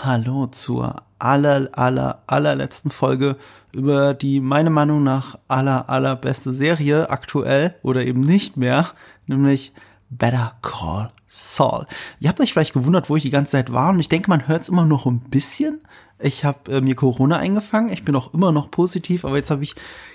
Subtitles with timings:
[0.00, 3.36] Hallo zur aller, aller, allerletzten Folge
[3.72, 8.88] über die meiner Meinung nach aller, allerbeste Serie aktuell oder eben nicht mehr,
[9.26, 9.72] nämlich
[10.08, 11.86] Better Call Saul.
[12.18, 14.48] Ihr habt euch vielleicht gewundert, wo ich die ganze Zeit war und ich denke, man
[14.48, 15.80] hört es immer noch ein bisschen.
[16.22, 19.64] Ich habe äh, mir Corona eingefangen, ich bin auch immer noch positiv, aber jetzt habe
[19.64, 19.74] ich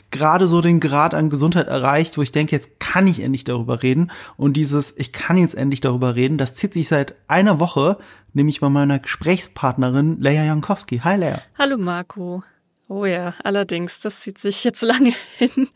[0.09, 3.83] gerade so den Grad an Gesundheit erreicht, wo ich denke, jetzt kann ich endlich darüber
[3.83, 4.11] reden.
[4.37, 7.97] Und dieses, ich kann jetzt endlich darüber reden, das zieht sich seit einer Woche,
[8.33, 10.99] nämlich bei meiner Gesprächspartnerin Leia Jankowski.
[10.99, 11.41] Hi Leia.
[11.57, 12.41] Hallo Marco.
[12.89, 15.68] Oh ja, allerdings, das zieht sich jetzt lange hin,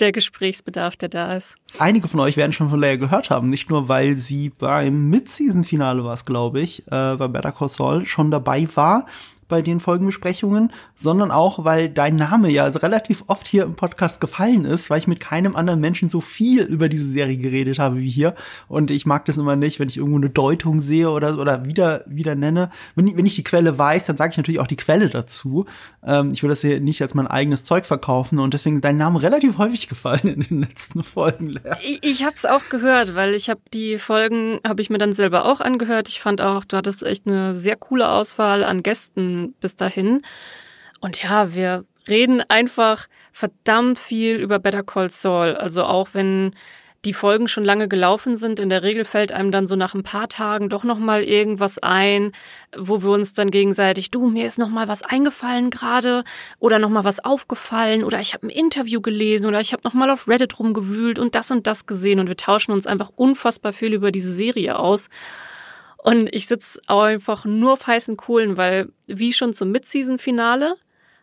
[0.00, 1.54] der Gesprächsbedarf, der da ist.
[1.78, 6.04] Einige von euch werden schon von Leia gehört haben, nicht nur, weil sie beim Mid-Season-Finale
[6.04, 9.06] war es, glaube ich, äh, bei Better Call Saul schon dabei war,
[9.48, 14.20] bei den Folgenbesprechungen, sondern auch, weil dein Name ja also relativ oft hier im Podcast
[14.20, 17.98] gefallen ist, weil ich mit keinem anderen Menschen so viel über diese Serie geredet habe
[17.98, 18.34] wie hier.
[18.68, 22.04] Und ich mag das immer nicht, wenn ich irgendwo eine Deutung sehe oder, oder wieder,
[22.06, 22.70] wieder nenne.
[22.94, 25.66] Wenn ich, wenn ich die Quelle weiß, dann sage ich natürlich auch die Quelle dazu.
[26.04, 28.96] Ähm, ich will das hier nicht als mein eigenes Zeug verkaufen und deswegen ist dein
[28.96, 31.58] Name relativ häufig gefallen in den letzten Folgen.
[31.82, 35.12] Ich, ich habe es auch gehört, weil ich habe die Folgen, habe ich mir dann
[35.12, 36.08] selber auch angehört.
[36.08, 40.22] Ich fand auch, du hattest echt eine sehr coole Auswahl an Gästen bis dahin.
[41.00, 45.54] Und ja, wir reden einfach verdammt viel über Better Call Saul.
[45.54, 46.52] Also auch wenn
[47.04, 50.02] die Folgen schon lange gelaufen sind, in der Regel fällt einem dann so nach ein
[50.02, 52.32] paar Tagen doch noch mal irgendwas ein,
[52.76, 56.24] wo wir uns dann gegenseitig, du, mir ist noch mal was eingefallen gerade
[56.58, 59.94] oder noch mal was aufgefallen oder ich habe ein Interview gelesen oder ich habe noch
[59.94, 63.72] mal auf Reddit rumgewühlt und das und das gesehen und wir tauschen uns einfach unfassbar
[63.72, 65.08] viel über diese Serie aus.
[65.98, 70.76] Und ich sitze einfach nur auf heißen Kohlen, weil wie schon zum Mid-Season-Finale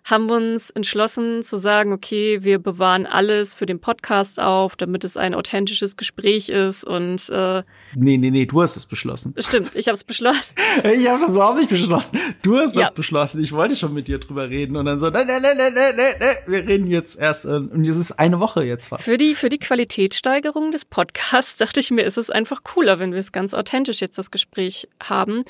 [0.06, 5.04] haben wir uns entschlossen zu sagen, okay, wir bewahren alles für den Podcast auf, damit
[5.04, 7.64] es ein authentisches Gespräch ist und äh,
[7.96, 9.34] Nee, nee, nee, du hast es beschlossen.
[9.40, 10.54] Stimmt, ich habe es beschlossen.
[10.84, 12.20] ich habe das überhaupt nicht beschlossen.
[12.44, 12.82] Du hast ja.
[12.82, 13.42] das beschlossen.
[13.42, 15.94] Ich wollte schon mit dir drüber reden und dann so, nein, nein, nein, nein, nein,
[15.96, 16.36] nein.
[16.46, 19.04] wir reden jetzt erst äh, und es ist eine Woche jetzt fast.
[19.04, 23.12] Für die für die Qualitätssteigerung des Podcasts dachte ich mir, ist es einfach cooler, wenn
[23.12, 25.44] wir es ganz authentisch jetzt das Gespräch haben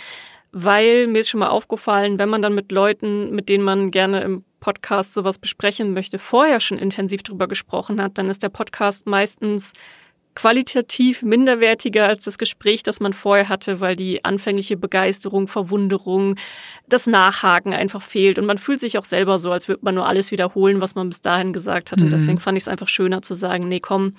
[0.58, 4.22] weil mir ist schon mal aufgefallen, wenn man dann mit Leuten, mit denen man gerne
[4.22, 9.06] im Podcast sowas besprechen möchte, vorher schon intensiv drüber gesprochen hat, dann ist der Podcast
[9.06, 9.74] meistens
[10.34, 16.38] qualitativ minderwertiger als das Gespräch, das man vorher hatte, weil die anfängliche Begeisterung, Verwunderung,
[16.88, 18.40] das Nachhaken einfach fehlt.
[18.40, 21.10] Und man fühlt sich auch selber so, als würde man nur alles wiederholen, was man
[21.10, 22.00] bis dahin gesagt hat.
[22.00, 22.12] Und mhm.
[22.12, 24.16] deswegen fand ich es einfach schöner zu sagen, nee, komm,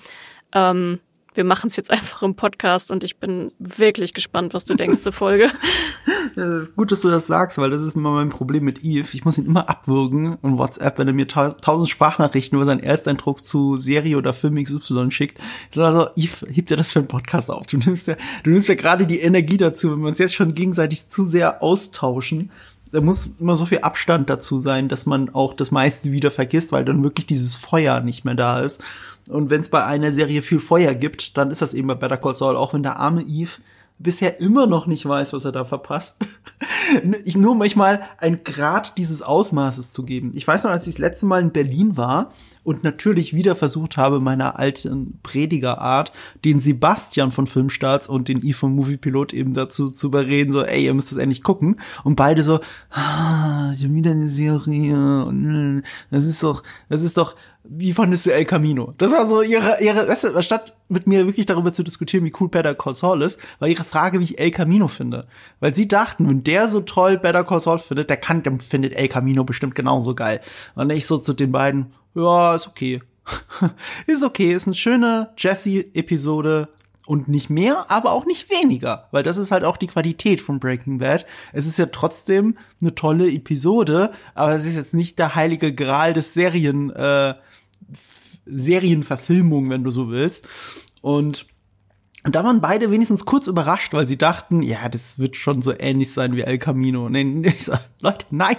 [0.53, 0.99] ähm,
[1.37, 4.99] wir machen es jetzt einfach im Podcast und ich bin wirklich gespannt, was du denkst
[4.99, 5.49] zur Folge.
[6.35, 9.07] Ja, ist gut, dass du das sagst, weil das ist immer mein Problem mit Eve.
[9.13, 13.43] Ich muss ihn immer abwürgen und WhatsApp, wenn er mir tausend Sprachnachrichten über seinen Ersteindruck
[13.43, 15.39] zu Serie oder Film XY schickt.
[15.71, 17.65] Ich sage so, Eve, hebt dir das für einen Podcast auf.
[17.65, 20.53] Du nimmst ja, du nimmst ja gerade die Energie dazu, wenn wir uns jetzt schon
[20.53, 22.51] gegenseitig zu sehr austauschen
[22.91, 26.71] da muss immer so viel Abstand dazu sein, dass man auch das meiste wieder vergisst,
[26.71, 28.83] weil dann wirklich dieses Feuer nicht mehr da ist.
[29.29, 32.17] Und wenn es bei einer Serie viel Feuer gibt, dann ist das eben bei Better
[32.17, 33.51] Call Saul, auch wenn der arme Eve
[33.99, 36.15] bisher immer noch nicht weiß, was er da verpasst.
[37.25, 40.31] ich nur manchmal ein Grad dieses Ausmaßes zu geben.
[40.35, 42.31] Ich weiß noch, als ich das letzte Mal in Berlin war
[42.67, 46.11] und natürlich wieder versucht habe, meiner alten Predigerart,
[46.43, 50.83] den Sebastian von Filmstarts und den I vom Moviepilot eben dazu zu überreden, so, ey,
[50.83, 51.79] ihr müsst das endlich gucken.
[52.03, 52.59] Und beide so,
[52.91, 55.81] ah, schon wieder eine Serie.
[56.11, 58.93] Das ist doch, das ist doch, wie fandest du El Camino?
[58.97, 62.33] Das war so ihre, ihre, weißt du, statt mit mir wirklich darüber zu diskutieren, wie
[62.37, 65.27] cool Better Call Saul ist, war ihre Frage, wie ich El Camino finde.
[65.61, 68.93] Weil sie dachten, wenn der so toll Better Call Saul findet, der kann, der findet
[68.93, 70.41] El Camino bestimmt genauso geil.
[70.75, 73.01] Und ich so zu den beiden, ja, ist okay.
[74.07, 76.69] ist okay, ist eine schöne Jesse-Episode,
[77.07, 80.59] und nicht mehr, aber auch nicht weniger, weil das ist halt auch die Qualität von
[80.59, 81.25] Breaking Bad.
[81.53, 86.13] Es ist ja trotzdem eine tolle Episode, aber es ist jetzt nicht der heilige Gral
[86.13, 87.33] des Serien äh,
[88.45, 90.45] Serienverfilmung, wenn du so willst.
[91.01, 91.47] Und
[92.27, 95.73] und da waren beide wenigstens kurz überrascht, weil sie dachten, ja, das wird schon so
[95.73, 97.07] ähnlich sein wie El Camino.
[97.07, 97.71] Nee, ich
[98.01, 98.57] Leute, nein,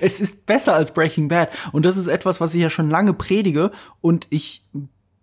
[0.00, 1.50] es ist besser als Breaking Bad.
[1.72, 3.70] Und das ist etwas, was ich ja schon lange predige.
[4.00, 4.64] Und ich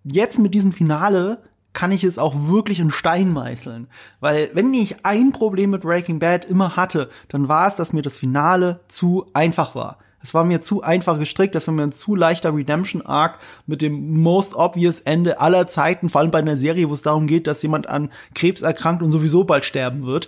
[0.03, 1.41] jetzt mit diesem Finale
[1.74, 3.88] kann ich es auch wirklich in Stein meißeln.
[4.19, 8.03] Weil wenn ich ein Problem mit Breaking Bad immer hatte, dann war es, dass mir
[8.03, 9.97] das Finale zu einfach war.
[10.21, 14.21] Es war mir zu einfach gestrickt, das war mir ein zu leichter Redemption-Arc mit dem
[14.21, 17.62] most obvious Ende aller Zeiten, vor allem bei einer Serie, wo es darum geht, dass
[17.62, 20.27] jemand an Krebs erkrankt und sowieso bald sterben wird.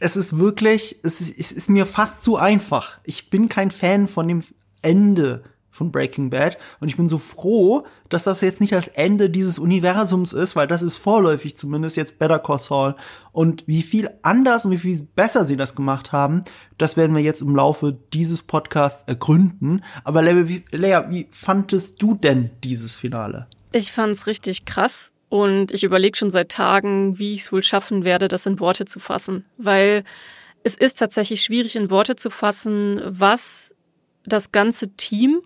[0.00, 2.98] Es ist wirklich, es ist, es ist mir fast zu einfach.
[3.04, 4.42] Ich bin kein Fan von dem
[4.82, 6.56] Ende von Breaking Bad.
[6.78, 10.68] Und ich bin so froh, dass das jetzt nicht das Ende dieses Universums ist, weil
[10.68, 12.94] das ist vorläufig zumindest jetzt Better Call Saul.
[13.32, 16.44] Und wie viel anders und wie viel besser sie das gemacht haben,
[16.78, 19.82] das werden wir jetzt im Laufe dieses Podcasts ergründen.
[20.04, 23.48] Aber Lea, wie, Lea, wie fandest du denn dieses Finale?
[23.72, 25.10] Ich fand's richtig krass.
[25.28, 28.84] Und ich überlege schon seit Tagen, wie ich es wohl schaffen werde, das in Worte
[28.84, 29.44] zu fassen.
[29.56, 30.04] Weil
[30.62, 33.74] es ist tatsächlich schwierig in Worte zu fassen, was
[34.24, 35.40] das ganze Team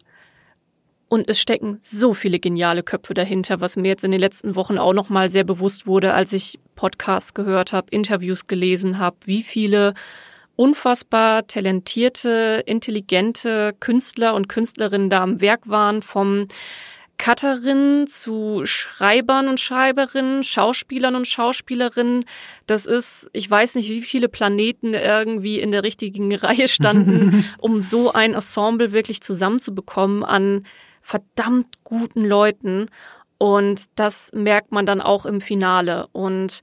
[1.08, 4.78] und es stecken so viele geniale Köpfe dahinter, was mir jetzt in den letzten Wochen
[4.78, 9.43] auch noch mal sehr bewusst wurde, als ich Podcasts gehört habe, Interviews gelesen habe, wie
[9.43, 9.94] viele
[10.55, 16.49] unfassbar talentierte, intelligente Künstler und Künstlerinnen da am Werk waren, vom
[17.16, 22.25] Cutterinnen zu Schreibern und Schreiberinnen, Schauspielern und Schauspielerinnen.
[22.66, 27.82] Das ist, ich weiß nicht, wie viele Planeten irgendwie in der richtigen Reihe standen, um
[27.82, 30.64] so ein Ensemble wirklich zusammenzubekommen an
[31.08, 32.90] verdammt guten Leuten.
[33.38, 36.06] Und das merkt man dann auch im Finale.
[36.12, 36.60] Und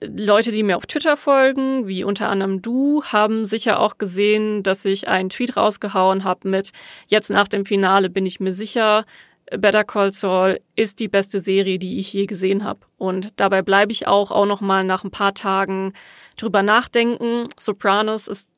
[0.00, 4.84] Leute, die mir auf Twitter folgen, wie unter anderem du, haben sicher auch gesehen, dass
[4.86, 6.72] ich einen Tweet rausgehauen habe mit
[7.08, 9.04] jetzt nach dem Finale bin ich mir sicher,
[9.50, 12.80] Better Call Saul ist die beste Serie, die ich je gesehen habe.
[12.96, 15.92] Und dabei bleibe ich auch, auch noch mal nach ein paar Tagen
[16.38, 17.48] drüber nachdenken.
[17.58, 18.48] Sopranos ist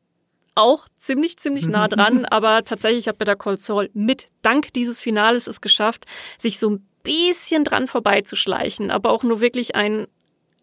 [0.56, 5.47] auch ziemlich, ziemlich nah dran, aber tatsächlich hat Better Call Saul mit dank dieses Finales
[5.47, 6.06] es geschafft,
[6.38, 10.06] sich so ein bisschen dran vorbeizuschleichen, aber auch nur wirklich ein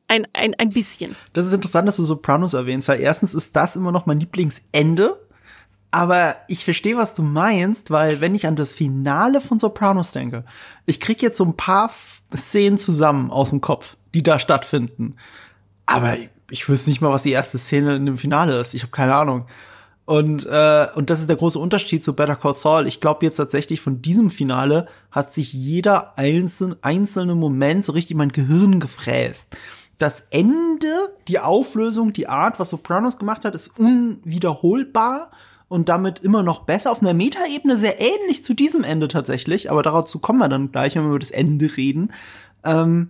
[0.09, 1.15] ein, ein, ein bisschen.
[1.31, 5.17] Das ist interessant, dass du Sopranos erwähnst, weil erstens ist das immer noch mein Lieblingsende
[5.93, 10.43] aber ich verstehe, was du meinst, weil wenn ich an das Finale von Sopranos denke,
[10.87, 11.91] ich krieg jetzt so ein paar
[12.35, 15.17] Szenen zusammen aus dem Kopf, die da stattfinden.
[15.85, 18.73] Aber ich, ich wüsste nicht mal, was die erste Szene in dem Finale ist.
[18.73, 19.45] Ich habe keine Ahnung.
[20.05, 22.87] Und, äh, und das ist der große Unterschied zu Better Call Saul.
[22.87, 28.17] Ich glaube jetzt tatsächlich von diesem Finale hat sich jeder einzelne, einzelne Moment so richtig
[28.17, 29.55] mein Gehirn gefräst.
[29.99, 35.31] Das Ende, die Auflösung, die Art, was Sopranos gemacht hat, ist unwiederholbar
[35.69, 36.91] und damit immer noch besser.
[36.91, 40.95] Auf einer Metaebene sehr ähnlich zu diesem Ende tatsächlich, aber dazu kommen wir dann gleich,
[40.95, 42.11] wenn wir über das Ende reden.
[42.65, 43.09] Ähm,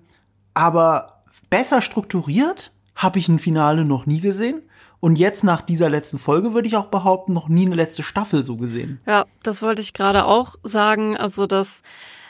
[0.53, 4.61] aber besser strukturiert habe ich ein Finale noch nie gesehen.
[5.03, 8.41] Und jetzt nach dieser letzten Folge würde ich auch behaupten, noch nie eine letzte Staffel
[8.41, 9.01] so gesehen.
[9.05, 11.17] Ja, das wollte ich gerade auch sagen.
[11.17, 11.81] Also das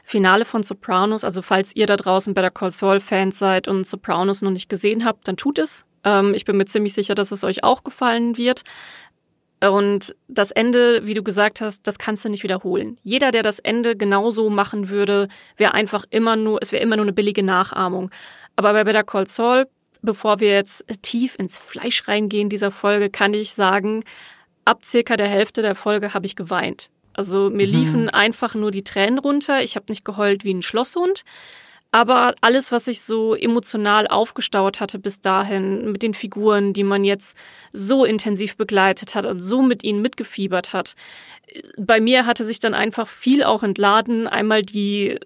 [0.03, 4.41] Finale von Sopranos, also falls ihr da draußen Better Call Saul Fans seid und Sopranos
[4.41, 5.85] noch nicht gesehen habt, dann tut es.
[6.03, 8.63] Ähm, ich bin mir ziemlich sicher, dass es euch auch gefallen wird.
[9.61, 12.97] Und das Ende, wie du gesagt hast, das kannst du nicht wiederholen.
[13.03, 15.27] Jeder, der das Ende genauso machen würde,
[15.57, 18.09] wäre einfach immer nur, es wäre immer nur eine billige Nachahmung.
[18.55, 19.67] Aber bei Better Call Saul,
[20.03, 24.03] bevor wir jetzt tief ins Fleisch reingehen dieser Folge, kann ich sagen,
[24.65, 26.89] ab circa der Hälfte der Folge habe ich geweint.
[27.13, 27.73] Also mir mhm.
[27.73, 29.63] liefen einfach nur die Tränen runter.
[29.63, 31.23] Ich habe nicht geheult wie ein Schlosshund.
[31.91, 37.05] Aber alles, was sich so emotional aufgestaut hatte bis dahin, mit den Figuren, die man
[37.05, 37.37] jetzt
[37.71, 40.95] so intensiv begleitet hat und so mit ihnen mitgefiebert hat,
[41.77, 44.27] bei mir hatte sich dann einfach viel auch entladen.
[44.27, 45.19] Einmal die,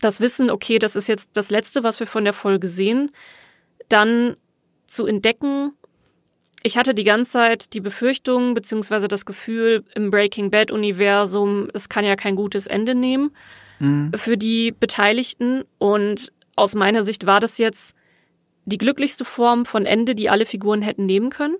[0.00, 3.10] das Wissen, okay, das ist jetzt das Letzte, was wir von der Folge sehen.
[3.88, 4.36] Dann
[4.86, 5.72] zu entdecken,
[6.62, 11.88] ich hatte die ganze Zeit die Befürchtung beziehungsweise das Gefühl im Breaking Bad Universum, es
[11.88, 13.30] kann ja kein gutes Ende nehmen
[13.78, 14.12] mhm.
[14.14, 15.62] für die Beteiligten.
[15.78, 17.94] Und aus meiner Sicht war das jetzt
[18.64, 21.56] die glücklichste Form von Ende, die alle Figuren hätten nehmen können.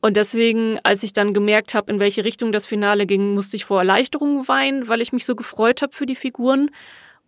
[0.00, 3.64] Und deswegen, als ich dann gemerkt habe, in welche Richtung das Finale ging, musste ich
[3.64, 6.70] vor Erleichterung weinen, weil ich mich so gefreut habe für die Figuren.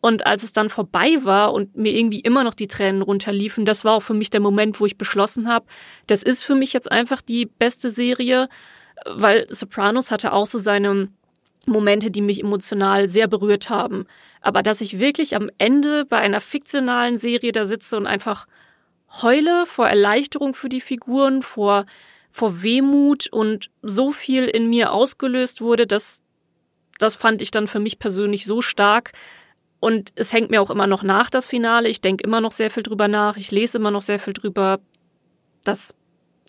[0.00, 3.84] Und als es dann vorbei war und mir irgendwie immer noch die Tränen runterliefen, das
[3.84, 5.66] war auch für mich der Moment, wo ich beschlossen habe,
[6.06, 8.48] das ist für mich jetzt einfach die beste Serie,
[9.06, 11.08] weil Sopranos hatte auch so seine
[11.66, 14.06] Momente, die mich emotional sehr berührt haben.
[14.40, 18.46] Aber dass ich wirklich am Ende bei einer fiktionalen Serie da sitze und einfach
[19.22, 21.84] heule vor Erleichterung für die Figuren, vor,
[22.30, 26.22] vor Wehmut und so viel in mir ausgelöst wurde, das,
[26.98, 29.12] das fand ich dann für mich persönlich so stark.
[29.80, 31.88] Und es hängt mir auch immer noch nach, das Finale.
[31.88, 33.38] Ich denke immer noch sehr viel drüber nach.
[33.38, 34.78] Ich lese immer noch sehr viel drüber.
[35.64, 35.94] Das,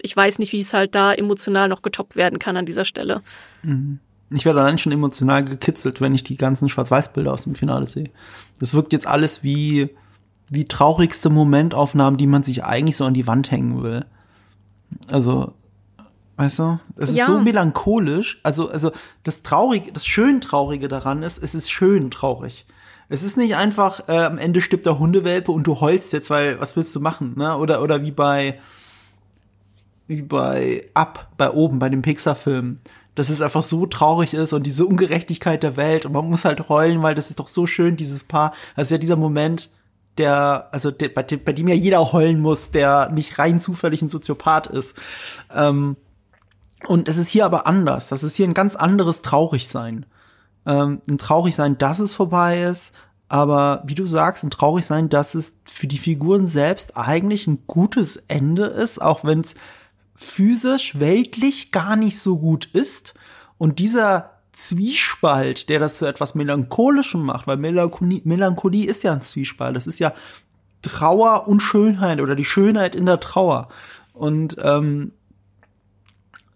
[0.02, 3.22] ich weiß nicht, wie es halt da emotional noch getoppt werden kann an dieser Stelle.
[3.64, 4.00] Mhm.
[4.34, 8.10] Ich werde allein schon emotional gekitzelt, wenn ich die ganzen Schwarz-Weiß-Bilder aus dem Finale sehe.
[8.60, 9.90] Das wirkt jetzt alles wie,
[10.50, 14.06] wie traurigste Momentaufnahmen, die man sich eigentlich so an die Wand hängen will.
[15.10, 15.54] Also,
[16.38, 17.26] weißt du, es ist ja.
[17.26, 18.40] so melancholisch.
[18.44, 18.92] Also, also,
[19.24, 22.66] das Traurige, das schön Traurige daran ist, es ist schön traurig.
[23.12, 26.60] Es ist nicht einfach, äh, am Ende stirbt der Hundewelpe und du heulst jetzt, weil,
[26.60, 27.58] was willst du machen, ne?
[27.58, 28.60] Oder, oder wie bei,
[30.08, 32.77] wie bei Up, bei oben, bei dem Pixar-Film
[33.15, 36.70] dass es einfach so traurig ist und diese Ungerechtigkeit der Welt und man muss halt
[36.70, 38.53] heulen, weil das ist doch so schön, dieses Paar.
[38.75, 39.70] Das ist ja dieser Moment,
[40.18, 44.01] der, also der, bei, dem, bei dem ja jeder heulen muss, der nicht rein zufällig
[44.01, 44.96] ein Soziopath ist.
[45.53, 45.98] Ähm,
[46.88, 48.08] und es ist hier aber anders.
[48.08, 50.06] Das ist hier ein ganz anderes Traurigsein.
[50.65, 52.94] Ähm, ein Traurigsein, dass es vorbei ist,
[53.32, 58.18] aber wie du sagst, ein Traurigsein, dass es für die Figuren selbst eigentlich ein gutes
[58.27, 59.56] Ende ist, auch wenn es
[60.15, 63.13] physisch, weltlich gar nicht so gut ist.
[63.58, 69.22] Und dieser Zwiespalt, der das zu etwas Melancholischem macht, weil Melancholie, Melancholie ist ja ein
[69.22, 69.75] Zwiespalt.
[69.75, 70.13] Das ist ja
[70.82, 73.70] Trauer und Schönheit oder die Schönheit in der Trauer.
[74.13, 75.13] Und ähm,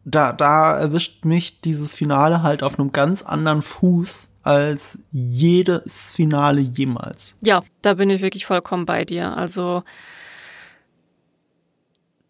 [0.06, 6.62] da, da erwischt mich dieses Finale halt auf einem ganz anderen Fuß als jedes Finale
[6.62, 7.36] jemals.
[7.42, 9.36] Ja, da bin ich wirklich vollkommen bei dir.
[9.36, 9.84] Also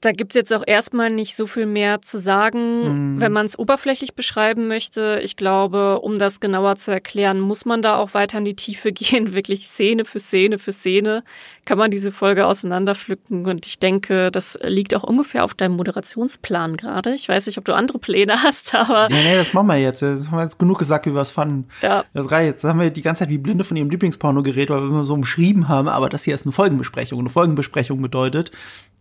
[0.01, 3.21] da gibt's jetzt auch erstmal nicht so viel mehr zu sagen, mhm.
[3.21, 5.19] wenn man es oberflächlich beschreiben möchte.
[5.23, 8.91] Ich glaube, um das genauer zu erklären, muss man da auch weiter in die Tiefe
[8.93, 9.33] gehen.
[9.33, 11.23] Wirklich Szene für Szene für Szene
[11.65, 13.45] kann man diese Folge auseinanderpflücken.
[13.45, 17.15] Und ich denke, das liegt auch ungefähr auf deinem Moderationsplan gerade.
[17.15, 19.07] Ich weiß nicht, ob du andere Pläne hast, aber.
[19.09, 20.01] Nee, nee, das machen wir jetzt.
[20.01, 21.67] Das haben wir jetzt genug gesagt, wie wir es fanden.
[21.81, 22.03] Ja.
[22.13, 22.63] Das reicht jetzt.
[22.63, 25.03] Das haben wir die ganze Zeit wie Blinde von ihrem Lieblingsporno geredet, weil wir immer
[25.03, 25.87] so umschrieben haben.
[25.87, 27.19] Aber das hier ist eine Folgenbesprechung.
[27.19, 28.51] Eine Folgenbesprechung bedeutet,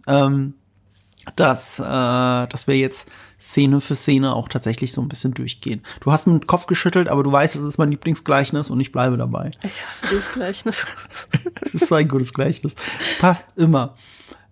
[0.07, 0.55] ähm,
[1.37, 3.09] dass, äh, dass wir jetzt
[3.41, 5.83] Szene für Szene auch tatsächlich so ein bisschen durchgehen.
[6.01, 8.93] Du hast mit dem Kopf geschüttelt, aber du weißt, es ist mein Lieblingsgleichnis und ich
[8.93, 9.51] bleibe dabei.
[9.63, 10.85] Ich hasse dieses Gleichnis.
[11.61, 12.75] Es ist so ein gutes Gleichnis.
[12.99, 13.97] Es passt immer.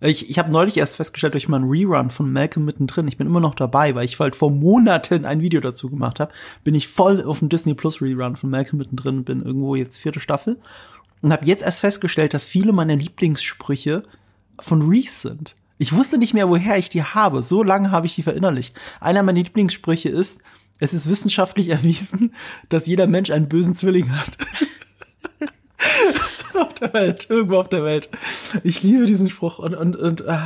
[0.00, 3.38] Ich, ich habe neulich erst festgestellt durch meinen Rerun von Malcolm mittendrin, ich bin immer
[3.38, 6.33] noch dabei, weil ich halt vor Monaten ein Video dazu gemacht habe,
[6.64, 10.19] bin ich voll auf dem Disney Plus Rerun von Malcolm mittendrin, bin irgendwo jetzt vierte
[10.19, 10.59] Staffel
[11.21, 14.02] und habe jetzt erst festgestellt, dass viele meiner Lieblingssprüche
[14.59, 15.55] von Reese sind.
[15.79, 17.43] Ich wusste nicht mehr, woher ich die habe.
[17.43, 18.76] So lange habe ich die verinnerlicht.
[19.00, 20.41] Einer meiner Lieblingssprüche ist,
[20.79, 22.35] es ist wissenschaftlich erwiesen,
[22.69, 24.37] dass jeder Mensch einen bösen Zwilling hat.
[26.55, 28.09] auf der Welt, irgendwo auf der Welt.
[28.62, 30.38] Ich liebe diesen Spruch und, und, und äh,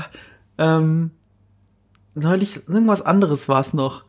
[0.59, 1.11] ähm,
[2.15, 4.05] neulich irgendwas anderes war es noch.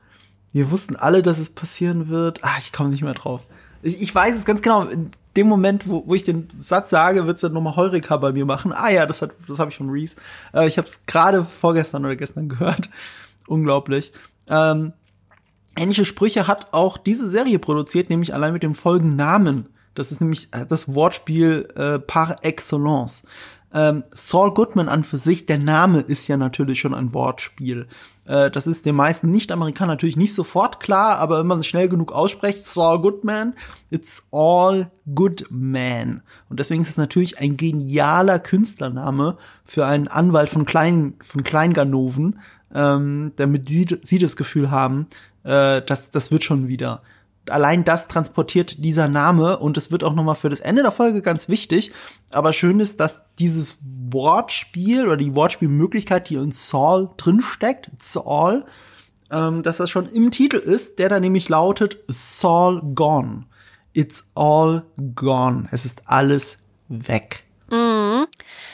[0.52, 2.44] Wir wussten alle, dass es passieren wird.
[2.44, 3.46] Ah, ich komme nicht mehr drauf.
[3.82, 4.88] Ich, ich weiß es ganz genau
[5.38, 8.46] dem Moment, wo, wo ich den Satz sage, wird es dann nochmal Heureka bei mir
[8.46, 8.74] machen.
[8.74, 10.16] Ah ja, das, hat, das habe ich von Reese.
[10.54, 12.90] Äh, ich habe es gerade vorgestern oder gestern gehört.
[13.48, 14.12] Unglaublich.
[14.50, 14.94] Ähm,
[15.78, 19.70] ähnliche Sprüche hat auch diese Serie produziert, nämlich allein mit dem Folgennamen.
[19.96, 23.24] Das ist nämlich äh, das Wortspiel äh, par excellence.
[23.74, 27.88] Ähm, Saul Goodman an für sich, der Name ist ja natürlich schon ein Wortspiel.
[28.28, 31.90] Äh, das ist den meisten Nicht-Amerikanern natürlich nicht sofort klar, aber wenn man es schnell
[31.90, 33.54] genug ausspricht, Saul Goodman,
[33.90, 36.22] it's all good man.
[36.50, 42.40] Und deswegen ist es natürlich ein genialer Künstlername für einen Anwalt von Klein, von Kleinganoven,
[42.74, 45.08] ähm, damit sie, sie das Gefühl haben,
[45.44, 47.02] äh, dass das wird schon wieder
[47.50, 51.22] allein das transportiert dieser Name und es wird auch nochmal für das Ende der Folge
[51.22, 51.92] ganz wichtig.
[52.32, 58.66] Aber schön ist, dass dieses Wortspiel oder die Wortspielmöglichkeit, die in Saul drinsteckt, Saul,
[59.32, 63.46] ähm, dass das schon im Titel ist, der da nämlich lautet Saul gone.
[63.94, 64.84] It's all
[65.16, 65.68] gone.
[65.72, 67.47] Es ist alles weg.
[67.70, 68.28] Mhm.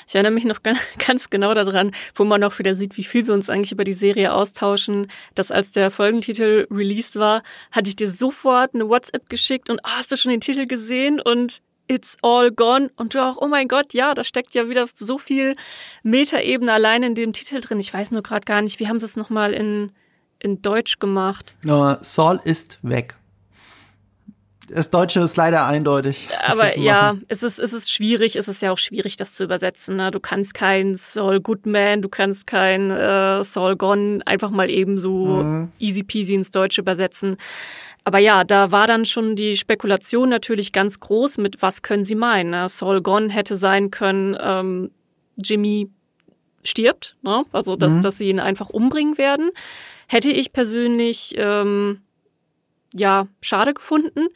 [0.07, 0.59] Ich erinnere mich noch
[1.07, 3.93] ganz genau daran, wo man auch wieder sieht, wie viel wir uns eigentlich über die
[3.93, 9.69] Serie austauschen, dass als der Folgentitel released war, hatte ich dir sofort eine WhatsApp geschickt
[9.69, 13.38] und oh, hast du schon den Titel gesehen und It's all gone und du auch,
[13.41, 15.57] oh mein Gott, ja, da steckt ja wieder so viel
[16.01, 17.77] Metaebene allein in dem Titel drin.
[17.79, 19.91] Ich weiß nur gerade gar nicht, wie haben sie es nochmal in,
[20.39, 21.55] in Deutsch gemacht?
[21.63, 23.17] No, Saul ist weg
[24.70, 26.29] das Deutsche ist leider eindeutig.
[26.46, 29.98] Aber ja, es ist, es ist schwierig, es ist ja auch schwierig, das zu übersetzen.
[29.98, 30.12] Ne?
[30.12, 35.43] Du kannst kein Saul Goodman, du kannst kein äh, Saul Gone einfach mal eben so
[35.43, 35.72] mhm.
[35.79, 37.38] easy peasy ins Deutsche übersetzen.
[38.03, 42.15] Aber ja, da war dann schon die Spekulation natürlich ganz groß mit, was können sie
[42.15, 42.51] meinen.
[42.51, 42.67] Ne?
[42.70, 44.91] Saul Gone hätte sein können, ähm,
[45.38, 45.89] Jimmy
[46.63, 47.43] stirbt, ne?
[47.51, 48.01] also dass, mhm.
[48.01, 49.50] dass sie ihn einfach umbringen werden.
[50.08, 52.01] Hätte ich persönlich ähm,
[52.93, 54.27] ja, schade gefunden.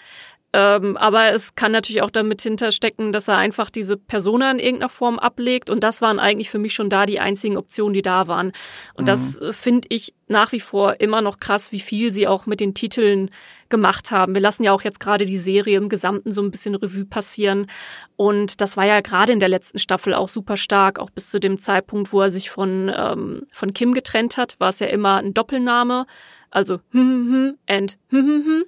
[0.53, 4.89] Ähm, aber es kann natürlich auch damit hinterstecken, dass er einfach diese Persona in irgendeiner
[4.89, 5.69] Form ablegt.
[5.69, 8.53] Und das waren eigentlich für mich schon da die einzigen Optionen, die da waren.
[8.93, 9.05] Und mhm.
[9.05, 12.61] das äh, finde ich nach wie vor immer noch krass, wie viel sie auch mit
[12.61, 13.29] den Titeln
[13.69, 14.35] gemacht haben.
[14.35, 17.67] Wir lassen ja auch jetzt gerade die Serie im Gesamten so ein bisschen Revue passieren.
[18.15, 20.97] Und das war ja gerade in der letzten Staffel auch super stark.
[20.97, 24.69] Auch bis zu dem Zeitpunkt, wo er sich von, ähm, von Kim getrennt hat, war
[24.69, 26.05] es ja immer ein Doppelname
[26.53, 26.81] also
[27.67, 27.95] and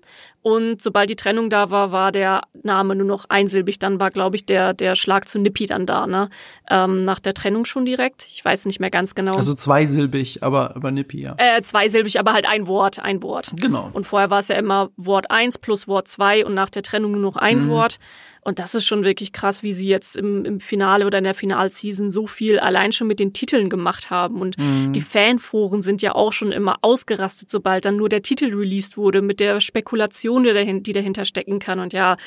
[0.49, 3.77] Und sobald die Trennung da war, war der Name nur noch einsilbig.
[3.77, 6.31] Dann war, glaube ich, der, der Schlag zu Nippi dann da, ne?
[6.71, 8.25] Ähm, nach der Trennung schon direkt.
[8.25, 9.35] Ich weiß nicht mehr ganz genau.
[9.35, 11.35] Also zweisilbig, aber, aber Nippi, ja.
[11.37, 13.51] Äh, zweisilbig, aber halt ein Wort, ein Wort.
[13.57, 13.91] Genau.
[13.93, 17.11] Und vorher war es ja immer Wort eins plus Wort zwei und nach der Trennung
[17.11, 17.69] nur noch ein mhm.
[17.69, 17.99] Wort.
[18.41, 21.33] Und das ist schon wirklich krass, wie sie jetzt im, im Finale oder in der
[21.33, 24.39] Finalseason so viel allein schon mit den Titeln gemacht haben.
[24.39, 24.93] Und mhm.
[24.93, 29.21] die Fanforen sind ja auch schon immer ausgerastet, sobald dann nur der Titel released wurde,
[29.21, 31.79] mit der Spekulation, die, dahin, die dahinter stecken kann.
[31.79, 32.17] Und ja,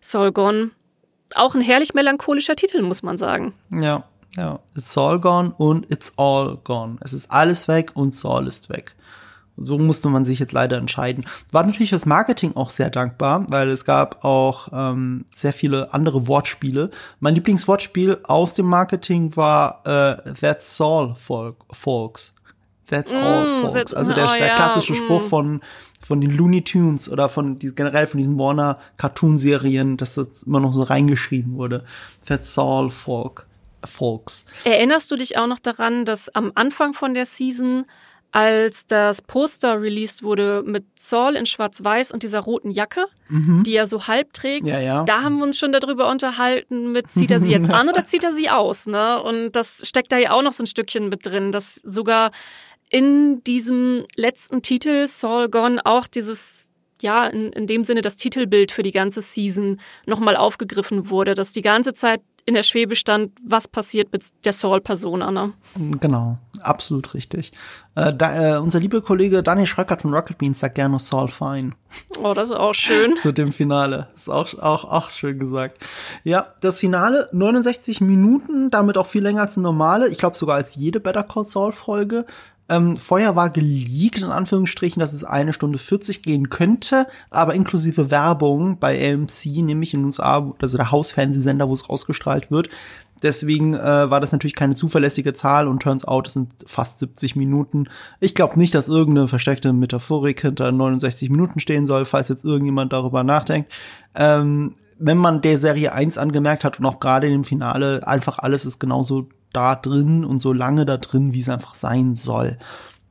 [0.00, 0.70] Soul Gone,
[1.34, 3.54] auch ein herrlich melancholischer Titel, muss man sagen.
[3.70, 4.04] Ja,
[4.36, 4.60] ja.
[4.76, 6.96] It's all gone und it's all gone.
[7.00, 8.94] Es ist alles weg und Saul ist weg.
[9.58, 11.26] So musste man sich jetzt leider entscheiden.
[11.50, 16.26] War natürlich fürs Marketing auch sehr dankbar, weil es gab auch ähm, sehr viele andere
[16.26, 16.90] Wortspiele.
[17.20, 22.34] Mein Lieblingswortspiel aus dem Marketing war äh, That's all, folks.
[22.86, 23.94] That's all, mm, folks.
[23.94, 25.04] Also der, oh, der klassische ja, mm.
[25.04, 25.60] Spruch von
[26.12, 30.42] von den Looney Tunes oder von die, generell von diesen Warner Cartoon Serien, dass das
[30.42, 31.86] immer noch so reingeschrieben wurde.
[32.26, 33.46] That's all, folk,
[33.82, 34.44] folks.
[34.64, 37.86] Erinnerst du dich auch noch daran, dass am Anfang von der Season
[38.30, 43.62] als das Poster released wurde mit Saul in Schwarz-Weiß und dieser roten Jacke, mhm.
[43.62, 45.04] die er so halb trägt, ja, ja.
[45.04, 48.24] da haben wir uns schon darüber unterhalten, mit zieht er sie jetzt an oder zieht
[48.24, 49.22] er sie aus, ne?
[49.22, 52.32] Und das steckt da ja auch noch so ein Stückchen mit drin, dass sogar
[52.92, 56.70] in diesem letzten Titel Saul Gone auch dieses
[57.00, 61.52] ja, in, in dem Sinne das Titelbild für die ganze Season nochmal aufgegriffen wurde, dass
[61.52, 65.30] die ganze Zeit in der Schwebe stand, was passiert mit der Saul-Persona.
[65.30, 65.52] Ne?
[66.00, 67.52] Genau, absolut richtig.
[67.94, 71.72] Äh, da, äh, unser lieber Kollege Daniel Schröckert von Rocket Beans sagt gerne Saul Fine.
[72.20, 73.14] Oh, das ist auch schön.
[73.22, 74.08] Zu dem Finale.
[74.14, 75.78] Ist auch, auch, auch schön gesagt.
[76.24, 80.08] Ja, das Finale, 69 Minuten, damit auch viel länger als eine normale.
[80.08, 82.26] Ich glaube sogar als jede Better Call Saul Folge.
[82.72, 88.10] Ähm, vorher war geleakt, in Anführungsstrichen, dass es eine Stunde 40 gehen könnte, aber inklusive
[88.10, 92.70] Werbung bei AMC, nämlich in USA, also der Hausfernsehsender, wo es ausgestrahlt wird.
[93.22, 97.36] Deswegen äh, war das natürlich keine zuverlässige Zahl und turns out, es sind fast 70
[97.36, 97.88] Minuten.
[98.20, 102.92] Ich glaube nicht, dass irgendeine versteckte Metaphorik hinter 69 Minuten stehen soll, falls jetzt irgendjemand
[102.94, 103.70] darüber nachdenkt.
[104.14, 108.38] Ähm, wenn man der Serie 1 angemerkt hat und auch gerade in dem Finale, einfach
[108.38, 112.58] alles ist genauso da drin und so lange da drin, wie es einfach sein soll.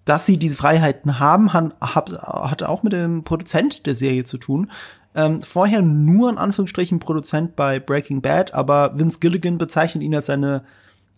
[0.06, 4.72] Dass sie diese Freiheiten haben, hat, hat auch mit dem Produzent der Serie zu tun.
[5.14, 10.28] Ähm, vorher nur in Anführungsstrichen Produzent bei Breaking Bad, aber Vince Gilligan bezeichnet ihn als
[10.28, 10.64] seine,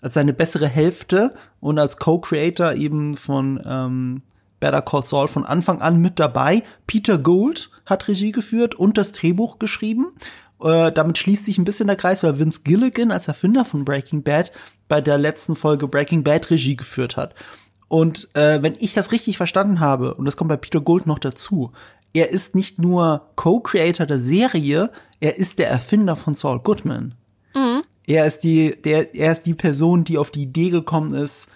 [0.02, 4.22] als seine bessere Hälfte und als Co-Creator eben von ähm,
[4.60, 6.64] Better Call Saul von Anfang an mit dabei.
[6.88, 10.14] Peter Gould hat Regie geführt und das Drehbuch geschrieben.
[10.64, 14.24] Äh, damit schließt sich ein bisschen der Kreis, weil Vince Gilligan als Erfinder von Breaking
[14.24, 14.52] Bad
[14.88, 17.36] bei der letzten Folge Breaking Bad Regie geführt hat.
[17.90, 21.20] Und äh, wenn ich das richtig verstanden habe, und das kommt bei Peter Gold noch
[21.20, 21.72] dazu,
[22.14, 27.16] er ist nicht nur Co-Creator der Serie, er ist der Erfinder von Saul Goodman.
[27.54, 27.82] Mhm.
[28.06, 31.48] Er ist die, der, er ist die Person, die auf die Idee gekommen ist,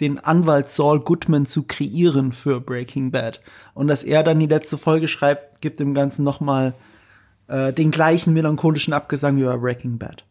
[0.00, 3.40] den Anwalt Saul Goodman zu kreieren für Breaking Bad.
[3.74, 6.74] Und dass er dann die letzte Folge schreibt, gibt dem Ganzen nochmal
[7.48, 10.24] äh, den gleichen melancholischen Abgesang wie bei Breaking Bad.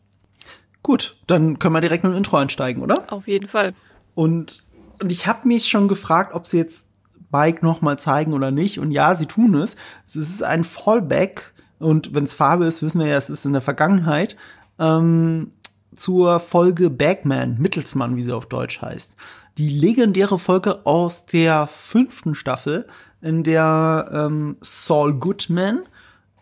[0.81, 3.11] Gut, dann können wir direkt mit dem Intro einsteigen, oder?
[3.11, 3.73] Auf jeden Fall.
[4.15, 4.63] Und,
[5.01, 6.89] und ich habe mich schon gefragt, ob sie jetzt
[7.31, 8.79] Bike noch mal zeigen oder nicht.
[8.79, 9.75] Und ja, sie tun es.
[10.05, 11.53] Es ist ein Fallback.
[11.79, 14.37] Und wenn es Farbe ist, wissen wir ja, es ist in der Vergangenheit.
[14.77, 15.51] Ähm,
[15.93, 19.15] zur Folge Bagman, Mittelsmann, wie sie auf Deutsch heißt.
[19.57, 22.87] Die legendäre Folge aus der fünften Staffel,
[23.21, 25.83] in der ähm, Saul Goodman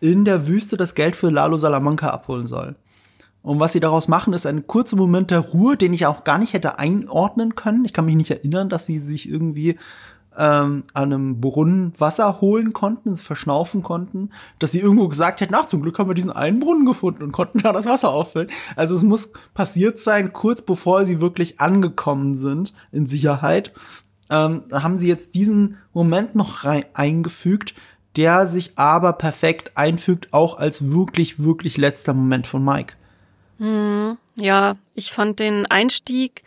[0.02, 2.74] in der Wüste das Geld für Lalo Salamanca abholen soll.
[3.40, 6.38] Und was sie daraus machen, ist ein kurzer Moment der Ruhe, den ich auch gar
[6.38, 7.84] nicht hätte einordnen können.
[7.84, 9.78] Ich kann mich nicht erinnern, dass sie sich irgendwie
[10.36, 15.54] ähm, an einem Brunnen Wasser holen konnten, es verschnaufen konnten, dass sie irgendwo gesagt hätten,
[15.54, 18.50] ach, zum Glück haben wir diesen einen Brunnen gefunden und konnten da das Wasser auffüllen.
[18.74, 23.72] Also es muss passiert sein, kurz bevor sie wirklich angekommen sind in Sicherheit.
[24.30, 27.74] Ähm, haben sie jetzt diesen Moment noch rein eingefügt,
[28.16, 32.94] der sich aber perfekt einfügt, auch als wirklich, wirklich letzter Moment von Mike.
[33.58, 36.42] Hm, ja, ich fand den Einstieg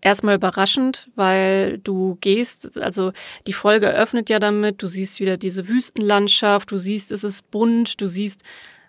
[0.00, 3.12] erstmal überraschend, weil du gehst, also
[3.46, 8.00] die Folge eröffnet ja damit, du siehst wieder diese Wüstenlandschaft, du siehst, es ist bunt,
[8.00, 8.42] du siehst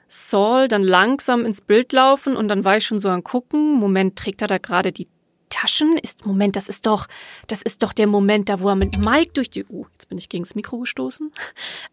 [0.07, 4.15] Saul dann langsam ins Bild laufen und dann war ich schon so an gucken, Moment,
[4.15, 5.07] trägt er da gerade die
[5.53, 5.97] Taschen?
[5.99, 7.07] Ist, Moment, das ist doch,
[7.47, 10.17] das ist doch der Moment da, wo er mit Mike durch die, uh, jetzt bin
[10.17, 11.31] ich gegen das Mikro gestoßen.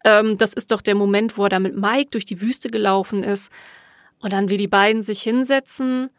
[0.03, 3.23] Ähm, das ist doch der Moment, wo er da mit Mike durch die Wüste gelaufen
[3.23, 3.51] ist
[4.19, 6.09] und dann wie die beiden sich hinsetzen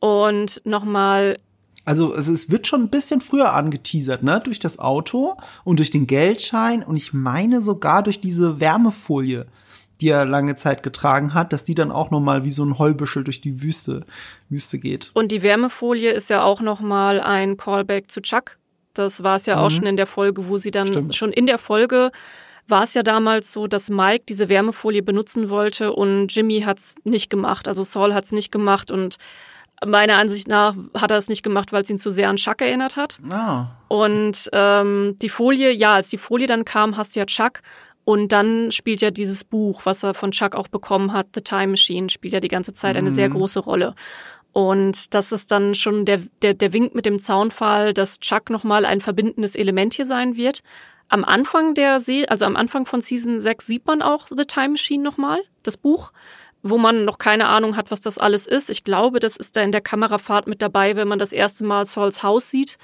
[0.00, 1.38] und nochmal
[1.84, 4.40] Also es, es wird schon ein bisschen früher angeteasert, ne?
[4.42, 9.46] Durch das Auto und durch den Geldschein und ich meine sogar durch diese Wärmefolie,
[10.00, 12.78] die er lange Zeit getragen hat, dass die dann auch noch mal wie so ein
[12.78, 14.04] Heubüschel durch die Wüste
[14.48, 15.10] Wüste geht.
[15.14, 18.58] Und die Wärmefolie ist ja auch noch mal ein Callback zu Chuck.
[18.94, 19.74] Das war es ja auch Mhm.
[19.74, 21.14] schon in der Folge, wo sie dann Stimmt.
[21.14, 22.10] schon in der Folge
[22.66, 27.30] war es ja damals so, dass Mike diese Wärmefolie benutzen wollte und Jimmy hat's nicht
[27.30, 27.66] gemacht.
[27.66, 29.16] Also Saul hat's nicht gemacht und
[29.86, 32.60] meiner Ansicht nach hat er es nicht gemacht, weil es ihn zu sehr an Chuck
[32.60, 33.18] erinnert hat.
[33.30, 37.60] Ah, Und ähm, die Folie, ja, als die Folie dann kam, hast du ja Chuck.
[38.08, 41.66] Und dann spielt ja dieses Buch, was er von Chuck auch bekommen hat, The Time
[41.66, 43.94] Machine, spielt ja die ganze Zeit eine sehr große Rolle.
[44.50, 48.86] Und das ist dann schon der, der, der Wink mit dem Zaunfall, dass Chuck nochmal
[48.86, 50.60] ein verbindendes Element hier sein wird.
[51.10, 54.70] Am Anfang der Serie, also am Anfang von Season 6 sieht man auch The Time
[54.70, 56.12] Machine nochmal, das Buch,
[56.62, 58.70] wo man noch keine Ahnung hat, was das alles ist.
[58.70, 61.84] Ich glaube, das ist da in der Kamerafahrt mit dabei, wenn man das erste Mal
[61.84, 62.78] Sauls Haus sieht.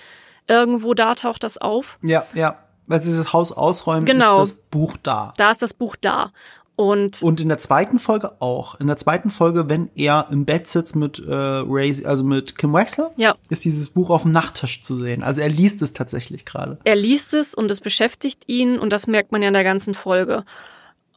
[0.48, 1.98] Irgendwo da taucht das auf.
[2.02, 2.58] ja, ja.
[2.86, 4.42] Weil sie das Haus ausräumen, Genau.
[4.42, 5.32] ist das Buch da.
[5.36, 6.32] Da ist das Buch da.
[6.76, 8.74] Und Und in der zweiten Folge auch.
[8.80, 12.72] In der zweiten Folge, wenn er im Bett sitzt mit äh, Ray, also mit Kim
[12.72, 15.22] Wexler, ja, ist dieses Buch auf dem Nachttisch zu sehen.
[15.22, 16.78] Also er liest es tatsächlich gerade.
[16.82, 19.94] er liest es und es beschäftigt ihn und das merkt man ja in der ganzen
[19.94, 20.44] Folge.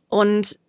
[0.10, 0.60] Und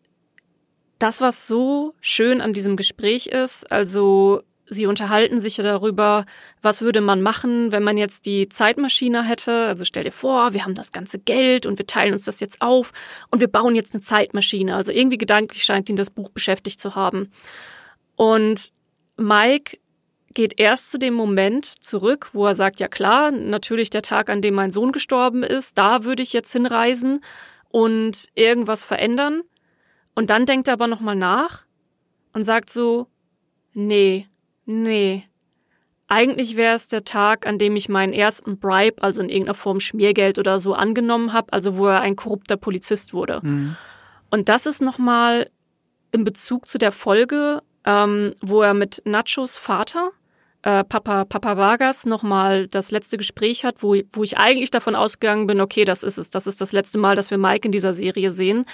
[0.98, 6.24] das, was so schön an diesem Gespräch ist, also sie unterhalten sich ja darüber,
[6.62, 9.66] was würde man machen, wenn man jetzt die Zeitmaschine hätte.
[9.66, 12.60] Also stell dir vor, wir haben das ganze Geld und wir teilen uns das jetzt
[12.60, 12.92] auf
[13.30, 14.76] und wir bauen jetzt eine Zeitmaschine.
[14.76, 17.30] Also irgendwie gedanklich scheint ihn das Buch beschäftigt zu haben.
[18.16, 18.72] Und
[19.16, 19.78] Mike
[20.34, 24.42] geht erst zu dem Moment zurück, wo er sagt, ja klar, natürlich der Tag, an
[24.42, 27.20] dem mein Sohn gestorben ist, da würde ich jetzt hinreisen
[27.70, 29.42] und irgendwas verändern.
[30.14, 31.64] Und dann denkt er aber nochmal nach
[32.32, 33.06] und sagt so,
[33.72, 34.28] nee,
[34.68, 35.24] nee.
[36.06, 39.78] Eigentlich wäre es der Tag, an dem ich meinen ersten Bribe, also in irgendeiner Form
[39.78, 43.40] Schmiergeld oder so, angenommen habe, also wo er ein korrupter Polizist wurde.
[44.30, 45.50] Und das ist nochmal
[46.12, 50.10] in Bezug zu der Folge, ähm, wo er mit Nachos Vater,
[50.62, 55.46] äh, Papa, Papa Vargas, nochmal das letzte Gespräch hat, wo, wo ich eigentlich davon ausgegangen
[55.46, 57.94] bin, okay, das ist es, das ist das letzte Mal, dass wir Mike in dieser
[57.94, 58.64] Serie sehen.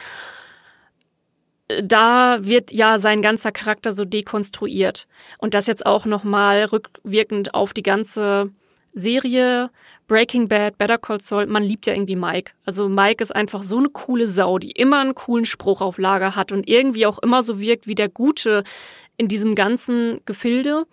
[1.69, 5.07] Da wird ja sein ganzer Charakter so dekonstruiert.
[5.39, 8.51] Und das jetzt auch nochmal rückwirkend auf die ganze
[8.95, 9.71] Serie
[10.07, 12.53] Breaking Bad, Better Call Saul, man liebt ja irgendwie Mike.
[12.65, 16.37] Also Mike ist einfach so eine coole Sau, die immer einen coolen Spruch auf Lager
[16.37, 18.63] hat und irgendwie auch immer so wirkt wie der Gute
[19.17, 20.85] in diesem ganzen Gefilde.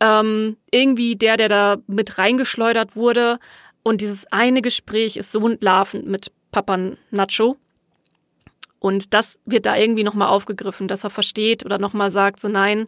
[0.00, 3.38] Ähm, irgendwie der, der da mit reingeschleudert wurde.
[3.82, 6.76] Und dieses eine Gespräch ist so entlarvend mit Papa
[7.10, 7.56] Nacho.
[8.80, 12.86] Und das wird da irgendwie nochmal aufgegriffen, dass er versteht oder nochmal sagt, so nein,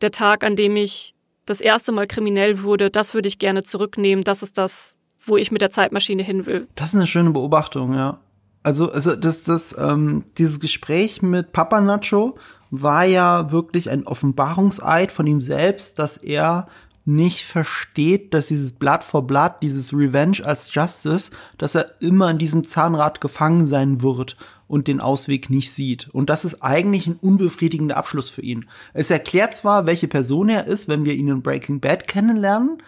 [0.00, 4.24] der Tag, an dem ich das erste Mal kriminell wurde, das würde ich gerne zurücknehmen.
[4.24, 6.66] Das ist das, wo ich mit der Zeitmaschine hin will.
[6.74, 8.18] Das ist eine schöne Beobachtung, ja.
[8.62, 12.36] Also, also das, das, ähm, dieses Gespräch mit Papa Nacho
[12.70, 16.66] war ja wirklich ein Offenbarungseid von ihm selbst, dass er
[17.04, 22.38] nicht versteht, dass dieses Blood for Blood, dieses Revenge als Justice, dass er immer in
[22.38, 24.36] diesem Zahnrad gefangen sein wird
[24.70, 26.08] und den Ausweg nicht sieht.
[26.12, 28.66] Und das ist eigentlich ein unbefriedigender Abschluss für ihn.
[28.94, 32.80] Es erklärt zwar, welche Person er ist, wenn wir ihn in Breaking Bad kennenlernen,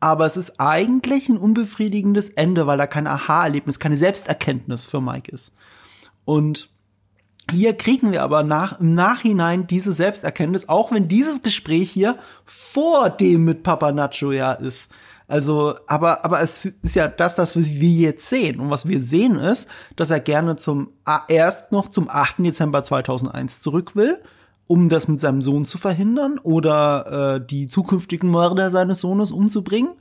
[0.00, 5.30] aber es ist eigentlich ein unbefriedigendes Ende, weil da kein Aha-Erlebnis, keine Selbsterkenntnis für Mike
[5.30, 5.54] ist.
[6.24, 6.68] Und
[7.48, 13.10] hier kriegen wir aber nach, im Nachhinein diese Selbsterkenntnis, auch wenn dieses Gespräch hier vor
[13.10, 14.90] dem mit Papa Nacho ja ist.
[15.32, 18.60] Also, aber, aber es ist ja das, das wir jetzt sehen.
[18.60, 19.66] Und was wir sehen ist,
[19.96, 20.90] dass er gerne zum,
[21.26, 22.40] erst noch zum 8.
[22.40, 24.20] Dezember 2001 zurück will,
[24.66, 29.94] um das mit seinem Sohn zu verhindern oder äh, die zukünftigen Mörder seines Sohnes umzubringen.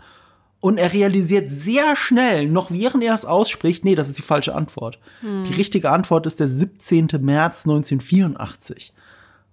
[0.60, 4.54] Und er realisiert sehr schnell, noch während er es ausspricht, nee, das ist die falsche
[4.54, 5.00] Antwort.
[5.48, 7.08] Die richtige Antwort ist der 17.
[7.22, 8.94] März 1984.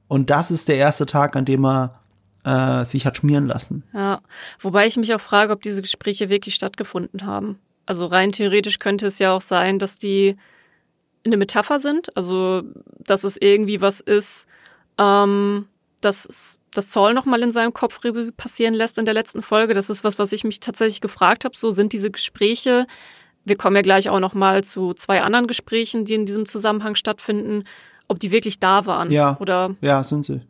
[0.09, 2.01] Und das ist der erste Tag, an dem er
[2.49, 3.85] äh, sich hat schmieren lassen.
[3.93, 4.21] Ja,
[4.61, 7.59] wobei ich mich auch frage, ob diese Gespräche wirklich stattgefunden haben.
[7.87, 10.37] Also rein theoretisch könnte es ja auch sein, dass die
[11.25, 12.63] eine Metapher sind, also
[12.99, 14.47] dass es irgendwie was ist,
[14.99, 15.67] ähm,
[16.01, 18.01] dass das Saul noch mal in seinem Kopf
[18.37, 19.75] passieren lässt in der letzten Folge.
[19.75, 21.57] Das ist was, was ich mich tatsächlich gefragt habe.
[21.57, 22.87] So sind diese Gespräche.
[23.45, 26.95] Wir kommen ja gleich auch noch mal zu zwei anderen Gesprächen, die in diesem Zusammenhang
[26.95, 27.65] stattfinden,
[28.07, 29.37] ob die wirklich da waren Ja.
[29.41, 30.41] oder Ja, sind sie.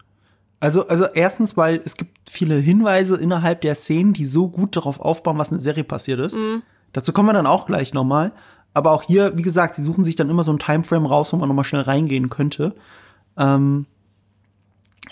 [0.60, 5.00] Also, also erstens, weil es gibt viele Hinweise innerhalb der Szenen, die so gut darauf
[5.00, 6.36] aufbauen, was in der Serie passiert ist.
[6.92, 8.32] Dazu kommen wir dann auch gleich nochmal.
[8.74, 11.36] Aber auch hier, wie gesagt, sie suchen sich dann immer so ein Timeframe raus, wo
[11.36, 12.74] man nochmal schnell reingehen könnte.
[13.36, 13.86] Ähm,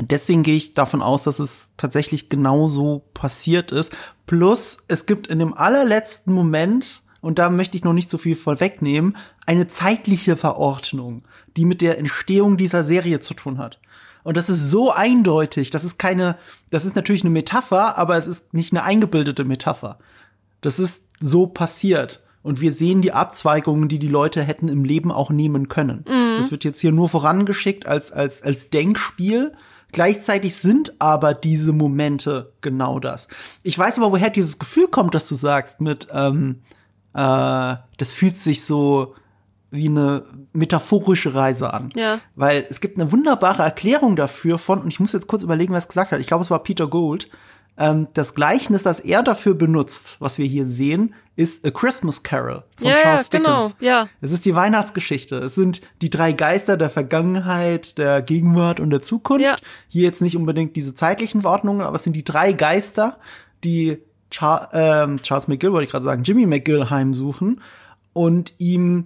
[0.00, 3.92] deswegen gehe ich davon aus, dass es tatsächlich genauso passiert ist.
[4.26, 8.36] Plus, es gibt in dem allerletzten Moment, und da möchte ich noch nicht so viel
[8.36, 11.22] vorwegnehmen, eine zeitliche Verordnung,
[11.56, 13.80] die mit der Entstehung dieser Serie zu tun hat.
[14.26, 16.36] Und das ist so eindeutig, das ist keine,
[16.70, 20.00] das ist natürlich eine Metapher, aber es ist nicht eine eingebildete Metapher.
[20.62, 22.24] Das ist so passiert.
[22.42, 26.04] Und wir sehen die Abzweigungen, die die Leute hätten im Leben auch nehmen können.
[26.08, 26.38] Mhm.
[26.38, 29.52] Das wird jetzt hier nur vorangeschickt als, als, als Denkspiel.
[29.92, 33.28] Gleichzeitig sind aber diese Momente genau das.
[33.62, 36.62] Ich weiß aber, woher dieses Gefühl kommt, dass du sagst, mit, ähm,
[37.14, 39.14] äh, das fühlt sich so
[39.70, 41.88] wie eine metaphorische Reise an.
[41.94, 42.20] Ja.
[42.34, 45.78] Weil es gibt eine wunderbare Erklärung dafür von, und ich muss jetzt kurz überlegen, wer
[45.78, 46.20] es gesagt hat.
[46.20, 47.28] Ich glaube, es war Peter Gould.
[47.78, 52.64] Ähm, das Gleichnis, das er dafür benutzt, was wir hier sehen, ist A Christmas Carol
[52.76, 53.76] von ja, Charles ja, genau, Dickens.
[53.80, 54.08] ja.
[54.22, 55.36] Es ist die Weihnachtsgeschichte.
[55.36, 59.44] Es sind die drei Geister der Vergangenheit, der Gegenwart und der Zukunft.
[59.44, 59.56] Ja.
[59.88, 63.18] Hier jetzt nicht unbedingt diese zeitlichen Verordnungen, aber es sind die drei Geister,
[63.62, 63.98] die
[64.30, 67.60] Char ähm, Charles McGill, wollte ich gerade sagen, Jimmy McGill heimsuchen
[68.14, 69.04] und ihm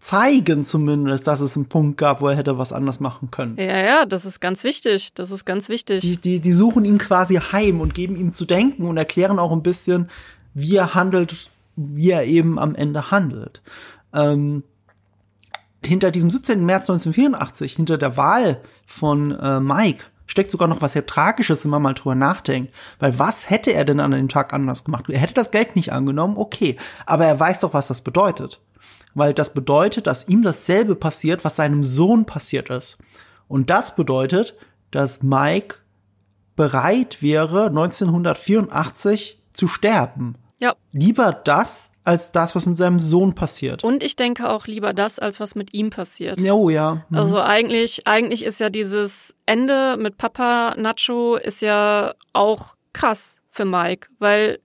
[0.00, 3.56] zeigen zumindest, dass es einen Punkt gab, wo er hätte was anders machen können.
[3.58, 5.12] Ja, ja, das ist ganz wichtig.
[5.14, 6.00] Das ist ganz wichtig.
[6.00, 9.52] Die, die, die suchen ihn quasi heim und geben ihm zu denken und erklären auch
[9.52, 10.10] ein bisschen,
[10.54, 13.60] wie er handelt, wie er eben am Ende handelt.
[14.14, 14.64] Ähm,
[15.84, 16.64] hinter diesem 17.
[16.64, 21.70] März 1984, hinter der Wahl von äh, Mike, steckt sogar noch was sehr Tragisches, wenn
[21.70, 22.72] man mal drüber nachdenkt.
[22.98, 25.10] Weil was hätte er denn an dem Tag anders gemacht?
[25.10, 26.76] Er hätte das Geld nicht angenommen, okay.
[27.04, 28.60] Aber er weiß doch, was das bedeutet.
[29.14, 32.98] Weil das bedeutet, dass ihm dasselbe passiert, was seinem Sohn passiert ist.
[33.48, 34.54] Und das bedeutet,
[34.90, 35.76] dass Mike
[36.56, 40.36] bereit wäre, 1984 zu sterben.
[40.60, 40.74] Ja.
[40.92, 43.84] Lieber das, als das, was mit seinem Sohn passiert.
[43.84, 46.40] Und ich denke auch lieber das, als was mit ihm passiert.
[46.50, 47.04] Oh ja.
[47.08, 47.18] Mhm.
[47.18, 53.64] Also eigentlich, eigentlich ist ja dieses Ende mit Papa Nacho ist ja auch krass für
[53.64, 54.60] Mike, weil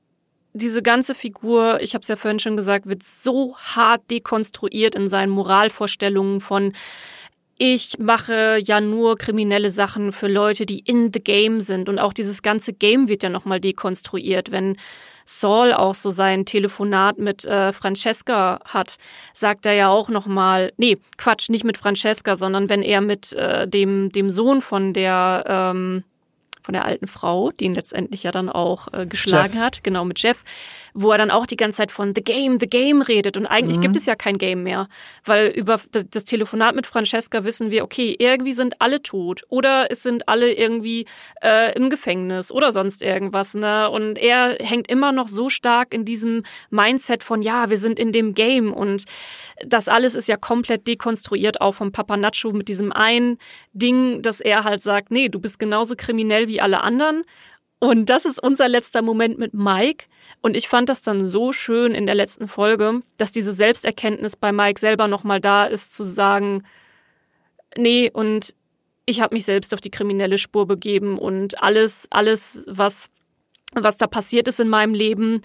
[0.56, 5.08] diese ganze Figur, ich habe es ja vorhin schon gesagt, wird so hart dekonstruiert in
[5.08, 6.74] seinen Moralvorstellungen von
[7.58, 11.88] ich mache ja nur kriminelle Sachen für Leute, die in the game sind.
[11.88, 14.76] Und auch dieses ganze Game wird ja nochmal dekonstruiert, wenn
[15.24, 18.98] Saul auch so sein Telefonat mit äh, Francesca hat,
[19.34, 23.68] sagt er ja auch nochmal, nee, Quatsch, nicht mit Francesca, sondern wenn er mit äh,
[23.68, 26.04] dem dem Sohn von der ähm,
[26.66, 29.62] von der alten Frau, die ihn letztendlich ja dann auch äh, geschlagen Jeff.
[29.62, 30.44] hat, genau mit Jeff,
[30.98, 33.78] wo er dann auch die ganze Zeit von The Game, The Game redet und eigentlich
[33.78, 33.82] Mhm.
[33.82, 34.88] gibt es ja kein Game mehr,
[35.26, 39.92] weil über das, das Telefonat mit Francesca wissen wir, okay, irgendwie sind alle tot oder
[39.92, 41.06] es sind alle irgendwie
[41.44, 43.90] äh, im Gefängnis oder sonst irgendwas, ne?
[43.90, 48.14] Und er hängt immer noch so stark in diesem Mindset von ja, wir sind in
[48.14, 49.04] dem Game und
[49.66, 53.38] das alles ist ja komplett dekonstruiert auch vom Papa Nacho mit diesem einen
[53.74, 57.24] Ding, dass er halt sagt, nee, du bist genauso kriminell wie alle anderen.
[57.80, 60.06] Und das ist unser letzter Moment mit Mike.
[60.46, 64.52] Und ich fand das dann so schön in der letzten Folge, dass diese Selbsterkenntnis bei
[64.52, 66.62] Mike selber nochmal da ist, zu sagen,
[67.76, 68.54] nee, und
[69.08, 73.10] ich habe mich selbst auf die kriminelle Spur begeben und alles, alles, was,
[73.74, 75.42] was da passiert ist in meinem Leben,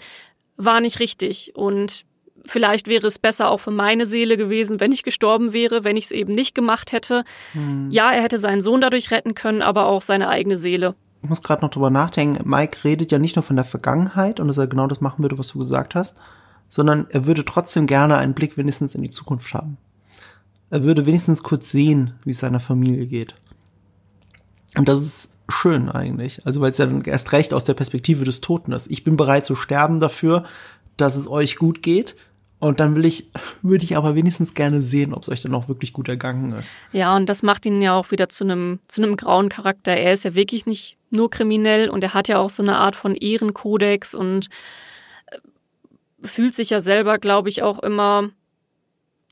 [0.59, 1.53] war nicht richtig.
[1.55, 2.05] Und
[2.45, 6.05] vielleicht wäre es besser auch für meine Seele gewesen, wenn ich gestorben wäre, wenn ich
[6.05, 7.25] es eben nicht gemacht hätte.
[7.91, 10.95] Ja, er hätte seinen Sohn dadurch retten können, aber auch seine eigene Seele.
[11.23, 12.49] Ich muss gerade noch drüber nachdenken.
[12.49, 15.39] Mike redet ja nicht nur von der Vergangenheit und dass er genau das machen würde,
[15.39, 16.19] was du gesagt hast,
[16.69, 19.77] sondern er würde trotzdem gerne einen Blick wenigstens in die Zukunft haben.
[20.71, 23.35] Er würde wenigstens kurz sehen, wie es seiner Familie geht.
[24.77, 26.47] Und das ist schön eigentlich.
[26.47, 28.91] Also weil es ja dann erst recht aus der Perspektive des Toten ist.
[28.91, 30.45] Ich bin bereit zu sterben dafür,
[30.97, 32.17] dass es euch gut geht.
[32.61, 33.31] Und dann will ich,
[33.63, 36.77] würde ich aber wenigstens gerne sehen, ob es euch dann auch wirklich gut ergangen ist.
[36.93, 39.93] Ja, und das macht ihn ja auch wieder zu einem, zu einem grauen Charakter.
[39.93, 42.95] Er ist ja wirklich nicht nur kriminell und er hat ja auch so eine Art
[42.95, 44.49] von Ehrenkodex und
[45.27, 45.39] äh,
[46.23, 48.29] fühlt sich ja selber, glaube ich, auch immer,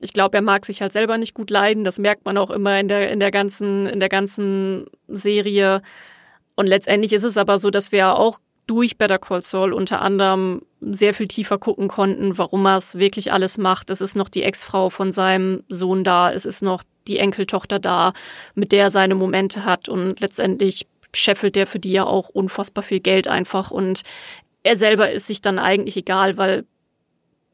[0.00, 1.84] ich glaube, er mag sich halt selber nicht gut leiden.
[1.84, 5.82] Das merkt man auch immer in der, in der ganzen, in der ganzen Serie.
[6.54, 10.62] Und letztendlich ist es aber so, dass wir auch durch Better Call Saul unter anderem
[10.80, 13.90] sehr viel tiefer gucken konnten, warum er es wirklich alles macht.
[13.90, 18.12] Es ist noch die Ex-Frau von seinem Sohn da, es ist noch die Enkeltochter da,
[18.54, 22.84] mit der er seine Momente hat und letztendlich scheffelt der für die ja auch unfassbar
[22.84, 24.02] viel Geld einfach und
[24.62, 26.66] er selber ist sich dann eigentlich egal, weil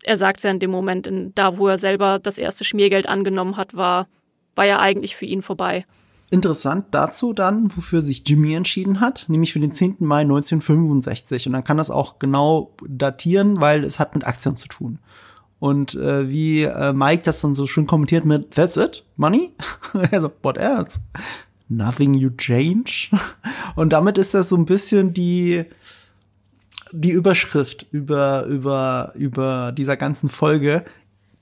[0.02, 3.56] er sagt ja in dem Moment, in, da wo er selber das erste Schmiergeld angenommen
[3.56, 4.08] hat, war,
[4.56, 5.86] war ja eigentlich für ihn vorbei.
[6.30, 9.96] Interessant dazu dann, wofür sich Jimmy entschieden hat, nämlich für den 10.
[10.00, 11.46] Mai 1965.
[11.46, 14.98] Und dann kann das auch genau datieren, weil es hat mit Aktien zu tun.
[15.60, 19.04] Und äh, wie äh, Mike das dann so schön kommentiert mit That's it?
[19.16, 19.52] Money?
[20.10, 21.00] also, what else?
[21.68, 23.08] Nothing You Change.
[23.76, 25.64] Und damit ist das so ein bisschen die,
[26.92, 30.84] die Überschrift über, über, über dieser ganzen Folge.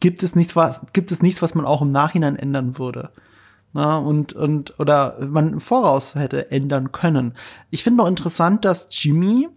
[0.01, 3.11] Gibt es nichts, was, gibt es nichts, was man auch im Nachhinein ändern würde?
[3.75, 7.33] Na, und, und, oder man im Voraus hätte ändern können.
[7.71, 9.49] Ich finde noch interessant, dass Jimmy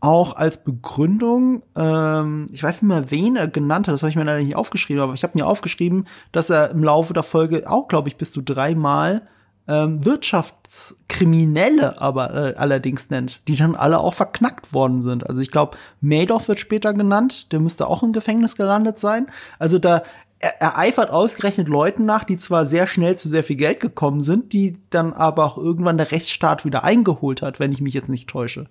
[0.00, 4.16] auch als Begründung, ähm, ich weiß nicht mehr, wen er genannt hat, das habe ich
[4.16, 7.70] mir leider nicht aufgeschrieben, aber ich habe mir aufgeschrieben, dass er im Laufe der Folge
[7.70, 9.22] auch, glaube ich, bis zu dreimal
[9.68, 15.28] ähm, Wirtschaftskriminelle aber äh, allerdings nennt, die dann alle auch verknackt worden sind.
[15.28, 19.28] Also ich glaube, Madoff wird später genannt, der müsste auch im Gefängnis gelandet sein.
[19.60, 20.02] Also da
[20.42, 24.20] er, er eifert ausgerechnet Leuten nach, die zwar sehr schnell zu sehr viel Geld gekommen
[24.20, 28.10] sind, die dann aber auch irgendwann der Rechtsstaat wieder eingeholt hat, wenn ich mich jetzt
[28.10, 28.66] nicht täusche.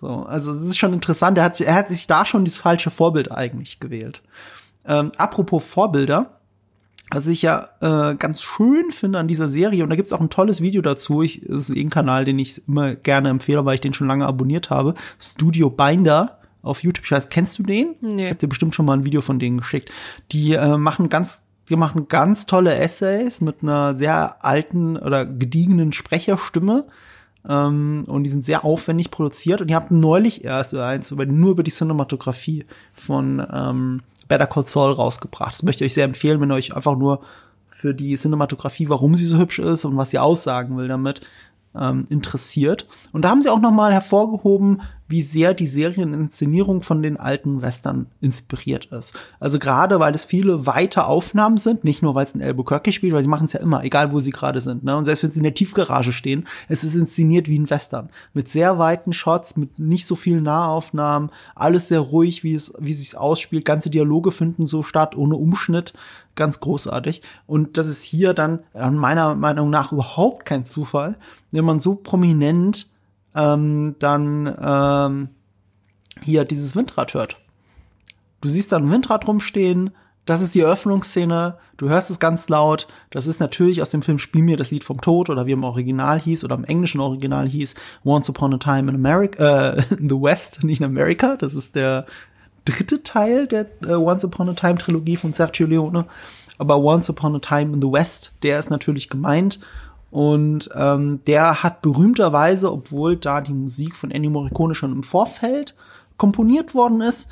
[0.00, 1.38] So, also es ist schon interessant.
[1.38, 4.22] Er hat, er hat sich da schon das falsche Vorbild eigentlich gewählt.
[4.86, 6.40] Ähm, apropos Vorbilder,
[7.10, 10.30] was ich ja äh, ganz schön finde an dieser Serie, und da gibt's auch ein
[10.30, 13.76] tolles Video dazu, ich, das ist eh ein Kanal, den ich immer gerne empfehle, weil
[13.76, 17.04] ich den schon lange abonniert habe, Studio Binder auf YouTube.
[17.04, 17.94] Ich weiß, kennst du den?
[18.00, 18.24] Nee.
[18.24, 19.90] Ich habe dir bestimmt schon mal ein Video von denen geschickt.
[20.32, 25.92] Die äh, machen ganz die machen ganz tolle Essays mit einer sehr alten oder gediegenen
[25.92, 26.86] Sprecherstimme.
[27.48, 29.60] Ähm, und die sind sehr aufwendig produziert.
[29.60, 34.66] Und die haben neulich erst eins über, nur über die Cinematografie von ähm, Better Call
[34.66, 35.54] Saul rausgebracht.
[35.54, 37.20] Das möchte ich euch sehr empfehlen, wenn ihr euch einfach nur
[37.70, 41.22] für die Cinematografie, warum sie so hübsch ist und was sie aussagen will damit,
[41.74, 42.86] ähm, interessiert.
[43.12, 44.82] Und da haben sie auch noch mal hervorgehoben,
[45.14, 49.14] wie sehr die Serieninszenierung von den alten Western inspiriert ist.
[49.38, 53.12] Also gerade, weil es viele weite Aufnahmen sind, nicht nur, weil es in Albuquerque spielt,
[53.12, 54.82] weil sie machen es ja immer, egal wo sie gerade sind.
[54.82, 54.96] Ne?
[54.96, 58.08] Und selbst wenn sie in der Tiefgarage stehen, es ist inszeniert wie ein Western.
[58.32, 62.92] Mit sehr weiten Shots, mit nicht so vielen Nahaufnahmen, alles sehr ruhig, wie es, wie
[62.92, 63.64] sich's ausspielt.
[63.64, 65.92] Ganze Dialoge finden so statt, ohne Umschnitt.
[66.34, 67.22] Ganz großartig.
[67.46, 71.14] Und das ist hier dann meiner Meinung nach überhaupt kein Zufall,
[71.52, 72.88] wenn man so prominent
[73.34, 75.28] ähm, dann ähm,
[76.22, 77.36] hier dieses Windrad hört.
[78.40, 79.90] Du siehst da ein Windrad rumstehen,
[80.26, 82.86] das ist die Eröffnungsszene, du hörst es ganz laut.
[83.10, 85.64] Das ist natürlich aus dem Film Spiel mir das Lied vom Tod oder wie im
[85.64, 90.08] Original hieß oder im englischen Original hieß Once Upon a Time in America, äh, in
[90.08, 91.36] the West, nicht in America.
[91.36, 92.06] Das ist der
[92.64, 96.06] dritte Teil der äh, Once Upon a Time Trilogie von Sergio Leone.
[96.56, 99.58] Aber Once Upon a Time in the West, der ist natürlich gemeint.
[100.14, 105.74] Und ähm, der hat berühmterweise, obwohl da die Musik von Ennio Morricone schon im Vorfeld
[106.18, 107.26] komponiert worden ist,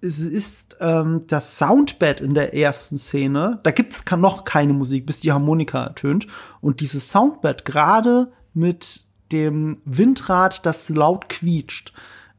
[0.00, 3.58] es ist ähm, das Soundbed in der ersten Szene.
[3.64, 6.28] Da gibt es noch keine Musik, bis die Harmonika ertönt.
[6.60, 9.00] Und dieses Soundbed, gerade mit
[9.32, 11.92] dem Windrad, das laut quietscht,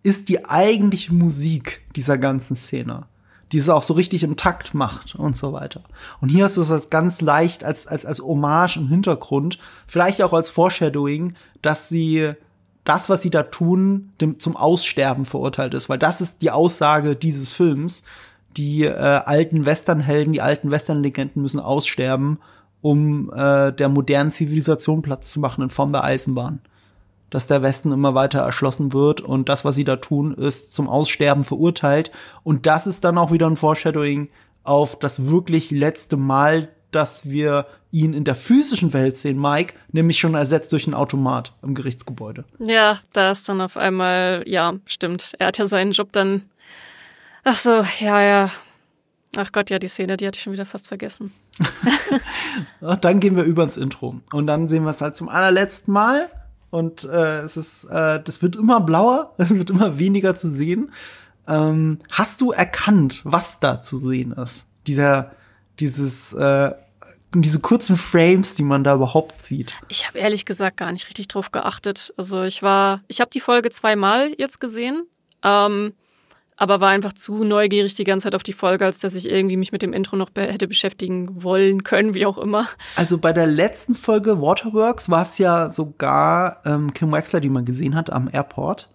[0.04, 3.08] ist die eigentliche Musik dieser ganzen Szene
[3.52, 5.82] die es auch so richtig im Takt macht und so weiter.
[6.22, 10.34] Und hier hast du es ganz leicht als, als, als Hommage im Hintergrund, vielleicht auch
[10.34, 12.32] als Foreshadowing, dass sie
[12.84, 17.16] das, was sie da tun, dem, zum Aussterben verurteilt ist, weil das ist die Aussage
[17.16, 18.04] dieses Films.
[18.58, 22.40] Die äh, alten Westernhelden, die alten Westernlegenden müssen aussterben,
[22.82, 26.60] um äh, der modernen Zivilisation Platz zu machen in Form der Eisenbahn
[27.32, 30.88] dass der Westen immer weiter erschlossen wird und das, was sie da tun, ist zum
[30.88, 32.12] Aussterben verurteilt.
[32.44, 34.30] Und das ist dann auch wieder ein Foreshadowing
[34.64, 40.20] auf das wirklich letzte Mal, dass wir ihn in der physischen Welt sehen, Mike, nämlich
[40.20, 42.44] schon ersetzt durch einen Automat im Gerichtsgebäude.
[42.60, 45.34] Ja, da ist dann auf einmal, ja, stimmt.
[45.40, 46.44] Er hat ja seinen Job dann.
[47.46, 48.50] Ach so, ja, ja.
[49.38, 51.32] Ach Gott, ja, die Szene, die hatte ich schon wieder fast vergessen.
[53.02, 54.20] dann gehen wir über ins Intro.
[54.34, 56.30] Und dann sehen wir es halt zum allerletzten Mal
[56.72, 60.92] und äh, es ist, äh, das wird immer blauer, es wird immer weniger zu sehen.
[61.48, 64.66] Ähm, hast du erkannt, was da zu sehen ist?
[64.88, 65.32] Dieser,
[65.80, 66.72] dieses, äh,
[67.36, 69.76] diese kurzen Frames, die man da überhaupt sieht.
[69.90, 72.14] Ich habe ehrlich gesagt gar nicht richtig drauf geachtet.
[72.18, 75.04] Also ich war, ich habe die Folge zweimal jetzt gesehen.
[75.44, 75.94] Ähm,
[76.62, 79.58] aber war einfach zu neugierig die ganze Zeit auf die Folge, als dass ich irgendwie
[79.58, 82.68] mich mit dem Intro noch be hätte beschäftigen wollen können, wie auch immer.
[82.96, 87.66] Also bei der letzten Folge Waterworks war es ja sogar ähm, Kim Wexler, die man
[87.66, 88.92] gesehen hat am Airport.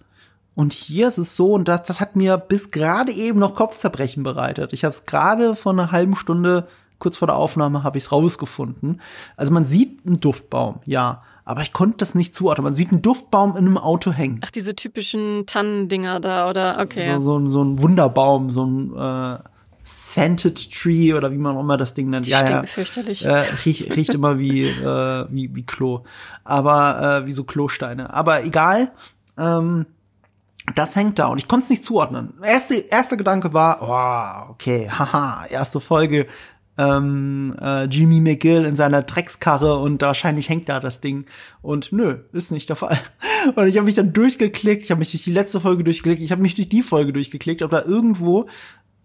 [0.55, 4.23] Und hier ist es so, und das, das hat mir bis gerade eben noch Kopfzerbrechen
[4.23, 4.73] bereitet.
[4.73, 6.69] Ich habe es gerade vor einer halben Stunde,
[7.01, 9.01] kurz vor der Aufnahme, habe ich es rausgefunden.
[9.37, 12.65] Also man sieht einen Duftbaum, ja aber ich konnte das nicht zuordnen.
[12.65, 14.41] Man sieht einen Duftbaum in einem Auto hängen.
[14.45, 16.79] Ach, diese typischen Tannendinger da, oder?
[16.81, 17.15] Okay.
[17.15, 19.39] So, so, so ein Wunderbaum, so ein äh,
[19.85, 22.27] Scented Tree oder wie man auch immer das Ding nennt.
[22.27, 22.63] Die ja, ja.
[22.65, 23.25] fürchterlich.
[23.25, 26.03] Äh, riecht, riecht immer wie, äh, wie, wie Klo.
[26.43, 28.13] Aber äh, wie so Klosteine.
[28.13, 28.91] Aber egal.
[29.39, 29.87] Ähm,
[30.75, 32.35] das hängt da und ich konnte es nicht zuordnen.
[32.43, 36.27] Erste, erster Gedanke war, oh, okay, haha, erste Folge,
[36.79, 41.27] ähm, äh, Jimmy McGill in seiner Dreckskarre und wahrscheinlich hängt da das Ding.
[41.63, 42.99] Und nö, ist nicht der Fall.
[43.55, 46.33] Und ich habe mich dann durchgeklickt, ich habe mich durch die letzte Folge durchgeklickt, ich
[46.33, 48.47] habe mich durch die Folge durchgeklickt, ob da irgendwo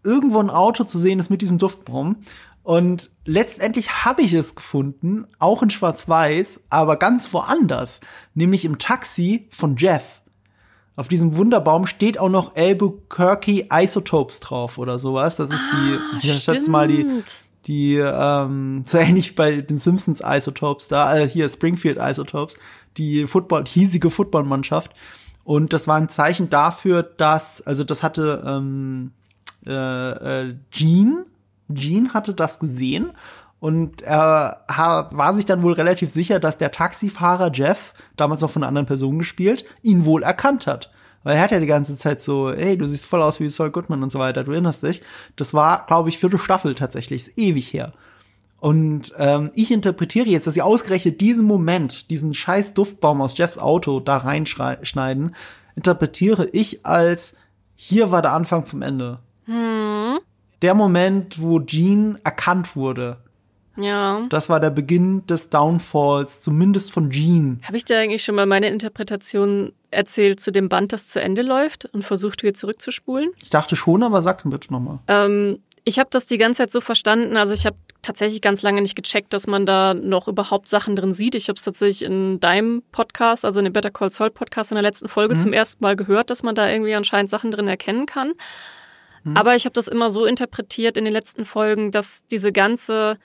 [0.03, 2.17] irgendwo ein Auto zu sehen ist mit diesem Duftbaum.
[2.63, 8.01] Und letztendlich habe ich es gefunden, auch in Schwarz-Weiß, aber ganz woanders,
[8.35, 10.21] nämlich im Taxi von Jeff.
[10.95, 15.37] Auf diesem Wunderbaum steht auch noch Albuquerque Isotopes drauf oder sowas.
[15.37, 17.23] Das ist die, Ah, ich schätze mal die.
[17.67, 22.57] Die ähm, so ähnlich bei den Simpsons Isotopes da, äh, hier Springfield Isotopes,
[22.97, 24.91] die Football, hiesige Footballmannschaft.
[25.43, 29.11] Und das war ein Zeichen dafür, dass, also das hatte ähm,
[29.65, 31.25] äh, äh, Gene,
[31.69, 33.13] Gene hatte das gesehen
[33.59, 38.63] und er war sich dann wohl relativ sicher, dass der Taxifahrer Jeff, damals noch von
[38.63, 40.91] einer anderen Person gespielt, ihn wohl erkannt hat.
[41.23, 43.71] Weil er hat ja die ganze Zeit so, hey, du siehst voll aus wie Saul
[43.71, 45.01] Goodman und so weiter, du erinnerst dich.
[45.35, 47.93] Das war, glaube ich, vierte Staffel tatsächlich, ist ewig her.
[48.59, 53.57] Und ähm, ich interpretiere jetzt, dass sie ausgerechnet diesen Moment, diesen scheiß Duftbaum aus Jeffs
[53.57, 55.35] Auto da reinschneiden,
[55.75, 57.35] interpretiere ich als,
[57.75, 59.19] hier war der Anfang vom Ende.
[60.61, 63.17] Der Moment, wo Gene erkannt wurde.
[63.77, 64.25] Ja.
[64.29, 67.59] Das war der Beginn des Downfalls, zumindest von Gene.
[67.63, 71.41] Habe ich dir eigentlich schon mal meine Interpretation erzählt zu dem Band, das zu Ende
[71.41, 73.31] läuft und versucht, wieder zurückzuspulen?
[73.41, 74.99] Ich dachte schon, aber sag's mir bitte nochmal.
[75.07, 77.37] Ähm, ich habe das die ganze Zeit so verstanden.
[77.37, 81.13] Also ich habe tatsächlich ganz lange nicht gecheckt, dass man da noch überhaupt Sachen drin
[81.13, 81.35] sieht.
[81.35, 84.75] Ich habe es tatsächlich in deinem Podcast, also in dem Better Call Saul Podcast in
[84.75, 88.05] der letzten Folge zum ersten Mal gehört, dass man da irgendwie anscheinend Sachen drin erkennen
[88.05, 88.33] kann.
[89.35, 93.17] Aber ich habe das immer so interpretiert in den letzten Folgen, dass diese ganze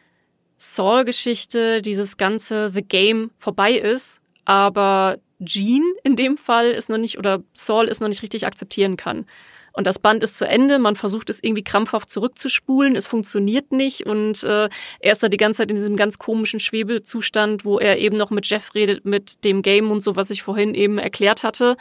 [0.57, 7.19] Saul-Geschichte, dieses ganze The Game vorbei ist, aber Gene in dem Fall ist noch nicht
[7.19, 9.27] oder Saul ist noch nicht richtig akzeptieren kann.
[9.75, 14.07] Und das Band ist zu Ende, man versucht es irgendwie krampfhaft zurückzuspulen, es funktioniert nicht
[14.07, 17.99] und äh, er ist da die ganze Zeit in diesem ganz komischen Schwebezustand, wo er
[17.99, 21.43] eben noch mit Jeff redet, mit dem Game und so, was ich vorhin eben erklärt
[21.43, 21.77] hatte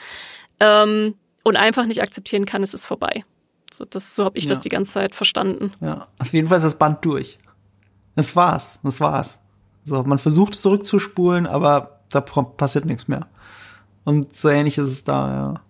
[0.59, 1.15] ähm,
[1.45, 3.23] und einfach nicht akzeptieren kann, es ist vorbei.
[3.71, 4.49] So, das, so habe ich Ja.
[4.49, 5.71] das die ganze Zeit verstanden.
[5.80, 7.38] Ja, auf jeden Fall ist das Band durch.
[8.16, 9.39] Das war's, das war's.
[9.84, 13.28] So, man versucht zurückzuspulen, aber da passiert nichts mehr.
[14.03, 15.61] Und so ähnlich ist es da, ja.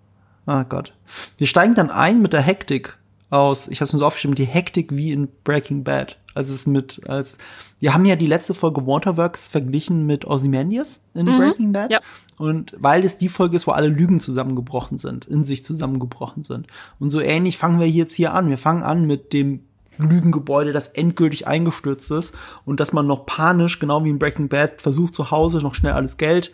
[0.46, 0.94] Ah Gott.
[1.38, 3.00] Wir steigen dann ein mit der Hektik
[3.32, 6.18] aus, ich habe es mir so aufgeschrieben, die Hektik wie in Breaking Bad.
[6.36, 7.38] Also es mit, als,
[7.80, 11.92] wir haben ja die letzte Folge Waterworks verglichen mit Ozymandias in Breaking Bad.
[11.92, 12.00] ja.
[12.38, 16.68] Und weil es die Folge ist, wo alle Lügen zusammengebrochen sind, in sich zusammengebrochen sind.
[17.00, 18.50] Und so ähnlich fangen wir jetzt hier an.
[18.50, 19.62] Wir fangen an mit dem
[19.98, 22.34] Lügengebäude, das endgültig eingestürzt ist
[22.66, 25.94] und dass man noch panisch, genau wie in Breaking Bad, versucht zu Hause noch schnell
[25.94, 26.54] alles Geld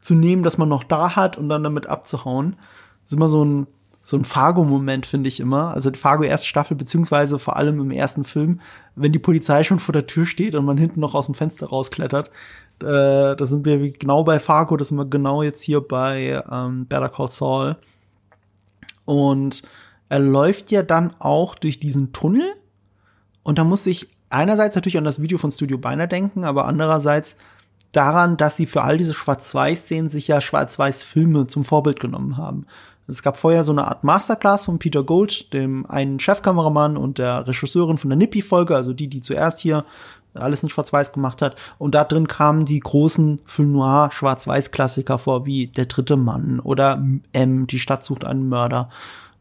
[0.00, 2.56] zu nehmen, das man noch da hat und dann damit abzuhauen.
[3.02, 3.66] Das ist immer so ein,
[4.02, 5.74] so ein Fargo-Moment, finde ich immer.
[5.74, 8.60] Also die Fargo erste Staffel, beziehungsweise vor allem im ersten Film,
[8.96, 11.66] wenn die Polizei schon vor der Tür steht und man hinten noch aus dem Fenster
[11.66, 12.28] rausklettert.
[12.80, 16.86] Äh, da sind wir genau bei Fargo, das sind wir genau jetzt hier bei ähm,
[16.86, 17.76] Better Call Saul.
[19.04, 19.62] Und
[20.08, 22.46] er läuft ja dann auch durch diesen Tunnel.
[23.42, 27.36] Und da muss ich einerseits natürlich an das Video von Studio Beiner denken, aber andererseits
[27.92, 32.66] daran, dass sie für all diese Schwarz-Weiß-Szenen sich ja Schwarz-Weiß-Filme zum Vorbild genommen haben.
[33.06, 37.48] Es gab vorher so eine Art Masterclass von Peter Gold, dem einen Chefkameramann und der
[37.48, 39.86] Regisseurin von der Nippy-Folge, also die, die zuerst hier
[40.34, 41.56] alles in Schwarz-Weiß gemacht hat.
[41.78, 47.02] Und da drin kamen die großen Film Noir Schwarz-Weiß-Klassiker vor, wie Der dritte Mann oder
[47.32, 48.90] M, Die Stadt sucht einen Mörder.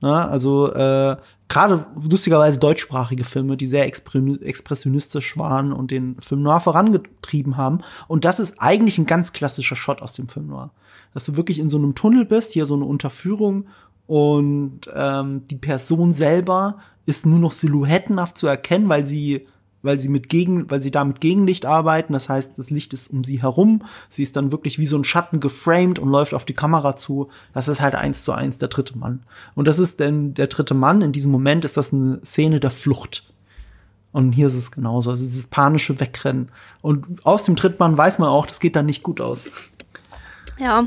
[0.02, 0.28] Ne?
[0.28, 1.18] Also äh,
[1.48, 7.80] gerade lustigerweise deutschsprachige Filme, die sehr expre- expressionistisch waren und den Film Noir vorangetrieben haben.
[8.08, 10.72] Und das ist eigentlich ein ganz klassischer Shot aus dem Film Noir.
[11.14, 13.68] Dass du wirklich in so einem Tunnel bist, hier so eine Unterführung
[14.06, 19.48] und ähm, die Person selber ist nur noch silhouettenhaft zu erkennen, weil sie
[19.82, 22.14] weil sie mit gegen, weil sie da mit Gegenlicht arbeiten.
[22.14, 23.84] Das heißt, das Licht ist um sie herum.
[24.10, 27.30] Sie ist dann wirklich wie so ein Schatten geframed und läuft auf die Kamera zu.
[27.54, 29.24] Das ist halt eins zu eins der dritte Mann.
[29.56, 31.02] Und das ist denn der dritte Mann.
[31.02, 33.24] In diesem Moment ist das eine Szene der Flucht.
[34.12, 35.12] Und hier ist es genauso.
[35.12, 36.50] Also dieses panische Wegrennen.
[36.82, 39.48] Und aus dem Drittmann weiß man auch, das geht dann nicht gut aus.
[40.58, 40.86] Ja,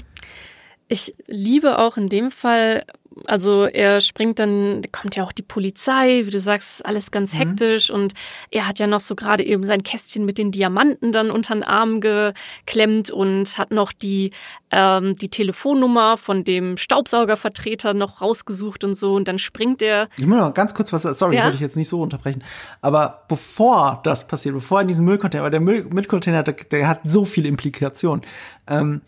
[0.90, 2.84] ich liebe auch in dem Fall,
[3.26, 7.32] also er springt dann, da kommt ja auch die Polizei, wie du sagst, alles ganz
[7.34, 8.14] hektisch und
[8.50, 11.62] er hat ja noch so gerade eben sein Kästchen mit den Diamanten dann unter den
[11.62, 14.32] Arm geklemmt und hat noch die,
[14.72, 20.26] ähm, die Telefonnummer von dem Staubsaugervertreter noch rausgesucht und so und dann springt er Ich
[20.26, 21.44] muss noch ganz kurz was, sorry, Ja?
[21.44, 22.42] wollte ich jetzt nicht so unterbrechen.
[22.80, 26.88] Aber bevor das passiert, bevor er in diesem Müllcontainer, weil der Müll, Müllcontainer, der, der
[26.88, 28.22] hat so viele Implikationen.
[28.66, 29.02] Ähm,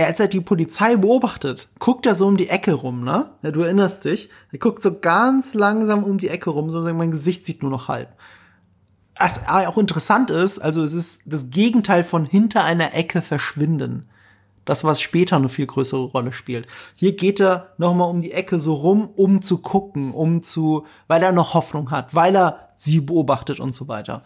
[0.00, 3.30] er, als er die Polizei beobachtet, guckt er so um die Ecke rum, ne?
[3.42, 4.30] Ja, du erinnerst dich.
[4.50, 7.88] Er guckt so ganz langsam um die Ecke rum, so mein Gesicht sieht nur noch
[7.88, 8.08] halb.
[9.18, 14.08] was auch interessant ist, also es ist das Gegenteil von hinter einer Ecke verschwinden.
[14.64, 16.66] Das, was später eine viel größere Rolle spielt.
[16.94, 21.22] Hier geht er nochmal um die Ecke so rum, um zu gucken, um zu, weil
[21.22, 24.22] er noch Hoffnung hat, weil er sie beobachtet und so weiter.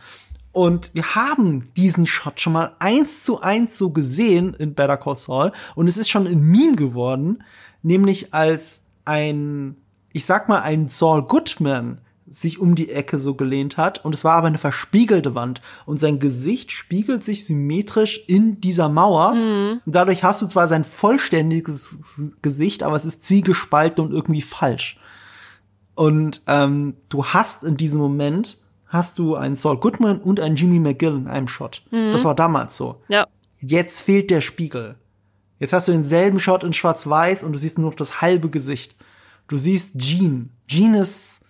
[0.55, 5.17] Und wir haben diesen Shot schon mal eins zu eins so gesehen in Better Call
[5.17, 5.53] Saul.
[5.75, 7.43] Und es ist schon ein Meme geworden,
[7.83, 9.77] nämlich als ein,
[10.13, 11.99] ich sag mal, ein Saul Goodman
[12.31, 16.01] sich um die Ecke so gelehnt hat und es war aber eine verspiegelte Wand und
[16.01, 19.81] sein Gesicht spiegelt sich symmetrisch in dieser Mauer mhm.
[19.85, 21.97] und dadurch hast du zwar sein vollständiges
[22.43, 24.99] Gesicht, aber es ist zwiegespalten und irgendwie falsch.
[25.95, 28.57] Und ähm, du hast in diesem Moment
[28.95, 31.83] hast du einen Saul Goodman und einen Jimmy McGill in einem Shot.
[31.91, 32.13] Mhm.
[32.13, 33.03] Das war damals so.
[33.09, 33.27] Ja.
[33.59, 34.95] Jetzt fehlt der Spiegel.
[35.59, 38.95] Jetzt hast du denselben Shot in Schwarz-Weiß und du siehst nur noch das halbe Gesicht.
[39.49, 40.49] Du siehst Gene.
[40.69, 41.41] Gene ist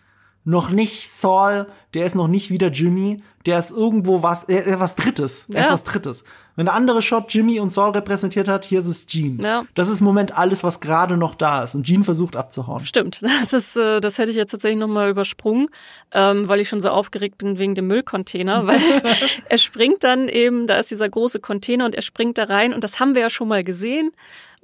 [0.45, 4.81] noch nicht Saul, der ist noch nicht wieder Jimmy, der ist irgendwo was, er, er
[4.81, 5.63] was Drittes, er ja.
[5.63, 6.25] ist was Drittes.
[6.57, 9.43] Wenn der andere Shot Jimmy und Saul repräsentiert hat, hier ist es Gene.
[9.43, 9.65] Ja.
[9.75, 12.85] Das ist im Moment alles, was gerade noch da ist und Gene versucht abzuhauen.
[12.85, 15.69] Stimmt, das ist, äh, das hätte ich jetzt tatsächlich noch mal übersprungen,
[16.13, 18.81] ähm, weil ich schon so aufgeregt bin wegen dem Müllcontainer, weil
[19.49, 22.85] er springt dann eben, da ist dieser große Container und er springt da rein und
[22.85, 24.13] das haben wir ja schon mal gesehen.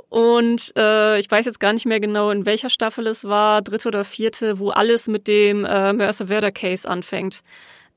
[0.09, 3.87] Und äh, ich weiß jetzt gar nicht mehr genau, in welcher Staffel es war, dritte
[3.89, 7.43] oder vierte, wo alles mit dem äh, Mercer Werder Case anfängt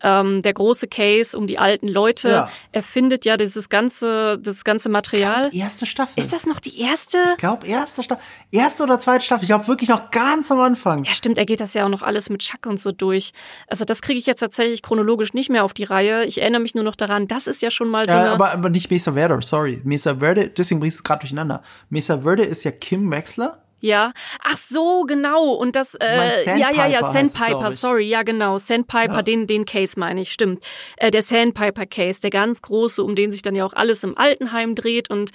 [0.04, 2.30] ähm, der große Case um die alten Leute.
[2.30, 2.49] Ja.
[2.72, 5.49] Er findet ja dieses ganze, das ganze Material.
[5.49, 6.22] Glaub, erste Staffel.
[6.22, 7.18] Ist das noch die erste?
[7.32, 8.24] Ich glaube, erste Staffel.
[8.51, 9.43] Erste oder zweite Staffel.
[9.43, 11.06] Ich glaube wirklich noch ganz am Anfang.
[11.06, 11.38] Ja, stimmt.
[11.38, 13.32] Er geht das ja auch noch alles mit Chuck und so durch.
[13.68, 16.26] Also das kriege ich jetzt tatsächlich chronologisch nicht mehr auf die Reihe.
[16.26, 18.70] Ich erinnere mich nur noch daran, das ist ja schon mal so ja, aber, aber
[18.70, 19.82] nicht Mesa Verde, sorry.
[19.84, 21.64] Mesa Verde, deswegen bringst du es gerade durcheinander.
[21.89, 24.14] Mesa Verde ist ja Kim Wexler ja.
[24.44, 25.52] Ach so, genau.
[25.52, 28.58] Und das, äh, ja, ja, ja, Sandpiper, sorry, ja, genau.
[28.58, 29.22] Sandpiper, ja.
[29.22, 30.66] den, den Case meine ich, stimmt.
[30.96, 34.18] Äh, der Sandpiper Case, der ganz große, um den sich dann ja auch alles im
[34.18, 35.10] Altenheim dreht.
[35.10, 35.32] Und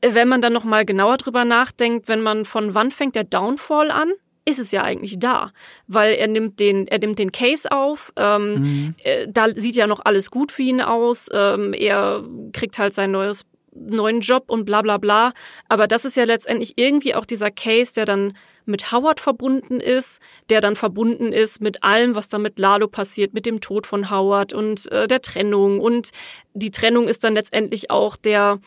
[0.00, 3.90] äh, wenn man dann nochmal genauer drüber nachdenkt, wenn man von wann fängt der Downfall
[3.90, 4.12] an?
[4.46, 5.52] ist es ja eigentlich da,
[5.86, 8.12] weil er nimmt den, er nimmt den Case auf.
[8.16, 8.94] Ähm, mhm.
[9.02, 11.30] äh, da sieht ja noch alles gut für ihn aus.
[11.32, 12.22] Ähm, er
[12.52, 15.32] kriegt halt sein neues neuen Job und bla bla bla.
[15.68, 20.20] Aber das ist ja letztendlich irgendwie auch dieser Case, der dann mit Howard verbunden ist,
[20.48, 24.10] der dann verbunden ist mit allem, was da mit Lalo passiert, mit dem Tod von
[24.10, 25.80] Howard und äh, der Trennung.
[25.80, 26.10] Und
[26.54, 28.60] die Trennung ist dann letztendlich auch der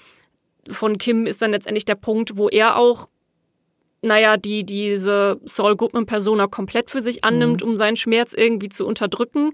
[0.70, 3.08] von Kim ist dann letztendlich der Punkt, wo er auch
[4.02, 7.72] naja, die diese Saul Goodman Persona komplett für sich annimmt, mhm.
[7.72, 9.52] um seinen Schmerz irgendwie zu unterdrücken.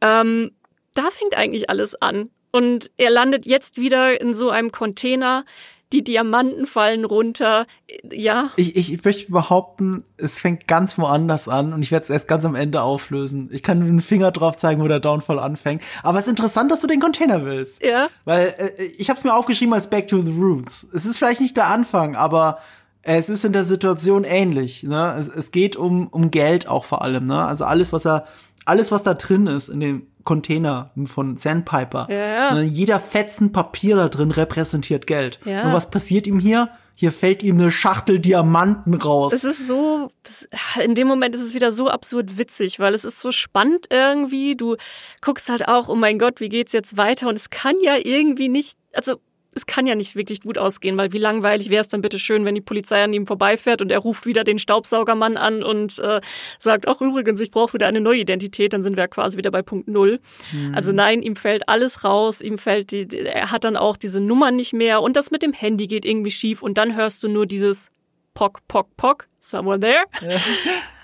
[0.00, 0.52] Ähm,
[0.94, 2.30] da fängt eigentlich alles an.
[2.56, 5.44] Und er landet jetzt wieder in so einem Container.
[5.92, 7.66] Die Diamanten fallen runter.
[8.10, 8.48] Ja.
[8.56, 12.46] Ich, ich möchte behaupten, es fängt ganz woanders an und ich werde es erst ganz
[12.46, 13.50] am Ende auflösen.
[13.52, 15.82] Ich kann mit dem Finger drauf zeigen, wo der Downfall anfängt.
[16.02, 17.84] Aber es ist interessant, dass du den Container willst.
[17.84, 18.08] Ja.
[18.24, 20.86] Weil äh, ich habe es mir aufgeschrieben als Back to the Roots.
[20.94, 22.58] Es ist vielleicht nicht der Anfang, aber
[23.02, 24.82] es ist in der Situation ähnlich.
[24.82, 25.14] Ne?
[25.20, 27.26] Es, es geht um, um Geld auch vor allem.
[27.26, 27.44] Ne?
[27.44, 28.24] Also alles, was er,
[28.64, 32.06] alles, was da drin ist in dem Container von Sandpiper.
[32.10, 32.52] Ja.
[32.52, 35.40] Ne, jeder Fetzen Papier da drin repräsentiert Geld.
[35.46, 35.68] Ja.
[35.68, 36.68] Und was passiert ihm hier?
[36.98, 39.34] Hier fällt ihm eine Schachtel Diamanten raus.
[39.34, 40.10] Es ist so,
[40.82, 44.56] in dem Moment ist es wieder so absurd witzig, weil es ist so spannend irgendwie.
[44.56, 44.76] Du
[45.20, 47.28] guckst halt auch, oh mein Gott, wie geht's jetzt weiter?
[47.28, 49.20] Und es kann ja irgendwie nicht, also
[49.56, 52.44] es kann ja nicht wirklich gut ausgehen, weil wie langweilig wäre es dann bitte schön,
[52.44, 56.20] wenn die Polizei an ihm vorbeifährt und er ruft wieder den Staubsaugermann an und äh,
[56.58, 59.62] sagt, ach übrigens, ich brauche wieder eine neue Identität, dann sind wir quasi wieder bei
[59.62, 60.20] Punkt Null.
[60.52, 60.74] Mhm.
[60.74, 64.50] Also nein, ihm fällt alles raus, ihm fällt die, er hat dann auch diese Nummer
[64.50, 67.46] nicht mehr und das mit dem Handy geht irgendwie schief und dann hörst du nur
[67.46, 67.90] dieses
[68.34, 70.04] Pock, Pock, Pock, someone there.
[70.20, 70.38] Ja.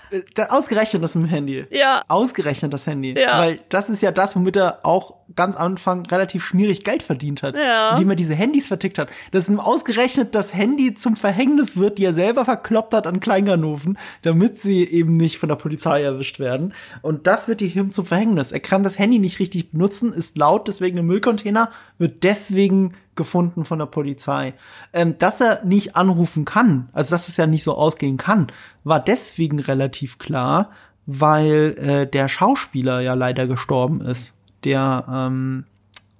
[0.49, 1.65] Ausgerechnet das mit dem Handy.
[1.71, 2.03] Ja.
[2.07, 3.15] Ausgerechnet das Handy.
[3.17, 3.39] Ja.
[3.39, 7.41] Weil das ist ja das, womit er auch ganz am Anfang relativ schmierig Geld verdient
[7.43, 7.55] hat.
[7.55, 7.93] Ja.
[7.93, 9.09] Indem er diese Handys vertickt hat.
[9.31, 13.97] Dass ihm ausgerechnet das Handy zum Verhängnis wird, die er selber verkloppt hat an Kleinganoven,
[14.21, 16.73] damit sie eben nicht von der Polizei erwischt werden.
[17.01, 18.51] Und das wird ihm zum Verhängnis.
[18.51, 23.65] Er kann das Handy nicht richtig benutzen, ist laut, deswegen im Müllcontainer, wird deswegen gefunden
[23.65, 24.53] von der Polizei.
[24.93, 28.47] Ähm, dass er nicht anrufen kann, also dass es ja nicht so ausgehen kann,
[28.83, 30.69] war deswegen relativ klar,
[31.05, 34.33] weil äh, der Schauspieler ja leider gestorben ist,
[34.63, 35.65] der ähm,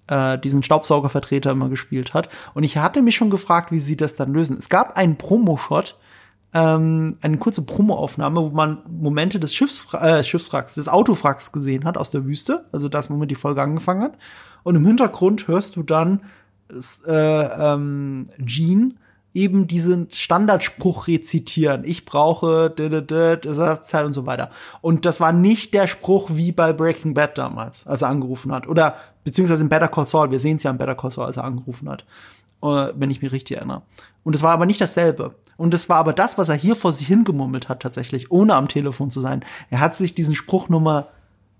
[0.08, 2.30] äh, diesen Staubsaugervertreter immer gespielt hat.
[2.54, 4.58] Und ich hatte mich schon gefragt, wie sie das dann lösen.
[4.58, 5.96] Es gab einen Promo-Shot,
[6.54, 11.98] ähm, eine kurze Promo-Aufnahme, wo man Momente des Schiffs, äh, Schiffswracks, des Autowracks gesehen hat
[11.98, 14.18] aus der Wüste, also das, womit die Folge angefangen hat.
[14.64, 16.22] Und im Hintergrund hörst du dann
[17.08, 17.12] äh,
[17.74, 18.92] ähm, Gene
[19.34, 21.84] eben diesen Standardspruch rezitieren.
[21.86, 24.52] Ich brauche Ersatzteil und so weiter.
[24.82, 28.68] Und das war nicht der Spruch wie bei Breaking Bad damals, als er angerufen hat.
[28.68, 30.30] Oder beziehungsweise in Better Call Saul.
[30.30, 32.06] Wir sehen es ja in Better Call Saul, als er angerufen hat.
[32.64, 33.82] Äh, wenn ich mich richtig erinnere.
[34.24, 35.36] Und es war aber nicht dasselbe.
[35.58, 38.68] Und es war aber das, was er hier vor sich hingemummelt hat, tatsächlich, ohne am
[38.68, 39.44] Telefon zu sein.
[39.70, 41.08] Er hat sich diesen Spruch nochmal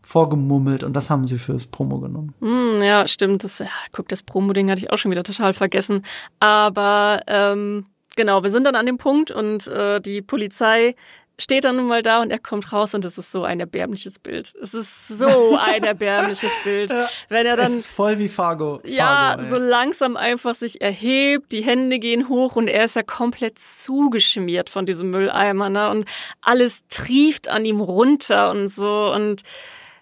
[0.04, 2.34] vorgemummelt und das haben sie fürs Promo genommen.
[2.40, 3.44] Mm, ja, stimmt.
[3.44, 6.04] Das, ja, guck, das Promo-Ding hatte ich auch schon wieder total vergessen.
[6.40, 7.86] Aber ähm,
[8.16, 10.96] genau, wir sind dann an dem Punkt und äh, die Polizei
[11.40, 14.20] steht dann nun mal da und er kommt raus und es ist so ein erbärmliches
[14.20, 14.54] Bild.
[14.62, 16.92] Es ist so ein erbärmliches Bild.
[16.92, 18.76] Ja, Wenn er dann voll wie Fargo.
[18.76, 19.50] Fargo ja, ey.
[19.50, 24.70] so langsam einfach sich erhebt, die Hände gehen hoch und er ist ja komplett zugeschmiert
[24.70, 25.90] von diesem Mülleimer, ne?
[25.90, 26.06] Und
[26.42, 29.42] alles trieft an ihm runter und so und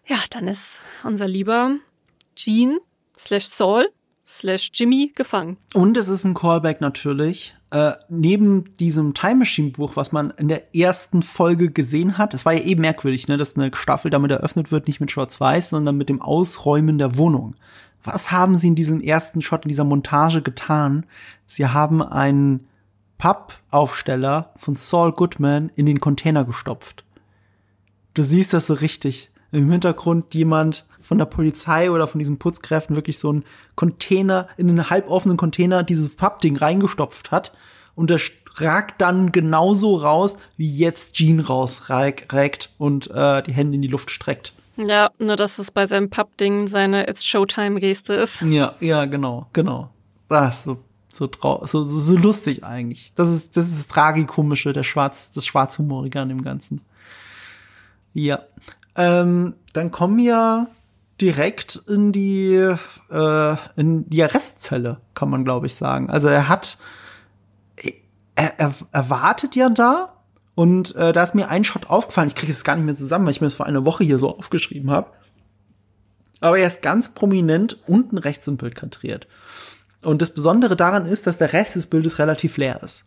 [0.08, 1.78] ja, dann ist unser lieber
[2.36, 2.80] Gene
[3.16, 3.90] slash Saul
[4.26, 5.58] slash Jimmy gefangen.
[5.74, 7.56] Und es ist ein Callback natürlich.
[7.72, 12.46] Äh, neben diesem Time Machine Buch, was man in der ersten Folge gesehen hat, es
[12.46, 15.98] war ja eh merkwürdig, ne, dass eine Staffel damit eröffnet wird, nicht mit Schwarz-Weiß, sondern
[15.98, 17.56] mit dem Ausräumen der Wohnung.
[18.04, 21.06] Was haben sie in diesem ersten Shot, in dieser Montage getan?
[21.46, 22.68] Sie haben einen
[23.18, 27.06] Pappaufsteller von Saul Goodman in den Container gestopft.
[28.16, 32.96] Du siehst das so richtig im Hintergrund jemand von der Polizei oder von diesen Putzkräften
[32.96, 33.44] wirklich so einen
[33.76, 37.54] Container, in einen halboffenen Container dieses Pappding reingestopft hat
[37.96, 38.22] und das
[38.56, 44.12] ragt dann genauso raus, wie jetzt Jean rausragt und äh, die Hände in die Luft
[44.12, 44.54] streckt.
[44.78, 48.42] Ja, nur dass es bei seinem Pappding seine It's Showtime-Geste ist.
[48.42, 49.90] Ja, ja, genau, genau.
[50.28, 50.78] Das ist so
[51.12, 53.14] so, so, so, so lustig eigentlich.
[53.16, 56.82] Das ist, das ist das Tragikomische, der Schwarz, das Schwarzhumorige an dem Ganzen.
[58.14, 58.40] Ja.
[58.96, 60.68] Ähm, dann kommen wir
[61.20, 62.56] direkt in die
[63.12, 66.10] äh, in die Arrestzelle, kann man glaube ich sagen.
[66.10, 66.78] Also er hat
[68.36, 70.14] er, er, er wartet ja da
[70.56, 72.28] und äh, da ist mir ein Shot aufgefallen.
[72.28, 74.18] Ich kriege es gar nicht mehr zusammen, weil ich mir das vor einer Woche hier
[74.18, 75.12] so aufgeschrieben habe.
[76.40, 79.28] Aber er ist ganz prominent unten rechts im Bild kadriert.
[80.04, 83.06] Und das Besondere daran ist, dass der Rest des Bildes relativ leer ist.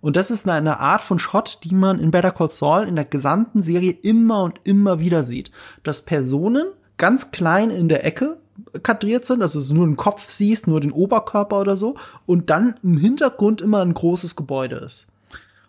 [0.00, 3.04] Und das ist eine Art von Shot, die man in Better Call Saul in der
[3.04, 5.50] gesamten Serie immer und immer wieder sieht.
[5.82, 6.66] Dass Personen
[6.98, 8.38] ganz klein in der Ecke
[8.82, 11.96] kadriert sind, also du nur den Kopf siehst, nur den Oberkörper oder so,
[12.26, 15.06] und dann im Hintergrund immer ein großes Gebäude ist.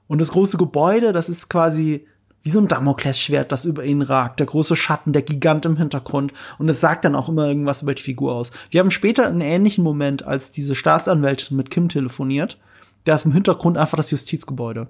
[0.08, 2.06] Und das große Gebäude, das ist quasi
[2.44, 6.34] wie so ein Damoklesschwert, das über ihn ragt, der große Schatten, der Gigant im Hintergrund.
[6.60, 8.52] Und es sagt dann auch immer irgendwas über die Figur aus.
[8.70, 12.58] Wir haben später einen ähnlichen Moment, als diese Staatsanwältin mit Kim telefoniert
[13.04, 14.88] da ist im Hintergrund einfach das Justizgebäude.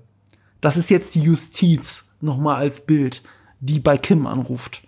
[0.62, 3.22] Das ist jetzt die Justiz nochmal als Bild,
[3.60, 4.84] die bei Kim anruft.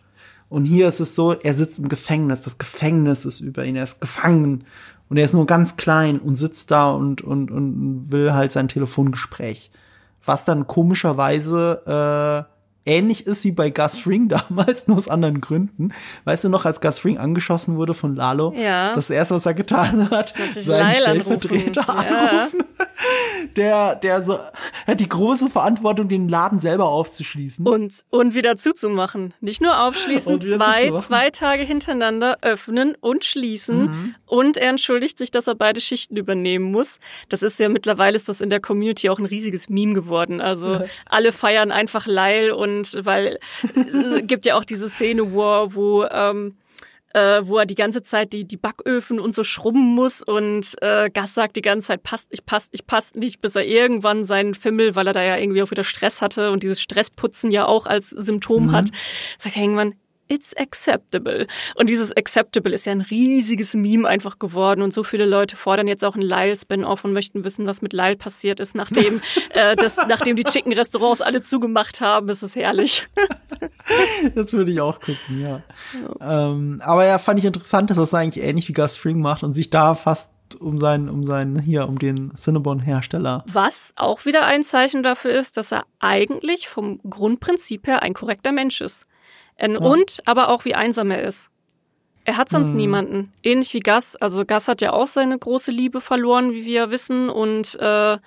[0.50, 3.84] Und hier ist es so, er sitzt im Gefängnis, das Gefängnis ist über ihn, er
[3.84, 4.64] ist gefangen
[5.10, 8.68] und er ist nur ganz klein und sitzt da und, und, und will halt sein
[8.68, 9.72] Telefongespräch.
[10.24, 12.55] Was dann komischerweise äh,
[12.86, 15.94] ähnlich ist wie bei Gus Fring damals, nur aus anderen Gründen.
[16.24, 18.54] Weißt du noch, als Gus Fring angeschossen wurde von Lalo?
[18.56, 18.96] Ja.
[18.96, 22.60] Das erste, was er getan hat, seinen Stellvertreter anrufen.
[22.60, 22.86] Ja.
[23.56, 24.38] Der, der so,
[24.88, 27.66] hat die große Verantwortung, den Laden selber aufzuschließen.
[27.66, 29.34] Und, und wieder zuzumachen.
[29.40, 33.82] Nicht nur aufschließen, zwei, zwei Tage hintereinander öffnen und schließen.
[33.84, 34.16] Mhm.
[34.26, 37.00] Und er entschuldigt sich, dass er beide Schichten übernehmen muss.
[37.30, 40.42] Das ist ja mittlerweile ist das in der Community auch ein riesiges Meme geworden.
[40.42, 40.84] Also ja.
[41.08, 43.40] alle feiern einfach Lyle und und weil
[43.76, 46.56] äh, gibt ja auch diese Szene, wo, wo ähm,
[47.14, 51.10] äh, wo er die ganze Zeit die, die Backöfen und so schrubben muss und äh,
[51.10, 54.54] Gas sagt die ganze Zeit, passt nicht, passt nicht, passt nicht, bis er irgendwann seinen
[54.54, 57.86] Fimmel, weil er da ja irgendwie auch wieder Stress hatte und dieses Stressputzen ja auch
[57.86, 58.72] als Symptom mhm.
[58.74, 58.90] hat,
[59.38, 59.94] sagt er irgendwann,
[60.28, 61.48] it's acceptable.
[61.76, 65.88] Und dieses acceptable ist ja ein riesiges Meme einfach geworden und so viele Leute fordern
[65.88, 69.22] jetzt auch einen Lyle-Spin-Off und möchten wissen, was mit Lyle passiert ist, nachdem,
[69.52, 72.28] äh, das, nachdem die Chicken-Restaurants alle zugemacht haben.
[72.28, 73.08] Das ist herrlich.
[74.36, 75.62] das würde ich auch gucken, ja.
[76.20, 76.50] ja.
[76.50, 79.54] Ähm, aber ja, fand ich interessant, dass das eigentlich ähnlich wie Gus Fring macht und
[79.54, 83.44] sich da fast um seinen, um seinen, hier, um den Cinnabon-Hersteller.
[83.52, 88.52] Was auch wieder ein Zeichen dafür ist, dass er eigentlich vom Grundprinzip her ein korrekter
[88.52, 89.06] Mensch ist.
[89.60, 89.78] Ja.
[89.78, 91.50] Und aber auch wie einsam er ist.
[92.26, 92.78] Er hat sonst hm.
[92.78, 93.34] niemanden.
[93.44, 94.16] Ähnlich wie Gas.
[94.16, 98.18] Also Gas hat ja auch seine große Liebe verloren, wie wir wissen, und äh,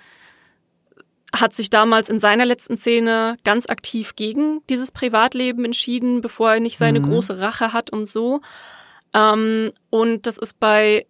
[1.33, 6.59] hat sich damals in seiner letzten Szene ganz aktiv gegen dieses Privatleben entschieden, bevor er
[6.59, 7.09] nicht seine mhm.
[7.09, 8.41] große Rache hat und so.
[9.13, 11.05] Ähm, und das ist bei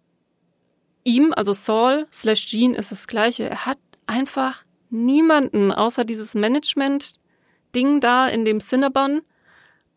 [1.04, 3.48] ihm, also Saul slash Jean, ist das Gleiche.
[3.48, 9.20] Er hat einfach niemanden außer dieses Management-Ding da in dem Cinnabon.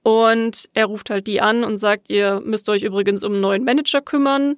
[0.03, 3.63] Und er ruft halt die an und sagt, ihr müsst euch übrigens um einen neuen
[3.63, 4.55] Manager kümmern.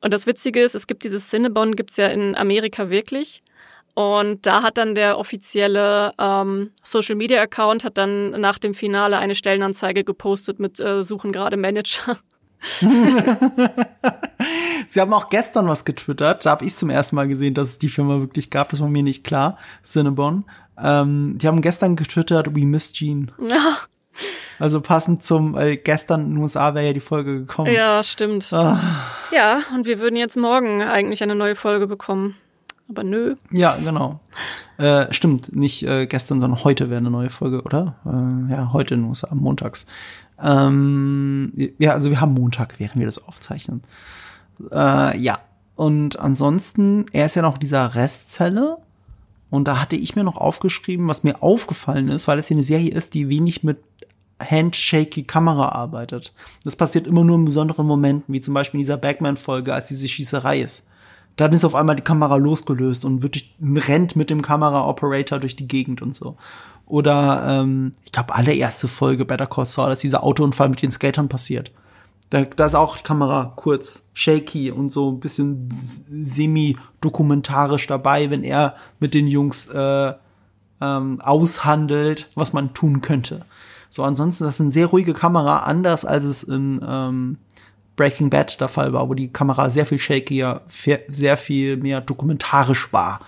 [0.00, 3.42] Und das Witzige ist, es gibt dieses Cinnabon, gibt's ja in Amerika wirklich.
[3.94, 9.18] Und da hat dann der offizielle ähm, Social Media Account hat dann nach dem Finale
[9.18, 12.16] eine Stellenanzeige gepostet mit äh, Suchen gerade Manager.
[14.86, 16.46] Sie haben auch gestern was getwittert.
[16.46, 18.68] Da habe ich zum ersten Mal gesehen, dass es die Firma wirklich gab.
[18.70, 19.58] Das war mir nicht klar.
[19.84, 20.44] Cinnabon.
[20.80, 23.32] Ähm, die haben gestern getwittert, we miss Gene.
[24.58, 27.72] Also passend zum, äh, gestern in den USA wäre ja die Folge gekommen.
[27.72, 28.52] Ja, stimmt.
[28.52, 28.78] Ah.
[29.32, 32.34] Ja, und wir würden jetzt morgen eigentlich eine neue Folge bekommen.
[32.88, 33.36] Aber nö.
[33.52, 34.20] Ja, genau.
[34.78, 37.96] Äh, stimmt, nicht äh, gestern, sondern heute wäre eine neue Folge, oder?
[38.06, 39.86] Äh, ja, heute in den USA, montags.
[40.42, 43.82] Ähm, ja, also wir haben Montag, während wir das aufzeichnen.
[44.72, 45.40] Äh, ja,
[45.76, 48.78] und ansonsten, er ist ja noch dieser Restzelle.
[49.50, 52.64] Und da hatte ich mir noch aufgeschrieben, was mir aufgefallen ist, weil es hier eine
[52.64, 53.78] Serie ist, die wenig mit
[54.40, 56.32] handshaky Kamera arbeitet.
[56.64, 60.08] Das passiert immer nur in besonderen Momenten, wie zum Beispiel in dieser Bagman-Folge, als diese
[60.08, 60.88] Schießerei ist
[61.38, 63.54] dann ist auf einmal die Kamera losgelöst und wird durch,
[63.88, 66.36] rennt mit dem Kamera-Operator durch die Gegend und so.
[66.84, 71.28] Oder ähm, ich glaube, allererste Folge Better Call Saul, dass dieser Autounfall mit den Skatern
[71.28, 71.70] passiert.
[72.30, 78.42] Da, da ist auch die Kamera kurz shaky und so ein bisschen semi-dokumentarisch dabei, wenn
[78.42, 80.12] er mit den Jungs äh,
[80.80, 83.46] ähm, aushandelt, was man tun könnte.
[83.90, 87.38] So, ansonsten, das ist eine sehr ruhige Kamera, anders als es in ähm,
[87.96, 90.62] Breaking Bad der Fall war, wo die Kamera sehr viel shakier,
[91.08, 93.20] sehr viel mehr dokumentarisch war.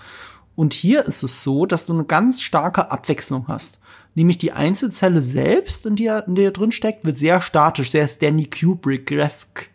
[0.55, 3.81] Und hier ist es so, dass du eine ganz starke Abwechslung hast.
[4.15, 8.47] Nämlich die Einzelzelle selbst, in der, in der drin steckt, wird sehr statisch, sehr Stanley
[8.47, 9.71] Kubrick-esque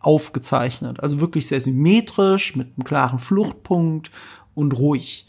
[0.00, 1.00] aufgezeichnet.
[1.00, 4.10] Also wirklich sehr symmetrisch, mit einem klaren Fluchtpunkt
[4.54, 5.26] und ruhig.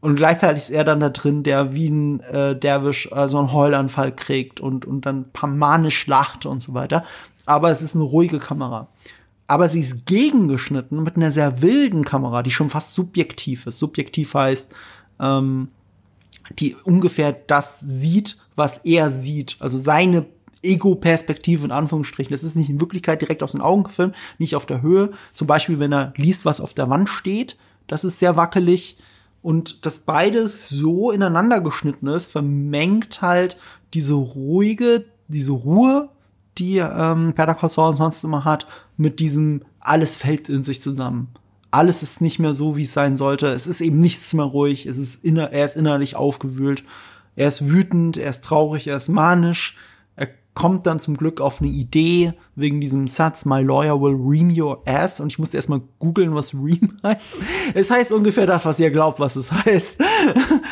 [0.00, 3.52] Und gleichzeitig ist er dann da drin, der wie ein äh, Derwisch äh, so einen
[3.52, 7.04] Heulanfall kriegt und, und dann manisch lacht und so weiter
[7.46, 8.88] aber es ist eine ruhige Kamera.
[9.46, 13.78] Aber sie ist gegengeschnitten mit einer sehr wilden Kamera, die schon fast subjektiv ist.
[13.78, 14.74] Subjektiv heißt,
[15.20, 15.68] ähm,
[16.58, 19.56] die ungefähr das sieht, was er sieht.
[19.60, 20.26] Also seine
[20.62, 22.32] Ego-Perspektive in Anführungsstrichen.
[22.32, 25.12] Das ist nicht in Wirklichkeit direkt aus den Augen gefilmt, nicht auf der Höhe.
[25.32, 27.56] Zum Beispiel, wenn er liest, was auf der Wand steht.
[27.86, 28.96] Das ist sehr wackelig.
[29.46, 33.56] Und dass beides so ineinander geschnitten ist, vermengt halt
[33.94, 36.08] diese ruhige, diese Ruhe
[36.58, 38.66] die ähm, Saul sonst immer hat,
[38.96, 41.28] mit diesem alles fällt in sich zusammen.
[41.70, 43.46] Alles ist nicht mehr so, wie es sein sollte.
[43.46, 44.84] Es ist eben nichts mehr ruhig.
[44.84, 46.82] Es ist inner, er ist innerlich aufgewühlt.
[47.36, 49.76] Er ist wütend, er ist traurig, er ist manisch.
[50.56, 54.82] Kommt dann zum Glück auf eine Idee wegen diesem Satz, My lawyer will ream your
[54.86, 55.20] ass.
[55.20, 57.36] Und ich musste erstmal googeln, was ream heißt.
[57.74, 59.98] Es heißt ungefähr das, was ihr glaubt, was es heißt.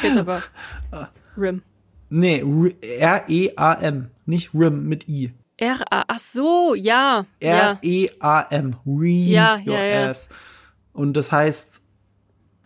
[0.00, 0.42] Geht aber.
[1.36, 1.60] Rim.
[2.08, 2.42] Nee,
[2.98, 4.10] R-E-A-M.
[4.24, 5.34] Nicht Rim mit I.
[5.58, 7.26] R-A, ach so, ja.
[7.40, 8.76] R-E-A-M.
[8.86, 10.08] Ream ja, your ja, ja.
[10.08, 10.30] ass.
[10.94, 11.83] Und das heißt,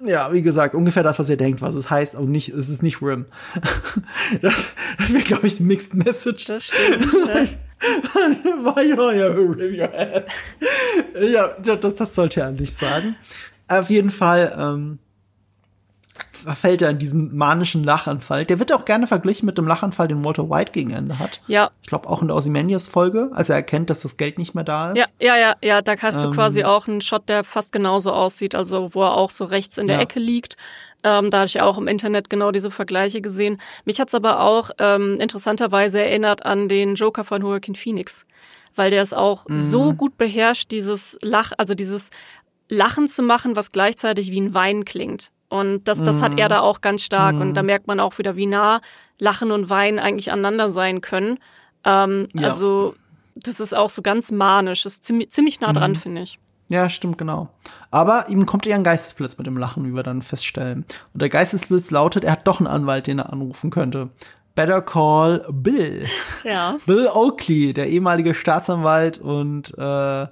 [0.01, 2.83] ja, wie gesagt, ungefähr das, was ihr denkt, was es heißt, und nicht, es ist
[2.83, 3.27] nicht Rim.
[4.43, 4.55] das
[4.99, 6.45] das wäre, glaube ich, Mixed Message.
[6.47, 7.13] Das stimmt.
[8.65, 10.25] War ja, ja, Rim your ass.
[11.21, 13.17] ja, das, das sollte er nicht sagen.
[13.69, 14.99] Auf jeden Fall, ähm,
[16.39, 18.45] verfällt er in diesen manischen Lachanfall.
[18.45, 21.41] Der wird auch gerne verglichen mit dem Lachanfall, den Walter White gegen Ende hat.
[21.47, 21.71] Ja.
[21.83, 24.93] Ich glaube auch in der Ozymandias-Folge, als er erkennt, dass das Geld nicht mehr da
[24.93, 24.99] ist.
[24.99, 25.83] Ja, ja, ja, ja.
[25.83, 26.35] Da hast du Ähm.
[26.35, 29.87] quasi auch einen Shot, der fast genauso aussieht, also wo er auch so rechts in
[29.87, 30.03] der Ja.
[30.03, 30.57] Ecke liegt.
[31.05, 33.59] Ähm, da hatte ich auch im Internet genau diese Vergleiche gesehen.
[33.85, 38.27] Mich hat's aber auch ähm, interessanterweise erinnert an den Joker von Joaquin Phoenix,
[38.75, 39.57] weil der es auch Mhm.
[39.57, 42.11] so gut beherrscht, dieses Lach, also dieses
[42.69, 45.31] Lachen zu machen, was gleichzeitig wie ein Wein klingt.
[45.49, 46.39] Und das, das hat Mhm.
[46.39, 47.37] er da auch ganz stark.
[47.41, 48.81] Und da merkt man auch wieder, wie nah
[49.19, 51.39] Lachen und Wein eigentlich aneinander sein können.
[51.85, 52.49] Ähm, Ja.
[52.49, 52.95] Also
[53.35, 54.83] das ist auch so ganz manisch.
[54.83, 55.75] Das ist ziemlich, ziemlich nah Mhm.
[55.75, 56.39] dran, finde ich.
[56.71, 57.49] Ja, stimmt, genau.
[57.91, 60.85] Aber ihm kommt eher ein Geistesblitz mit dem Lachen, wie wir dann feststellen.
[61.15, 64.11] Und der Geistesblitz lautet, er hat doch einen Anwalt, den er anrufen könnte.
[64.55, 66.05] Better call Bill.
[66.45, 66.77] Ja.
[66.85, 70.27] Bill Oakley, der ehemalige Staatsanwalt und äh,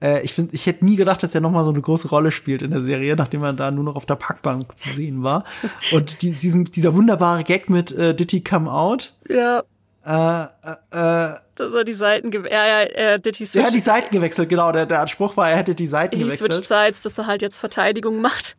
[0.00, 2.30] äh, ich finde, ich hätte nie gedacht, dass er noch mal so eine große Rolle
[2.30, 5.44] spielt in der Serie, nachdem er da nur noch auf der Parkbank zu sehen war.
[5.92, 9.14] Und die, diesem, dieser wunderbare Gag mit äh, Did he come out?
[9.28, 9.62] Ja.
[10.06, 10.46] Äh, äh,
[10.92, 13.80] äh, Dass er die Seiten, ge ja, ja, äh, did he er switch, hat die
[13.80, 14.72] Seiten gewechselt, genau.
[14.72, 16.66] Der, der Spruch war, er hätte die Seiten he switched gewechselt.
[16.66, 18.56] sides, dass er halt jetzt Verteidigung macht.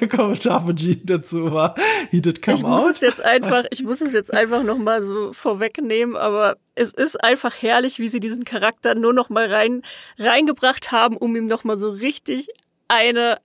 [0.00, 1.74] Der Kommentar von Gene dazu war,
[2.10, 2.90] he did come Ich muss out.
[2.90, 7.22] es jetzt einfach, ich muss es jetzt einfach noch mal so vorwegnehmen, aber es ist
[7.22, 9.82] einfach herrlich, wie sie diesen Charakter nur noch mal rein
[10.18, 12.48] reingebracht haben, um ihm noch mal so richtig
[12.88, 13.38] eine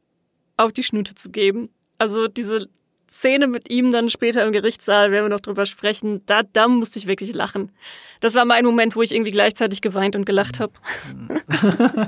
[0.58, 1.70] auf die Schnute zu geben.
[1.98, 2.68] Also diese
[3.10, 7.00] Szene mit ihm dann später im Gerichtssaal, werden wir noch drüber sprechen, da, da musste
[7.00, 7.72] ich wirklich lachen.
[8.24, 10.72] Das war mein Moment, wo ich irgendwie gleichzeitig geweint und gelacht habe.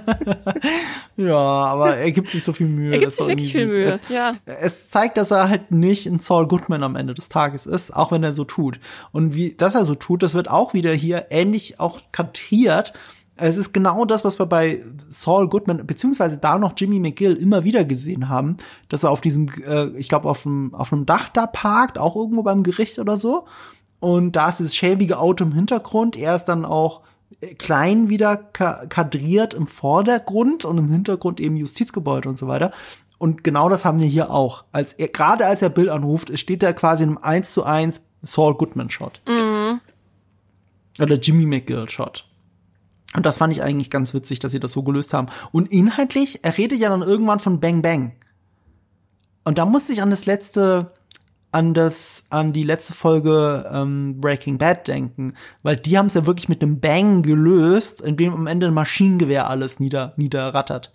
[1.17, 2.91] Ja, aber er gibt sich so viel Mühe.
[2.91, 4.33] Er gibt sich wirklich viel Mühe, es, ja.
[4.45, 8.11] Es zeigt, dass er halt nicht ein Saul Goodman am Ende des Tages ist, auch
[8.11, 8.79] wenn er so tut.
[9.13, 12.91] Und wie, dass er so tut, das wird auch wieder hier ähnlich auch kantiert.
[13.37, 17.63] Es ist genau das, was wir bei Saul Goodman, beziehungsweise da noch Jimmy McGill immer
[17.63, 18.57] wieder gesehen haben,
[18.89, 22.17] dass er auf diesem, äh, ich glaube, auf einem, auf einem Dach da parkt, auch
[22.17, 23.45] irgendwo beim Gericht oder so.
[23.99, 26.15] Und da ist das schäbige Auto im Hintergrund.
[26.15, 27.01] Er ist dann auch
[27.57, 32.71] klein wieder kadriert im Vordergrund und im Hintergrund eben Justizgebäude und so weiter.
[33.17, 34.65] Und genau das haben wir hier auch.
[34.71, 38.01] Als er, gerade als er Bill anruft, steht er quasi in einem 1 zu 1
[38.21, 39.21] Saul Goodman Shot.
[39.27, 39.79] Mhm.
[40.99, 42.27] Oder Jimmy McGill Shot.
[43.15, 45.27] Und das fand ich eigentlich ganz witzig, dass sie das so gelöst haben.
[45.51, 48.13] Und inhaltlich, er redet ja dann irgendwann von Bang Bang.
[49.45, 50.91] Und da musste ich an das letzte,
[51.55, 56.25] an das, an die letzte Folge ähm, Breaking Bad denken, weil die haben es ja
[56.25, 60.91] wirklich mit einem Bang gelöst, in dem am Ende ein Maschinengewehr alles nieder, niederrattert.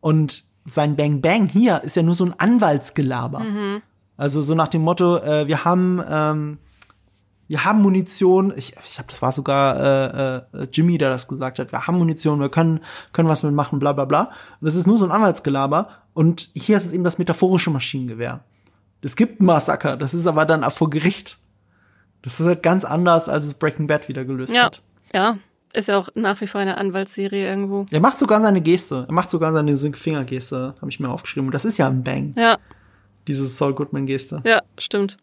[0.00, 3.38] Und sein Bang Bang hier ist ja nur so ein Anwaltsgelaber.
[3.40, 3.82] Mhm.
[4.16, 6.58] Also so nach dem Motto, äh, wir haben ähm,
[7.46, 11.60] wir haben Munition, ich, ich habe, das war sogar äh, äh, Jimmy, der das gesagt
[11.60, 12.80] hat, wir haben Munition, wir können,
[13.12, 14.22] können was mitmachen, bla bla bla.
[14.22, 15.90] Und das ist nur so ein Anwaltsgelaber.
[16.12, 18.40] Und hier ist es eben das metaphorische Maschinengewehr.
[19.02, 21.38] Es gibt ein Massaker, das ist aber dann vor Gericht.
[22.22, 24.64] Das ist halt ganz anders, als es Breaking Bad wieder gelöst ja.
[24.64, 24.80] hat.
[25.12, 25.38] Ja,
[25.74, 27.86] ist ja auch nach wie vor eine Anwaltsserie irgendwo.
[27.90, 29.06] Er macht sogar seine Geste.
[29.08, 31.48] Er macht sogar seine Fingergeste, habe ich mir aufgeschrieben.
[31.48, 32.32] Und das ist ja ein Bang.
[32.36, 32.58] Ja.
[33.26, 34.42] Diese Saul Goodman-Geste.
[34.44, 35.16] Ja, stimmt.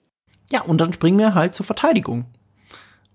[0.51, 2.25] Ja, und dann springen wir halt zur Verteidigung.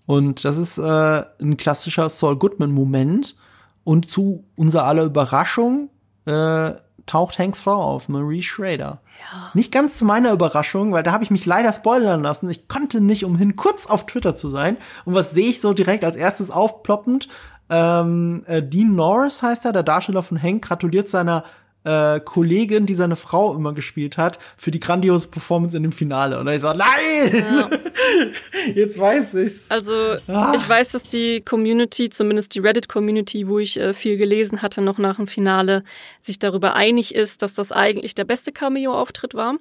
[0.07, 3.35] Und das ist äh, ein klassischer Saul Goodman-Moment.
[3.83, 5.91] Und zu unserer aller Überraschung
[6.27, 6.73] äh,
[7.07, 9.01] taucht Hanks Frau auf, Marie Schrader.
[9.21, 9.51] Ja.
[9.55, 12.49] Nicht ganz zu meiner Überraschung, weil da habe ich mich leider spoilern lassen.
[12.51, 14.77] Ich konnte nicht umhin, kurz auf Twitter zu sein.
[15.05, 17.29] Und was sehe ich so direkt als erstes aufploppend?
[17.71, 21.45] Ähm, äh, Dean Norris heißt er, der Darsteller von Hank, gratuliert seiner
[21.85, 26.39] äh, Kollegin, die seine Frau immer gespielt hat, für die grandiose Performance in dem Finale.
[26.39, 27.33] Und dann ich so, nein!
[27.33, 27.71] Ja.
[28.75, 29.71] Jetzt weiß ich's.
[29.71, 30.53] Also, ah.
[30.57, 34.99] ich weiß, dass die Community, zumindest die Reddit-Community, wo ich äh, viel gelesen hatte, noch
[34.99, 35.85] nach dem Finale,
[36.21, 39.57] sich darüber einig ist, dass das eigentlich der beste Cameo-Auftritt war.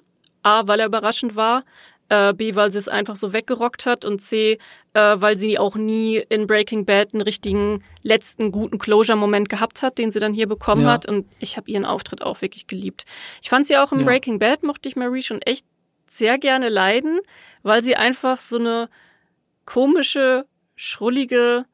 [0.46, 1.64] A, weil er überraschend war
[2.10, 4.58] äh, B, weil sie es einfach so weggerockt hat und C,
[4.94, 9.98] äh, weil sie auch nie in Breaking Bad einen richtigen letzten guten Closure-Moment gehabt hat,
[9.98, 10.92] den sie dann hier bekommen ja.
[10.92, 13.06] hat und ich habe ihren Auftritt auch wirklich geliebt.
[13.42, 14.06] Ich fand sie auch im ja.
[14.06, 15.66] Breaking Bad, mochte ich Marie schon echt
[16.06, 17.20] sehr gerne leiden,
[17.64, 18.90] weil sie einfach so eine
[19.66, 20.46] komische,
[20.76, 21.66] schrullige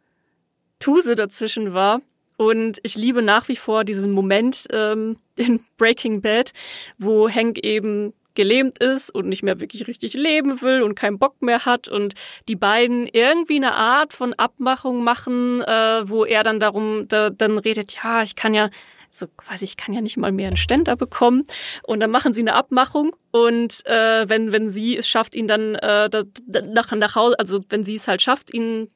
[0.79, 2.01] Tuse dazwischen war.
[2.37, 6.53] Und ich liebe nach wie vor diesen Moment ähm, in Breaking Bad,
[6.97, 11.41] wo Hank eben gelähmt ist und nicht mehr wirklich richtig leben will und keinen Bock
[11.41, 12.13] mehr hat und
[12.47, 17.57] die beiden irgendwie eine Art von Abmachung machen, äh, wo er dann darum da, dann
[17.57, 18.69] redet, ja, ich kann ja
[19.11, 21.45] so quasi, ich kann ja nicht mal mehr einen Ständer bekommen.
[21.83, 25.75] Und dann machen sie eine Abmachung und äh, wenn, wenn sie es schafft, ihn dann
[25.75, 26.23] äh, da,
[26.67, 28.89] nach, nach Hause, also wenn sie es halt schafft, ihn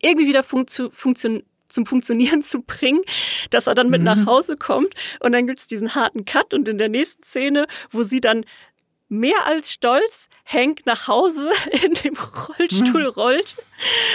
[0.00, 3.02] irgendwie wieder funktio funktion zum Funktionieren zu bringen,
[3.50, 4.06] dass er dann mit mhm.
[4.06, 8.02] nach Hause kommt und dann gibt's diesen harten Cut und in der nächsten Szene, wo
[8.02, 8.44] sie dann
[9.08, 11.50] mehr als stolz Hank nach Hause
[11.82, 13.12] in dem Rollstuhl hm.
[13.12, 13.56] rollt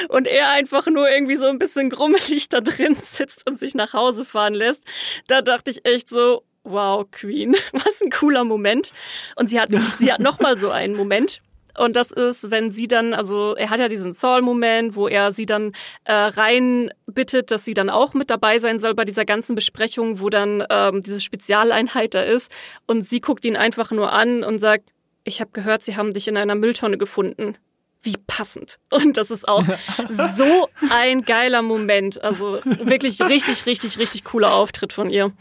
[0.09, 3.93] und er einfach nur irgendwie so ein bisschen grummelig da drin sitzt und sich nach
[3.93, 4.83] Hause fahren lässt.
[5.27, 8.93] Da dachte ich echt so, wow, Queen, was ein cooler Moment.
[9.35, 11.41] Und sie hat, sie hat nochmal so einen Moment,
[11.77, 15.45] und das ist, wenn sie dann, also er hat ja diesen Saul-Moment, wo er sie
[15.45, 15.71] dann
[16.03, 20.19] äh, rein bittet, dass sie dann auch mit dabei sein soll bei dieser ganzen Besprechung,
[20.19, 22.51] wo dann ähm, diese Spezialeinheit da ist.
[22.85, 24.91] Und sie guckt ihn einfach nur an und sagt,
[25.23, 27.55] ich habe gehört, sie haben dich in einer Mülltonne gefunden.
[28.01, 28.79] Wie passend.
[28.89, 29.63] Und das ist auch
[30.09, 32.21] so ein geiler Moment.
[32.21, 35.31] Also wirklich richtig, richtig, richtig cooler Auftritt von ihr.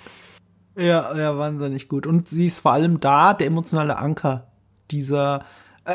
[0.76, 2.06] Ja, ja, wahnsinnig gut.
[2.06, 4.52] Und sie ist vor allem da der emotionale Anker
[4.90, 5.44] dieser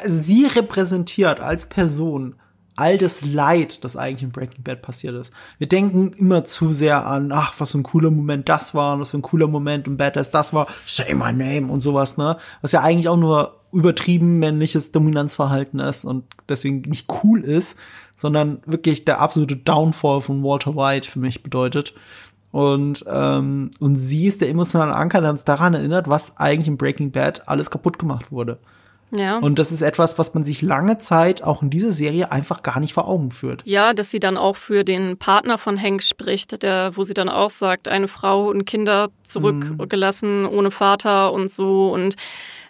[0.05, 2.35] sie repräsentiert als Person
[2.77, 5.33] all das Leid, das eigentlich in Breaking Bad passiert ist.
[5.57, 9.01] Wir denken immer zu sehr an, ach, was für ein cooler Moment das war und
[9.01, 12.37] was für ein cooler Moment im Badass das war, say my name und sowas, ne?
[12.61, 17.77] Was ja eigentlich auch nur übertrieben männliches Dominanzverhalten ist und deswegen nicht cool ist,
[18.15, 21.95] sondern wirklich der absolute Downfall von Walter White für mich bedeutet.
[22.51, 26.77] Und, ähm, und sie ist der emotionale Anker, der uns daran erinnert, was eigentlich in
[26.77, 28.59] Breaking Bad alles kaputt gemacht wurde.
[29.11, 29.37] Ja.
[29.37, 32.79] Und das ist etwas, was man sich lange Zeit auch in dieser Serie einfach gar
[32.79, 33.61] nicht vor Augen führt.
[33.65, 37.29] Ja, dass sie dann auch für den Partner von Hank spricht, der, wo sie dann
[37.29, 40.49] auch sagt, eine Frau und Kinder zurückgelassen, mhm.
[40.49, 41.91] ohne Vater und so.
[41.93, 42.15] Und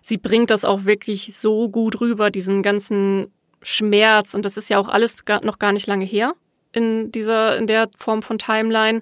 [0.01, 3.27] sie bringt das auch wirklich so gut rüber, diesen ganzen
[3.63, 4.35] Schmerz.
[4.35, 6.33] Und das ist ja auch alles gar, noch gar nicht lange her
[6.71, 9.01] in dieser, in der Form von Timeline.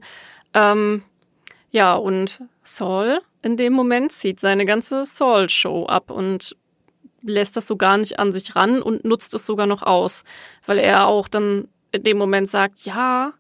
[0.54, 1.04] Ähm,
[1.72, 6.56] Ja, und Saul in dem Moment zieht seine ganze Saul-Show ab und
[7.26, 10.24] lässt das so gar nicht an sich ran und nutzt es sogar noch aus,
[10.66, 13.34] weil er auch dann in dem Moment sagt, ja,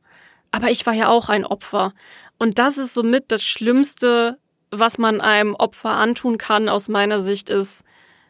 [0.52, 1.94] aber ich war ja auch ein Opfer.
[2.38, 4.38] Und das ist somit das Schlimmste,
[4.72, 7.84] was man einem Opfer antun kann, aus meiner Sicht, ist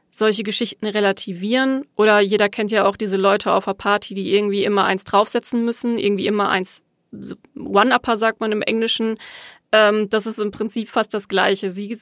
[0.09, 1.85] solche Geschichten relativieren.
[1.95, 5.65] Oder jeder kennt ja auch diese Leute auf der Party, die irgendwie immer eins draufsetzen
[5.65, 6.83] müssen, irgendwie immer eins
[7.55, 9.17] One-Upper sagt man im Englischen.
[9.71, 11.71] Ähm, das ist im Prinzip fast das Gleiche.
[11.71, 11.97] Sie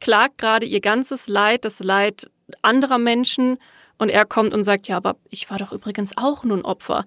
[0.00, 2.30] klagt gerade ihr ganzes Leid, das Leid
[2.62, 3.58] anderer Menschen
[3.98, 7.04] und er kommt und sagt, ja, aber ich war doch übrigens auch nur ein Opfer.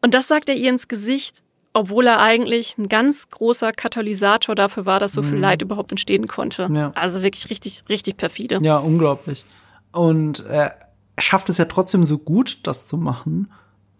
[0.00, 1.42] Und das sagt er ihr ins Gesicht,
[1.74, 5.42] obwohl er eigentlich ein ganz großer Katalysator dafür war, dass so viel mhm.
[5.42, 6.68] Leid überhaupt entstehen konnte.
[6.72, 6.92] Ja.
[6.94, 8.58] Also wirklich richtig, richtig perfide.
[8.60, 9.44] Ja, unglaublich.
[9.92, 10.74] Und er
[11.18, 13.52] schafft es ja trotzdem so gut, das zu machen,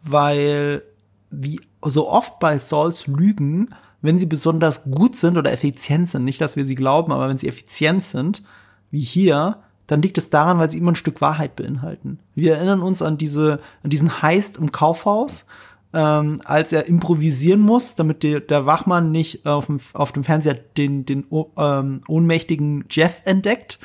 [0.03, 0.83] weil
[1.31, 6.41] wie so oft bei Sauls Lügen, wenn sie besonders gut sind oder effizient sind, nicht,
[6.41, 8.43] dass wir sie glauben, aber wenn sie effizient sind,
[8.91, 12.19] wie hier, dann liegt es daran, weil sie immer ein Stück Wahrheit beinhalten.
[12.35, 15.47] Wir erinnern uns an diese, an diesen Heist im Kaufhaus,
[15.93, 20.55] ähm, als er improvisieren muss, damit die, der Wachmann nicht auf dem, auf dem Fernseher
[20.55, 21.27] den, den
[21.57, 23.79] ähm, ohnmächtigen Jeff entdeckt.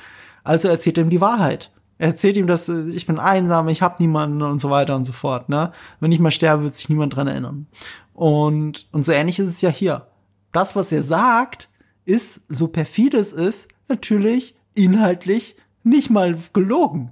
[0.43, 1.71] Also erzählt er ihm die Wahrheit.
[1.97, 5.03] Er erzählt ihm, dass äh, ich bin einsam, ich habe niemanden und so weiter und
[5.03, 5.49] so fort.
[5.49, 5.71] Ne?
[5.99, 7.67] Wenn ich mal sterbe, wird sich niemand dran erinnern.
[8.13, 10.07] Und, und so ähnlich ist es ja hier.
[10.51, 11.69] Das, was er sagt,
[12.05, 15.55] ist, so perfide es ist, natürlich inhaltlich
[15.89, 17.11] nicht mal gelogen.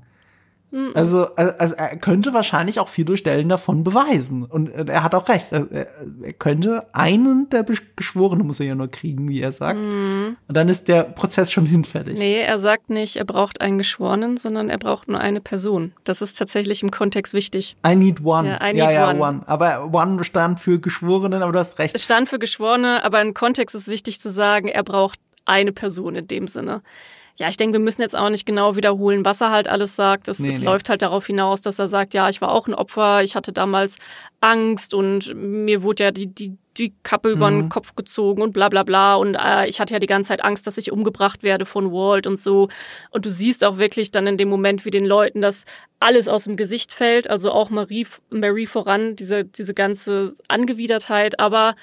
[0.75, 0.91] Mhm.
[0.93, 4.43] Also, also er könnte wahrscheinlich auch viel durch Stellen davon beweisen.
[4.43, 5.53] Und er hat auch recht.
[5.53, 7.63] Er, er könnte einen der
[7.95, 9.79] Geschworenen muss er ja nur kriegen, wie er sagt.
[9.79, 10.35] Mhm.
[10.47, 12.19] Und dann ist der Prozess schon hinfällig.
[12.19, 15.93] Nee, er sagt nicht, er braucht einen Geschworenen, sondern er braucht nur eine Person.
[16.03, 17.77] Das ist tatsächlich im Kontext wichtig.
[17.87, 18.49] I need one.
[18.49, 19.21] Ja, need ja, ja, one.
[19.21, 19.41] one.
[19.45, 21.95] Aber one stand für Geschworenen, aber du hast recht.
[21.95, 26.15] Es stand für Geschworene, aber im Kontext ist wichtig zu sagen, er braucht eine Person
[26.15, 26.81] in dem Sinne.
[27.37, 30.29] Ja, ich denke, wir müssen jetzt auch nicht genau wiederholen, was er halt alles sagt.
[30.29, 30.65] Es, nee, es nee.
[30.65, 33.51] läuft halt darauf hinaus, dass er sagt, ja, ich war auch ein Opfer, ich hatte
[33.51, 33.97] damals
[34.39, 37.35] Angst und mir wurde ja die, die, die Kappe mhm.
[37.35, 37.69] über den mhm.
[37.69, 39.15] Kopf gezogen und bla bla bla.
[39.15, 42.25] Und äh, ich hatte ja die ganze Zeit Angst, dass ich umgebracht werde von Walt
[42.25, 42.69] und so.
[43.11, 45.65] Und du siehst auch wirklich dann in dem Moment, wie den Leuten das
[45.99, 47.29] alles aus dem Gesicht fällt.
[47.29, 51.37] Also auch Marie, Marie voran, diese, diese ganze Angewidertheit.
[51.41, 51.75] Aber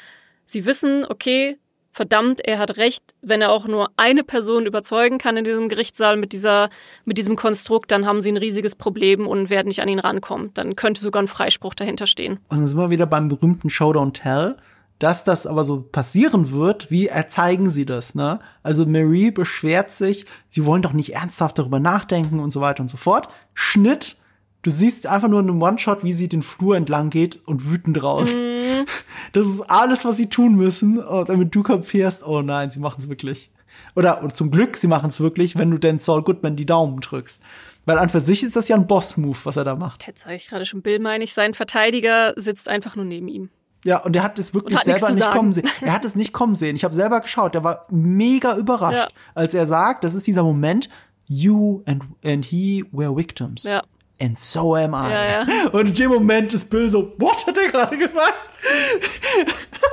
[0.46, 1.59] sie wissen, okay,
[1.93, 6.16] verdammt, er hat recht, wenn er auch nur eine Person überzeugen kann in diesem Gerichtssaal
[6.16, 6.70] mit dieser,
[7.05, 10.51] mit diesem Konstrukt, dann haben sie ein riesiges Problem und werden nicht an ihn rankommen.
[10.55, 12.38] Dann könnte sogar ein Freispruch dahinter stehen.
[12.49, 14.57] Und dann sind wir wieder beim berühmten Showdown Tell.
[14.99, 18.38] Dass das aber so passieren wird, wie erzeigen sie das, ne?
[18.62, 22.88] Also Marie beschwert sich, sie wollen doch nicht ernsthaft darüber nachdenken und so weiter und
[22.88, 23.26] so fort.
[23.53, 24.16] Schnitt,
[24.63, 28.03] du siehst einfach nur in einem One-Shot, wie sie den Flur entlang geht und wütend
[28.03, 28.29] raus.
[28.31, 28.53] Mm
[29.33, 33.01] das ist alles, was sie tun müssen, oh, damit du kapierst, oh nein, sie machen
[33.01, 33.51] es wirklich.
[33.97, 37.01] Oder, oder zum Glück, sie machen es wirklich, wenn du denn Saul Goodman die Daumen
[37.01, 37.43] drückst.
[37.87, 40.07] Weil an für sich ist das ja ein Boss-Move, was er da macht.
[40.07, 43.49] Jetzt sage ich gerade schon Bill, meine ich, sein Verteidiger sitzt einfach nur neben ihm.
[43.85, 45.69] Ja, und er hat es wirklich hat selber nicht kommen sehen.
[45.81, 46.77] Er hat es nicht kommen sehen.
[46.77, 49.17] Ich habe selber geschaut, der war mega überrascht, ja.
[49.35, 50.89] als er sagt, das ist dieser Moment,
[51.27, 53.65] you and, and he were victims.
[53.65, 53.83] Ja
[54.23, 55.11] and so am I.
[55.11, 55.68] Ja, ja.
[55.73, 58.35] Und in dem Moment ist Bill so, what hat er gerade gesagt?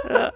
[0.10, 0.32] Ja.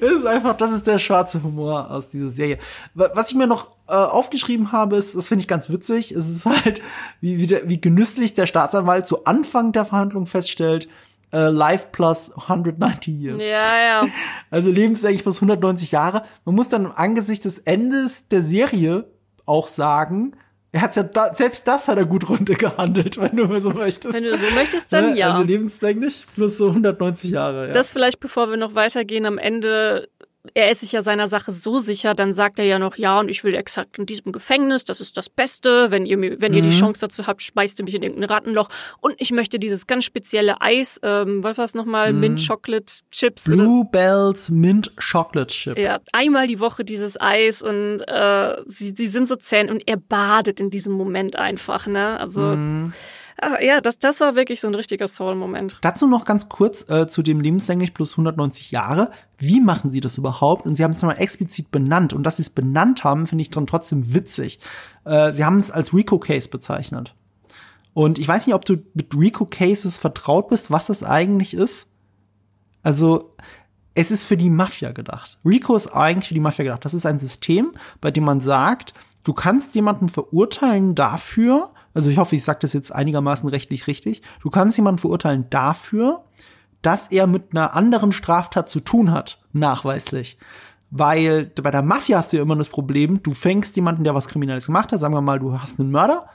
[0.00, 2.58] Das ist einfach, das ist der schwarze Humor aus dieser Serie.
[2.94, 6.46] Was ich mir noch äh, aufgeschrieben habe, ist, das finde ich ganz witzig, es ist
[6.46, 6.82] halt,
[7.20, 10.88] wie, wie, der, wie genüsslich der Staatsanwalt zu Anfang der Verhandlung feststellt,
[11.32, 13.42] äh, Life plus 190 years.
[13.42, 14.06] Ja, ja.
[14.50, 16.24] Also lebenslänglich plus 190 Jahre.
[16.44, 19.06] Man muss dann angesichts des Endes der Serie
[19.46, 20.36] auch sagen,
[20.74, 24.14] er hat ja da, selbst das hat er gut runtergehandelt, wenn du so möchtest.
[24.14, 25.18] Wenn du so möchtest, dann ne?
[25.18, 25.30] ja.
[25.30, 27.66] Also lebenslänglich plus so 190 Jahre.
[27.66, 27.72] Ja.
[27.72, 30.08] Das vielleicht, bevor wir noch weitergehen, am Ende
[30.54, 33.28] er ist sich ja seiner Sache so sicher, dann sagt er ja noch, ja, und
[33.28, 35.90] ich will exakt in diesem Gefängnis, das ist das Beste.
[35.90, 36.58] Wenn ihr mir, wenn mhm.
[36.58, 36.80] ihr die mhm.
[36.80, 38.68] Chance dazu habt, schmeißt ihr mich in irgendein Rattenloch.
[39.00, 42.12] Und ich möchte dieses ganz spezielle Eis, ähm, was war es nochmal?
[42.12, 42.20] Mhm.
[42.20, 43.44] Mint Chocolate Chips.
[43.44, 45.78] Blue Bells Mint Chocolate Chip.
[45.78, 49.96] Ja, einmal die Woche dieses Eis und äh, sie, sie sind so zäh und er
[49.96, 52.18] badet in diesem Moment einfach, ne?
[52.18, 52.40] Also.
[52.40, 52.92] Mhm.
[53.44, 55.78] Ach, ja, das, das war wirklich so ein richtiger Soul-Moment.
[55.80, 59.10] Dazu noch ganz kurz äh, zu dem lebenslänglich plus 190 Jahre.
[59.36, 60.64] Wie machen sie das überhaupt?
[60.64, 62.12] Und sie haben es mal explizit benannt.
[62.12, 64.60] Und dass sie es benannt haben, finde ich dann trotzdem witzig.
[65.04, 67.16] Äh, sie haben es als Rico-Case bezeichnet.
[67.94, 71.88] Und ich weiß nicht, ob du mit Rico-Cases vertraut bist, was das eigentlich ist.
[72.84, 73.34] Also,
[73.94, 75.40] es ist für die Mafia gedacht.
[75.44, 76.84] Rico ist eigentlich für die Mafia gedacht.
[76.84, 82.18] Das ist ein System, bei dem man sagt, du kannst jemanden verurteilen dafür, also ich
[82.18, 86.24] hoffe, ich sage das jetzt einigermaßen rechtlich richtig, du kannst jemanden verurteilen dafür,
[86.80, 90.38] dass er mit einer anderen Straftat zu tun hat, nachweislich.
[90.90, 94.28] Weil bei der Mafia hast du ja immer das Problem, du fängst jemanden, der was
[94.28, 96.26] Kriminelles gemacht hat, sagen wir mal, du hast einen Mörder,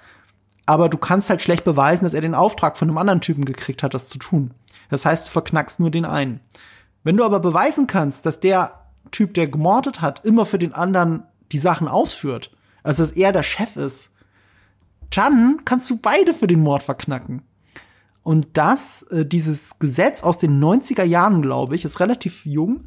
[0.66, 3.84] aber du kannst halt schlecht beweisen, dass er den Auftrag von einem anderen Typen gekriegt
[3.84, 4.52] hat, das zu tun.
[4.90, 6.40] Das heißt, du verknackst nur den einen.
[7.04, 8.82] Wenn du aber beweisen kannst, dass der
[9.12, 12.52] Typ, der gemordet hat, immer für den anderen die Sachen ausführt,
[12.84, 14.14] also dass er der Chef ist,
[15.10, 17.42] dann kannst du beide für den Mord verknacken.
[18.24, 22.86] Und das, äh, dieses Gesetz aus den 90er Jahren, glaube ich, ist relativ jung.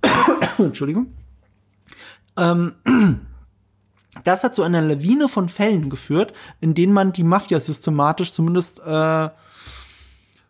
[0.58, 1.08] Entschuldigung.
[2.36, 2.74] Ähm,
[4.24, 8.80] das hat zu einer Lawine von Fällen geführt, in denen man die Mafia systematisch zumindest
[8.86, 9.28] äh,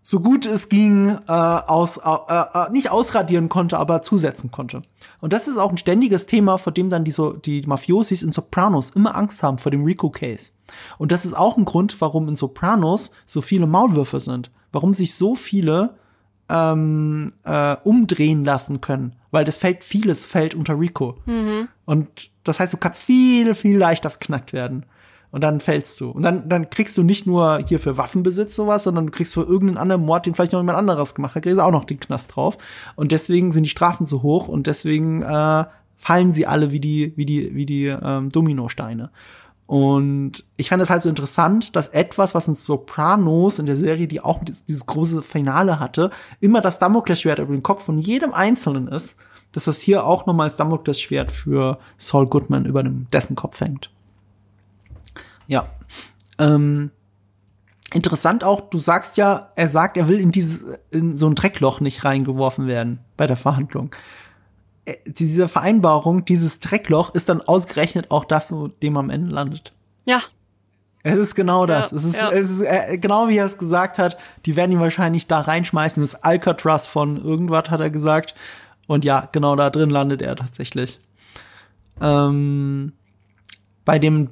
[0.08, 4.82] so gut es ging, äh, aus, äh, äh, nicht ausradieren konnte, aber zusetzen konnte.
[5.20, 8.30] Und das ist auch ein ständiges Thema, vor dem dann die, so, die Mafiosis in
[8.30, 10.52] Sopranos immer Angst haben vor dem Rico-Case.
[10.96, 14.52] Und das ist auch ein Grund, warum in Sopranos so viele Maulwürfe sind.
[14.70, 15.96] Warum sich so viele
[16.48, 19.16] ähm, äh, umdrehen lassen können.
[19.32, 21.16] Weil das fällt, vieles fällt unter Rico.
[21.26, 21.66] Mhm.
[21.84, 24.86] Und das heißt, du kannst viel, viel leichter verknackt werden
[25.36, 26.08] und dann fällst du.
[26.08, 29.42] Und dann, dann kriegst du nicht nur hier für Waffenbesitz sowas, sondern du kriegst für
[29.42, 32.00] irgendeinen anderen Mord, den vielleicht noch jemand anderes gemacht hat, kriegst du auch noch den
[32.00, 32.56] Knast drauf.
[32.94, 35.64] Und deswegen sind die Strafen so hoch und deswegen äh,
[35.98, 39.10] fallen sie alle wie die, wie die, wie die ähm, Dominosteine.
[39.66, 44.08] Und ich fand es halt so interessant, dass etwas, was in Sopranos in der Serie,
[44.08, 48.88] die auch dieses große Finale hatte, immer das Damoklesschwert über den Kopf von jedem Einzelnen
[48.88, 49.16] ist,
[49.52, 53.90] dass das hier auch nochmal das Damoklesschwert für Saul Goodman über dem, dessen Kopf hängt.
[55.46, 55.68] Ja.
[56.38, 56.90] Ähm,
[57.92, 61.80] interessant auch, du sagst ja, er sagt, er will in dieses, in so ein Dreckloch
[61.80, 63.94] nicht reingeworfen werden bei der Verhandlung.
[64.84, 69.72] Äh, diese Vereinbarung, dieses Dreckloch ist dann ausgerechnet auch das, wo dem am Ende landet.
[70.04, 70.20] Ja.
[71.02, 71.92] Es ist genau das.
[71.92, 72.30] Ja, es ist, ja.
[72.32, 74.18] es ist äh, genau wie er es gesagt hat.
[74.44, 76.02] Die werden ihn wahrscheinlich da reinschmeißen.
[76.02, 78.34] Das Alcatraz von irgendwas hat er gesagt.
[78.88, 80.98] Und ja, genau da drin landet er tatsächlich.
[82.00, 82.92] Ähm,
[83.84, 84.30] bei dem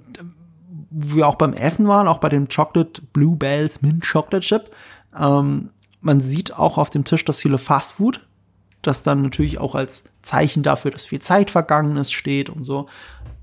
[0.97, 4.71] wir auch beim Essen waren, auch bei dem Chocolate Bluebells Mint Chocolate Chip,
[5.19, 5.71] ähm,
[6.01, 8.27] man sieht auch auf dem Tisch das viele Fast Food,
[8.83, 12.87] das dann natürlich auch als Zeichen dafür, dass viel Zeit vergangen ist, steht und so.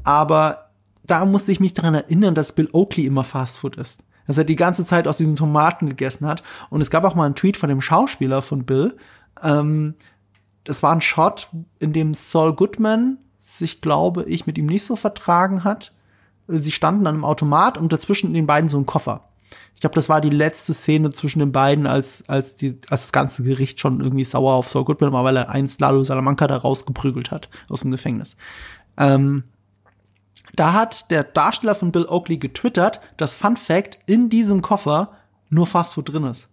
[0.03, 0.69] Aber
[1.03, 4.03] da musste ich mich daran erinnern, dass Bill Oakley immer Fast Food ist.
[4.27, 6.43] Dass er die ganze Zeit aus diesen Tomaten gegessen hat.
[6.69, 8.95] Und es gab auch mal einen Tweet von dem Schauspieler von Bill.
[9.43, 9.95] Ähm,
[10.63, 11.49] das war ein Shot,
[11.79, 15.91] in dem Saul Goodman sich, glaube ich, mit ihm nicht so vertragen hat
[16.59, 19.29] sie standen an einem Automat und dazwischen den beiden so ein Koffer.
[19.75, 23.11] Ich glaube, das war die letzte Szene zwischen den beiden, als, als, die, als das
[23.11, 26.57] ganze Gericht schon irgendwie sauer auf Saul Goodman war, weil er einst Lalo Salamanca da
[26.57, 28.37] rausgeprügelt hat aus dem Gefängnis.
[28.97, 29.43] Ähm,
[30.55, 35.13] da hat der Darsteller von Bill Oakley getwittert, dass Fun Fact in diesem Koffer
[35.49, 36.49] nur Fastfood drin ist.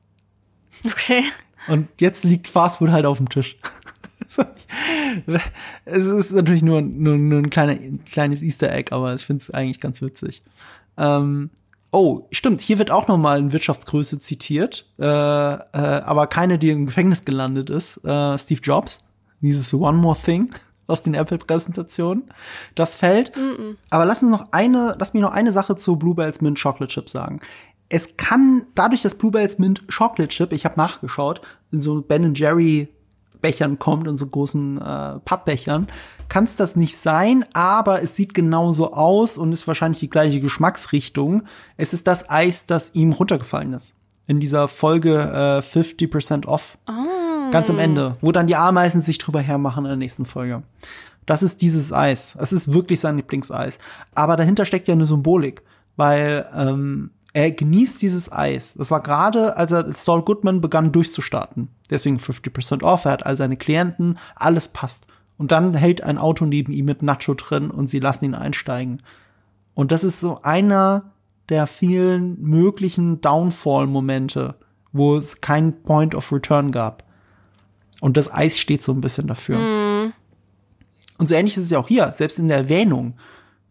[0.86, 1.24] Okay.
[1.66, 3.58] Und jetzt liegt Fastfood halt auf dem Tisch.
[5.84, 7.76] es ist natürlich nur, nur, nur ein kleiner,
[8.10, 10.42] kleines Easter Egg, aber ich finde es eigentlich ganz witzig.
[10.96, 11.50] Ähm,
[11.90, 16.70] oh, stimmt, hier wird auch noch mal eine Wirtschaftsgröße zitiert, äh, äh, aber keine, die
[16.70, 18.04] im Gefängnis gelandet ist.
[18.04, 18.98] Äh, Steve Jobs,
[19.40, 20.50] dieses One More Thing
[20.86, 22.24] aus den Apple-Präsentationen.
[22.74, 23.36] Das fällt.
[23.36, 23.76] Mm -mm.
[23.90, 27.08] Aber lass uns noch eine, lass mich noch eine Sache zu Bluebells Mint Chocolate Chip
[27.08, 27.40] sagen.
[27.90, 31.40] Es kann dadurch, dass Bluebells Mint Chocolate Chip, ich habe nachgeschaut,
[31.72, 32.88] in so Ben Jerry
[33.40, 35.88] Bechern kommt, in so großen äh, Pappbechern,
[36.28, 40.40] kann es das nicht sein, aber es sieht genauso aus und ist wahrscheinlich die gleiche
[40.40, 41.44] Geschmacksrichtung.
[41.76, 43.94] Es ist das Eis, das ihm runtergefallen ist.
[44.26, 46.76] In dieser Folge äh, 50% off.
[46.86, 47.50] Oh.
[47.50, 50.62] Ganz am Ende, wo dann die Ameisen sich drüber hermachen in der nächsten Folge.
[51.24, 52.36] Das ist dieses Eis.
[52.38, 53.78] Es ist wirklich sein Lieblingseis.
[54.14, 55.62] Aber dahinter steckt ja eine Symbolik,
[55.96, 58.74] weil ähm, er genießt dieses Eis.
[58.74, 61.68] Das war gerade, als er Saul Goodman begann durchzustarten.
[61.88, 65.06] Deswegen 50% off, er hat all seine Klienten, alles passt.
[65.36, 69.02] Und dann hält ein Auto neben ihm mit Nacho drin und sie lassen ihn einsteigen.
[69.74, 71.12] Und das ist so einer
[71.48, 74.56] der vielen möglichen Downfall-Momente,
[74.92, 77.04] wo es keinen Point of Return gab.
[78.00, 79.58] Und das Eis steht so ein bisschen dafür.
[79.58, 80.12] Mm.
[81.18, 83.14] Und so ähnlich ist es ja auch hier, selbst in der Erwähnung.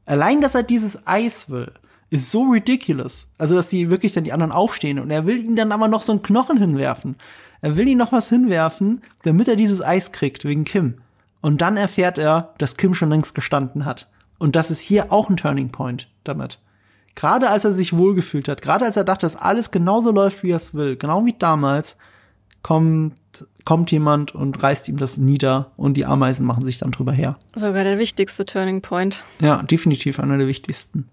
[0.06, 1.73] Allein, dass er dieses Eis will,
[2.10, 3.28] ist so ridiculous.
[3.38, 6.02] Also, dass die wirklich dann die anderen aufstehen und er will ihm dann aber noch
[6.02, 7.16] so einen Knochen hinwerfen.
[7.62, 10.96] Er will ihm noch was hinwerfen, damit er dieses Eis kriegt, wegen Kim.
[11.42, 14.08] Und dann erfährt er, dass Kim schon längst gestanden hat.
[14.38, 16.60] Und das ist hier auch ein Turning Point damit.
[17.16, 20.52] Gerade als er sich wohlgefühlt hat, gerade als er dachte, dass alles genauso läuft, wie
[20.52, 21.98] er es will, genau wie damals,
[22.62, 23.16] kommt,
[23.66, 27.38] kommt jemand und reißt ihm das nieder und die Ameisen machen sich dann drüber her.
[27.56, 29.24] Sogar der wichtigste Turning Point.
[29.40, 31.10] Ja, definitiv einer der wichtigsten.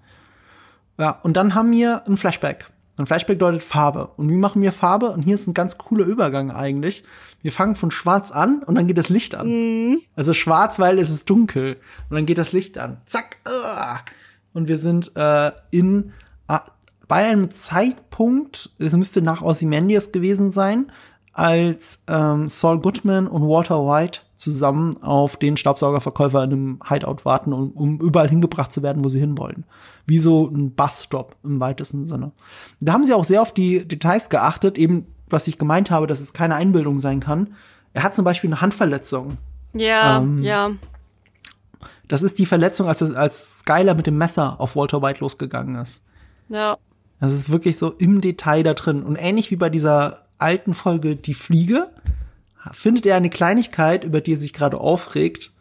[0.99, 2.67] Ja, und dann haben wir ein Flashback.
[2.97, 4.11] Und Flashback bedeutet Farbe.
[4.17, 5.11] Und wie machen wir Farbe?
[5.11, 7.05] Und hier ist ein ganz cooler Übergang eigentlich.
[7.43, 9.49] Wir fangen von schwarz an und dann geht das Licht an.
[9.49, 10.01] Mhm.
[10.15, 11.77] Also schwarz, weil es ist dunkel.
[12.09, 12.99] Und dann geht das Licht an.
[13.07, 13.39] Zack.
[13.49, 13.99] Uh.
[14.53, 16.13] Und wir sind äh, in
[16.49, 16.59] äh,
[17.09, 20.91] bei einem Zeitpunkt, es müsste nach Ozymandias gewesen sein,
[21.35, 27.53] als ähm, Saul Goodman und Walter White zusammen auf den Staubsaugerverkäufer in einem Hideout warten,
[27.53, 29.65] um, um überall hingebracht zu werden, wo sie hinwollen.
[30.07, 32.33] Wie so ein Busstop im weitesten Sinne.
[32.81, 36.21] Da haben sie auch sehr auf die Details geachtet, eben was ich gemeint habe, dass
[36.21, 37.55] es keine Einbildung sein kann.
[37.93, 39.39] Er hat zum Beispiel eine Handverletzung.
[39.73, 40.71] Ja, Ähm, ja.
[42.07, 46.03] Das ist die Verletzung, als, als Skyler mit dem Messer auf Walter White losgegangen ist.
[46.49, 46.77] Ja.
[47.19, 49.03] Das ist wirklich so im Detail da drin.
[49.03, 51.91] Und ähnlich wie bei dieser alten Folge Die Fliege,
[52.73, 55.53] findet er eine Kleinigkeit, über die er sich gerade aufregt.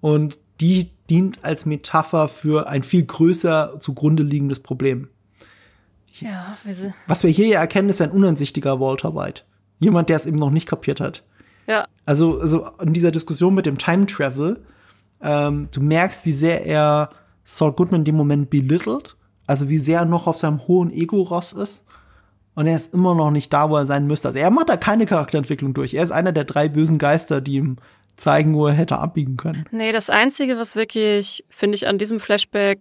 [0.00, 5.08] Und die dient als Metapher für ein viel größer zugrunde liegendes Problem.
[6.20, 6.56] Ja,
[7.06, 9.42] Was wir hier ja erkennen, ist ein uneinsichtiger Walter White.
[9.80, 11.24] Jemand, der es eben noch nicht kapiert hat.
[11.66, 14.60] ja, Also, also in dieser Diskussion mit dem Time Travel,
[15.20, 17.10] ähm, du merkst, wie sehr er
[17.42, 19.16] Saul Goodman in dem Moment belittelt.
[19.46, 21.83] Also wie sehr er noch auf seinem hohen Ego-Ross ist.
[22.54, 24.28] Und er ist immer noch nicht da, wo er sein müsste.
[24.28, 25.94] Also er macht da keine Charakterentwicklung durch.
[25.94, 27.76] Er ist einer der drei bösen Geister, die ihm
[28.16, 29.66] zeigen, wo er hätte abbiegen können.
[29.70, 32.78] Nee, das Einzige, was wirklich, finde ich, an diesem Flashback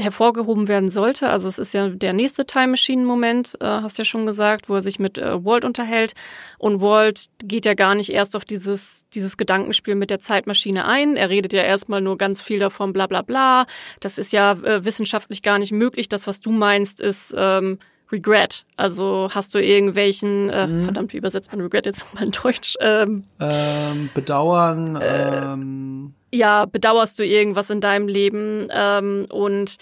[0.00, 4.06] hervorgehoben werden sollte, also es ist ja der nächste Time Machine Moment, äh, hast ja
[4.06, 6.14] schon gesagt, wo er sich mit äh, Walt unterhält
[6.58, 11.16] und Walt geht ja gar nicht erst auf dieses dieses Gedankenspiel mit der Zeitmaschine ein.
[11.16, 13.66] Er redet ja erstmal nur ganz viel davon, bla bla bla.
[14.00, 16.08] Das ist ja äh, wissenschaftlich gar nicht möglich.
[16.08, 17.78] Das, was du meinst, ist ähm,
[18.12, 18.64] Regret.
[18.76, 22.76] Also hast du irgendwelchen, äh, verdammt, wie übersetzt man Regret jetzt mal in Deutsch?
[22.80, 28.68] Ähm, Ähm, bedauern, ähm, ja, bedauerst du irgendwas in deinem Leben?
[28.70, 29.76] Ähm, und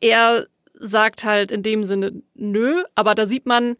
[0.00, 0.46] er
[0.80, 3.76] sagt halt in dem Sinne nö, aber da sieht man,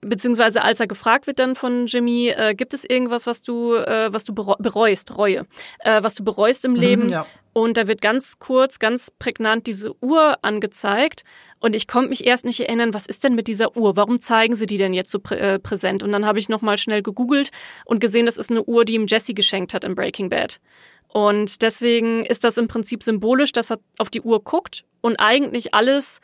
[0.00, 4.12] beziehungsweise als er gefragt wird dann von Jimmy, äh, gibt es irgendwas, was du, äh,
[4.12, 5.46] was du bereu bereust, Reue,
[5.80, 7.08] äh, was du bereust im Leben?
[7.08, 7.26] ja.
[7.52, 11.24] Und da wird ganz kurz, ganz prägnant diese Uhr angezeigt.
[11.58, 13.96] Und ich konnte mich erst nicht erinnern, was ist denn mit dieser Uhr?
[13.96, 16.02] Warum zeigen sie die denn jetzt so prä äh, präsent?
[16.02, 17.50] Und dann habe ich nochmal schnell gegoogelt
[17.84, 20.60] und gesehen, das ist eine Uhr, die ihm Jesse geschenkt hat in Breaking Bad.
[21.08, 25.74] Und deswegen ist das im Prinzip symbolisch, dass er auf die Uhr guckt und eigentlich
[25.74, 26.20] alles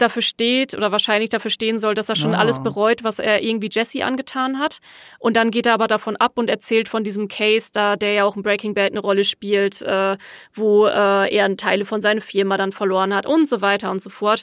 [0.00, 2.38] dafür steht oder wahrscheinlich dafür stehen soll, dass er schon Ah.
[2.38, 4.78] alles bereut, was er irgendwie Jesse angetan hat.
[5.18, 8.24] Und dann geht er aber davon ab und erzählt von diesem Case da, der ja
[8.24, 10.16] auch in Breaking Bad eine Rolle spielt, äh,
[10.52, 14.10] wo äh, er Teile von seiner Firma dann verloren hat und so weiter und so
[14.10, 14.42] fort.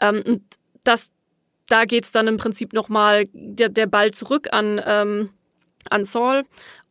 [0.00, 0.42] Ähm, und
[0.84, 1.10] das,
[1.68, 5.30] da geht's dann im Prinzip nochmal der, der Ball zurück an, ähm,
[5.90, 6.42] an Saul,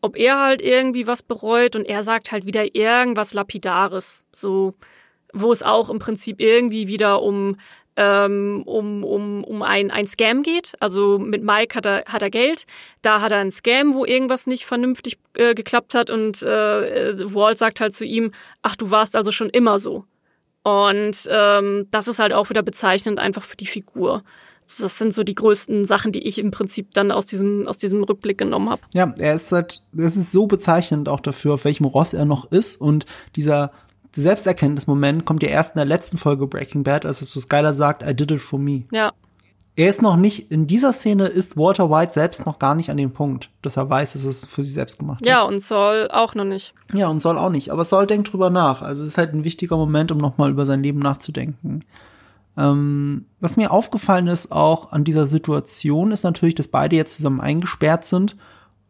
[0.02, 4.73] ob er halt irgendwie was bereut und er sagt halt wieder irgendwas Lapidares, so
[5.34, 7.57] wo es auch im Prinzip irgendwie wieder um
[7.98, 10.74] ähm, um, um, um ein, ein Scam geht.
[10.80, 12.65] Also mit Mike hat er, hat er Geld,
[13.02, 17.34] da hat er einen Scam, wo irgendwas nicht vernünftig äh, geklappt hat und äh, äh,
[17.34, 20.06] Walt sagt halt zu ihm, ach, du warst also schon immer so.
[20.64, 24.24] Und ähm, das ist halt auch wieder bezeichnend einfach für die Figur.
[24.64, 28.03] Das sind so die größten Sachen, die ich im Prinzip dann aus diesem, aus diesem
[28.03, 28.82] Rückblick genommen habe.
[28.91, 32.52] Ja, er ist halt, es ist so bezeichnend auch dafür, auf welchem Ross er noch
[32.52, 33.06] ist und
[33.38, 33.72] dieser
[34.22, 38.03] Selbsterkenntnismoment kommt ja erst in der letzten Folge Breaking Bad, als es zu Skyler sagt,
[38.03, 38.84] I did it for me.
[38.91, 39.11] Ja,
[39.76, 42.98] Er ist noch nicht, in dieser Szene ist Walter White selbst noch gar nicht an
[42.98, 45.27] dem Punkt, dass er weiß, dass es für sich selbst gemacht hat.
[45.27, 46.73] ja, und Saul auch noch nicht.
[46.94, 47.72] Ja, und Saul auch nicht.
[47.72, 48.81] Aber Saul denkt drüber nach.
[48.81, 51.84] Also es ist halt ein wichtiger Moment, um nochmal über sein Leben nachzudenken.
[52.57, 57.39] Ähm, was mir aufgefallen ist auch an dieser Situation, ist natürlich, dass beide jetzt zusammen
[57.39, 58.35] eingesperrt sind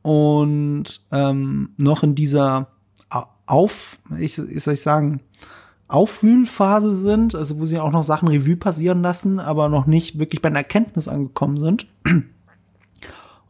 [0.04, 2.68] und ähm, noch in dieser
[3.48, 5.22] Auf, ich, wie soll ich sagen,
[5.88, 10.42] Aufwühlphase sind, also wo sie auch noch Sachen Revue passieren lassen, aber noch nicht wirklich
[10.42, 11.88] bei einer Erkenntnis angekommen sind.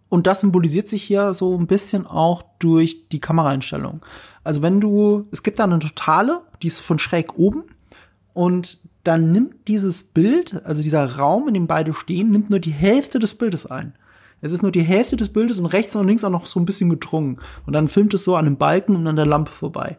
[0.09, 4.05] Und das symbolisiert sich hier so ein bisschen auch durch die Kameraeinstellung.
[4.43, 7.63] Also wenn du, es gibt da eine Totale, die ist von schräg oben
[8.33, 12.71] und dann nimmt dieses Bild, also dieser Raum, in dem beide stehen, nimmt nur die
[12.71, 13.95] Hälfte des Bildes ein.
[14.41, 16.65] Es ist nur die Hälfte des Bildes und rechts und links auch noch so ein
[16.65, 17.39] bisschen gedrungen.
[17.65, 19.97] Und dann filmt es so an dem Balken und an der Lampe vorbei.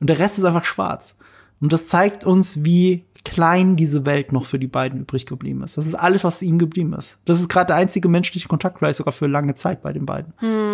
[0.00, 1.16] Und der Rest ist einfach schwarz.
[1.60, 5.76] Und das zeigt uns, wie klein diese Welt noch für die beiden übrig geblieben ist.
[5.76, 7.18] Das ist alles, was ihnen geblieben ist.
[7.26, 10.32] Das ist gerade der einzige menschliche Kontakt, vielleicht sogar für lange Zeit bei den beiden.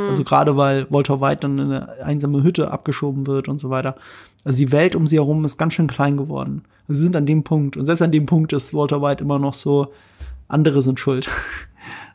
[0.09, 3.97] Also gerade weil Walter White dann in eine einsame Hütte abgeschoben wird und so weiter.
[4.44, 6.62] Also die Welt um sie herum ist ganz schön klein geworden.
[6.86, 7.76] Sie sind an dem Punkt.
[7.76, 9.93] Und selbst an dem Punkt ist Walter White immer noch so,
[10.47, 11.28] andere sind schuld.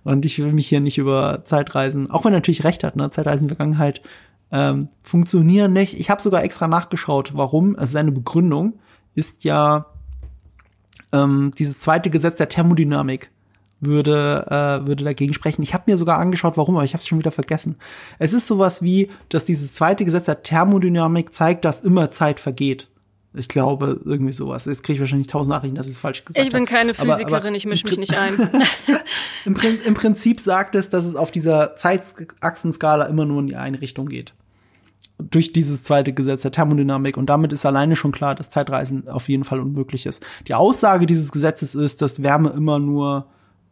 [0.04, 3.10] Und ich will mich hier nicht über Zeitreisen, auch wenn er natürlich recht hat, ne,
[3.12, 4.02] Zeitreisen in Vergangenheit
[4.52, 6.00] ähm, funktionieren nicht.
[6.00, 7.76] Ich habe sogar extra nachgeschaut, warum.
[7.76, 8.80] Also seine Begründung
[9.16, 9.86] ist ja,
[11.14, 13.32] Ähm, dieses zweite Gesetz der Thermodynamik
[13.82, 15.62] würde, äh, würde dagegen sprechen.
[15.62, 17.76] Ich habe mir sogar angeschaut, warum, aber ich habe es schon wieder vergessen.
[18.18, 22.88] Es ist sowas wie, dass dieses zweite Gesetz der Thermodynamik zeigt, dass immer Zeit vergeht.
[23.34, 24.66] Ich glaube, irgendwie sowas.
[24.66, 26.48] Jetzt kriege ich wahrscheinlich tausend Nachrichten, dass ich es falsch gesagt habe.
[26.48, 28.36] Ich bin keine Physikerin, aber, aber ich mische mich nicht ein.
[29.46, 29.56] Im,
[29.86, 34.08] Im, Prinzip sagt es, dass es auf dieser Zeitachsenskala immer nur in die eine Richtung
[34.08, 34.34] geht.
[35.18, 37.16] Durch dieses zweite Gesetz der Thermodynamik.
[37.16, 40.22] Und damit ist alleine schon klar, dass Zeitreisen auf jeden Fall unmöglich ist.
[40.48, 43.28] Die Aussage dieses Gesetzes ist, dass Wärme immer nur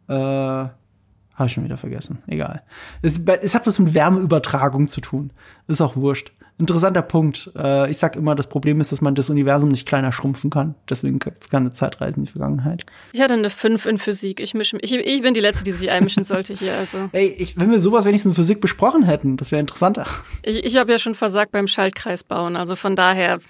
[0.08, 2.22] äh, habe ich schon wieder vergessen.
[2.26, 2.62] Egal.
[3.02, 5.32] Es, es, hat was mit Wärmeübertragung zu tun.
[5.68, 7.50] Ist auch wurscht interessanter Punkt.
[7.56, 10.74] Äh, ich sag immer, das Problem ist, dass man das Universum nicht kleiner schrumpfen kann.
[10.88, 12.86] Deswegen gibt es keine Zeitreisen in die Vergangenheit.
[13.12, 14.40] Ich hatte eine 5 in Physik.
[14.40, 16.76] Ich, mische, ich, ich bin die Letzte, die sich einmischen sollte hier.
[16.76, 16.98] Also.
[17.12, 20.06] Ey, ich, wenn wir sowas wenigstens in Physik besprochen hätten, das wäre interessanter.
[20.42, 22.56] Ich, ich habe ja schon versagt beim Schaltkreis bauen.
[22.56, 23.40] Also von daher,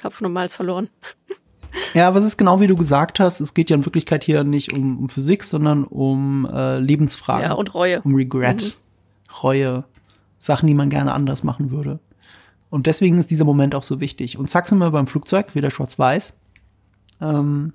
[0.00, 0.88] Kopf normals verloren.
[1.92, 4.44] Ja, aber es ist genau wie du gesagt hast, es geht ja in Wirklichkeit hier
[4.44, 7.44] nicht um, um Physik, sondern um äh, Lebensfragen.
[7.44, 8.00] Ja, und Reue.
[8.02, 9.34] Um Regret, mhm.
[9.42, 9.84] Reue,
[10.38, 12.00] Sachen, die man gerne anders machen würde.
[12.74, 14.36] Und deswegen ist dieser Moment auch so wichtig.
[14.36, 16.32] Und zack sind wir beim Flugzeug, wieder schwarz-weiß.
[17.20, 17.72] Ähm,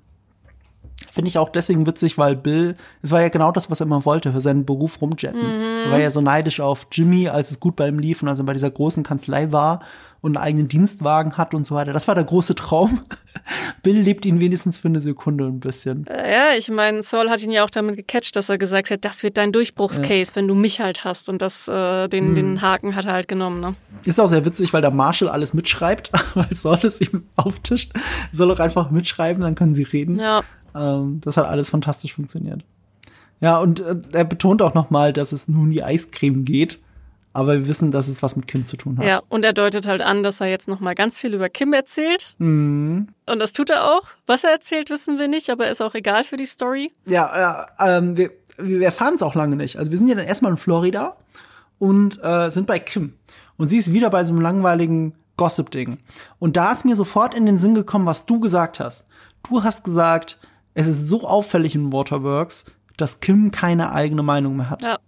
[1.10, 4.04] Finde ich auch deswegen witzig, weil Bill, es war ja genau das, was er immer
[4.04, 5.40] wollte, für seinen Beruf rumjetten.
[5.40, 5.86] Mhm.
[5.86, 8.40] Er war ja so neidisch auf Jimmy, als es gut bei ihm lief und als
[8.40, 9.80] er bei dieser großen Kanzlei war
[10.20, 11.92] und einen eigenen Dienstwagen hat und so weiter.
[11.92, 13.00] Das war der große Traum.
[13.82, 16.06] Bill lebt ihn wenigstens für eine Sekunde ein bisschen.
[16.06, 19.04] Äh, ja, ich meine, Saul hat ihn ja auch damit gecatcht, dass er gesagt hat,
[19.04, 20.36] das wird dein Durchbruchscase, ja.
[20.36, 21.28] wenn du mich halt hast.
[21.28, 22.34] Und das, äh, den, mhm.
[22.34, 23.74] den Haken hat er halt genommen, ne?
[24.04, 27.92] Ist auch sehr witzig, weil der Marshall alles mitschreibt, weil Saul es ihm auftischt.
[28.32, 30.18] Soll auch einfach mitschreiben, dann können sie reden.
[30.18, 30.42] Ja.
[30.74, 32.62] Ähm, das hat alles fantastisch funktioniert.
[33.40, 36.78] Ja, und äh, er betont auch noch mal, dass es nun um die Eiscreme geht
[37.32, 39.06] aber wir wissen, dass es was mit Kim zu tun hat.
[39.06, 41.72] Ja, und er deutet halt an, dass er jetzt noch mal ganz viel über Kim
[41.72, 42.34] erzählt.
[42.38, 43.08] Mhm.
[43.26, 44.02] Und das tut er auch.
[44.26, 46.92] Was er erzählt, wissen wir nicht, aber ist auch egal für die Story.
[47.06, 49.78] Ja, äh, ähm, wir, wir erfahren es auch lange nicht.
[49.78, 51.16] Also wir sind ja dann erstmal in Florida
[51.78, 53.14] und äh, sind bei Kim.
[53.56, 55.98] Und sie ist wieder bei so einem langweiligen Gossip-Ding.
[56.38, 59.06] Und da ist mir sofort in den Sinn gekommen, was du gesagt hast.
[59.48, 60.38] Du hast gesagt,
[60.74, 62.64] es ist so auffällig in Waterworks,
[62.96, 64.82] dass Kim keine eigene Meinung mehr hat.
[64.82, 64.98] Ja.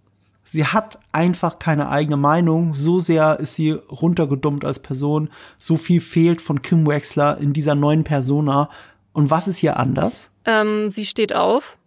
[0.52, 2.74] Sie hat einfach keine eigene Meinung.
[2.74, 5.30] So sehr ist sie runtergedummt als Person.
[5.56, 8.68] So viel fehlt von Kim Wexler in dieser neuen Persona.
[9.14, 10.30] Und was ist hier anders?
[10.44, 11.78] Ähm, sie steht auf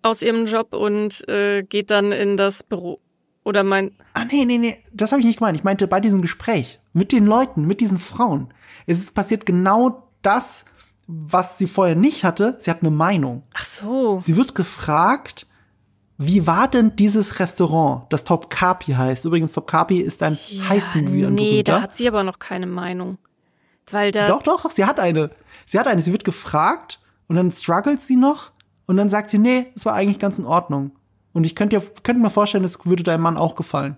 [0.00, 3.00] aus ihrem Job und äh, geht dann in das Büro.
[3.44, 3.90] Oder mein.
[4.14, 4.78] Ah, nee, nee, nee.
[4.94, 5.58] Das habe ich nicht gemeint.
[5.58, 8.54] Ich meinte bei diesem Gespräch mit den Leuten, mit diesen Frauen.
[8.86, 10.64] Es ist passiert genau das,
[11.06, 12.56] was sie vorher nicht hatte.
[12.60, 13.42] Sie hat eine Meinung.
[13.52, 14.20] Ach so.
[14.20, 15.46] Sie wird gefragt,
[16.22, 19.24] wie war denn dieses Restaurant, das Top Kapi heißt?
[19.24, 21.26] Übrigens, Top Kapi ist ein ja, Heißmovie.
[21.30, 23.16] Nee, da hat sie aber noch keine Meinung.
[23.90, 24.28] Weil da.
[24.28, 25.30] Doch, doch, sie hat eine.
[25.64, 26.02] Sie hat eine.
[26.02, 28.52] Sie wird gefragt und dann struggelt sie noch
[28.84, 30.92] und dann sagt sie, nee, es war eigentlich ganz in Ordnung.
[31.32, 33.96] Und ich könnte, könnte mir vorstellen, es würde deinem Mann auch gefallen.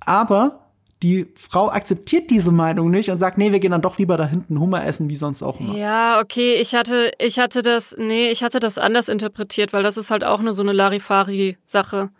[0.00, 0.69] Aber
[1.02, 4.26] die Frau akzeptiert diese Meinung nicht und sagt, nee, wir gehen dann doch lieber da
[4.26, 5.76] hinten Hummer essen, wie sonst auch immer.
[5.76, 9.96] Ja, okay, ich hatte, ich hatte das, nee, ich hatte das anders interpretiert, weil das
[9.96, 12.10] ist halt auch nur so eine Larifari-Sache.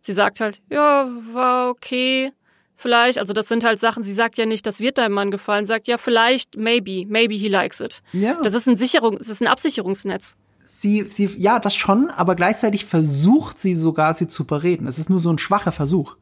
[0.00, 2.32] Sie sagt halt, ja, war okay,
[2.74, 5.64] vielleicht, also das sind halt Sachen, sie sagt ja nicht, das wird deinem Mann gefallen,
[5.64, 8.02] sagt ja, vielleicht, maybe, maybe he likes it.
[8.12, 8.40] Ja.
[8.42, 10.36] Das ist ein Sicherung, das ist ein Absicherungsnetz
[10.84, 14.86] sie, sie, ja, das schon, aber gleichzeitig versucht sie sogar, sie zu überreden.
[14.86, 16.16] Es ist nur so ein schwacher Versuch.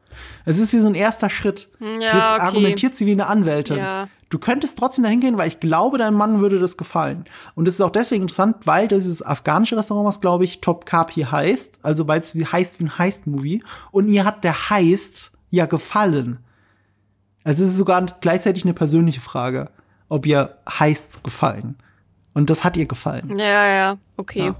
[0.45, 1.67] Es ist wie so ein erster Schritt.
[1.81, 2.41] Ja, Jetzt okay.
[2.41, 3.77] argumentiert sie wie eine Anwältin.
[3.77, 4.07] Ja.
[4.29, 7.25] Du könntest trotzdem dahin gehen, weil ich glaube, dein Mann würde das gefallen.
[7.55, 11.23] Und es ist auch deswegen interessant, weil dieses afghanische Restaurant, was glaube ich Top Kapi
[11.23, 15.65] heißt, also weil es wie heißt wie ein Heist-Movie, und ihr hat der Heist ja
[15.65, 16.39] gefallen.
[17.43, 19.69] Also es ist sogar gleichzeitig eine persönliche Frage,
[20.07, 21.75] ob ihr Heists gefallen.
[22.33, 23.37] Und das hat ihr gefallen.
[23.37, 24.45] Ja, ja, okay.
[24.45, 24.55] Ja.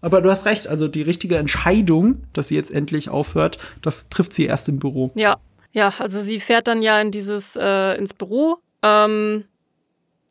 [0.00, 4.34] Aber du hast recht, also die richtige Entscheidung, dass sie jetzt endlich aufhört, das trifft
[4.34, 5.12] sie erst im Büro.
[5.14, 5.38] Ja,
[5.72, 8.58] ja, also sie fährt dann ja in dieses, äh, ins Büro.
[8.82, 9.44] Ähm,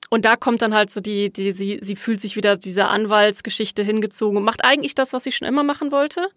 [0.10, 3.81] und da kommt dann halt so die, die, sie, sie fühlt sich wieder dieser Anwaltsgeschichte
[3.81, 6.27] hingezogen und macht eigentlich das, was sie schon immer machen wollte.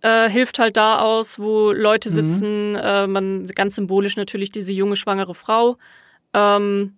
[0.00, 2.14] Äh, hilft halt da aus, wo Leute mhm.
[2.14, 2.78] sitzen, mhm.
[2.78, 5.76] äh, man ganz symbolisch natürlich diese junge schwangere Frau.
[6.32, 6.96] Ähm,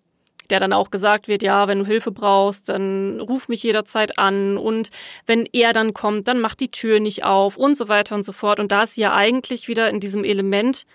[0.50, 4.56] der dann auch gesagt wird, ja, wenn du Hilfe brauchst, dann ruf mich jederzeit an
[4.56, 4.90] und
[5.26, 8.32] wenn er dann kommt, dann mach die Tür nicht auf und so weiter und so
[8.32, 8.60] fort.
[8.60, 10.86] Und da ist sie ja eigentlich wieder in diesem Element,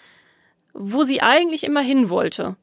[0.73, 2.55] wo sie eigentlich immer hin wollte.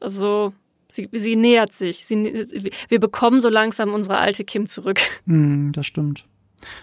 [0.00, 0.52] Also
[0.88, 2.04] sie, sie nähert sich.
[2.04, 5.00] Sie, wir bekommen so langsam unsere alte Kim zurück.
[5.24, 6.26] Mm, das stimmt.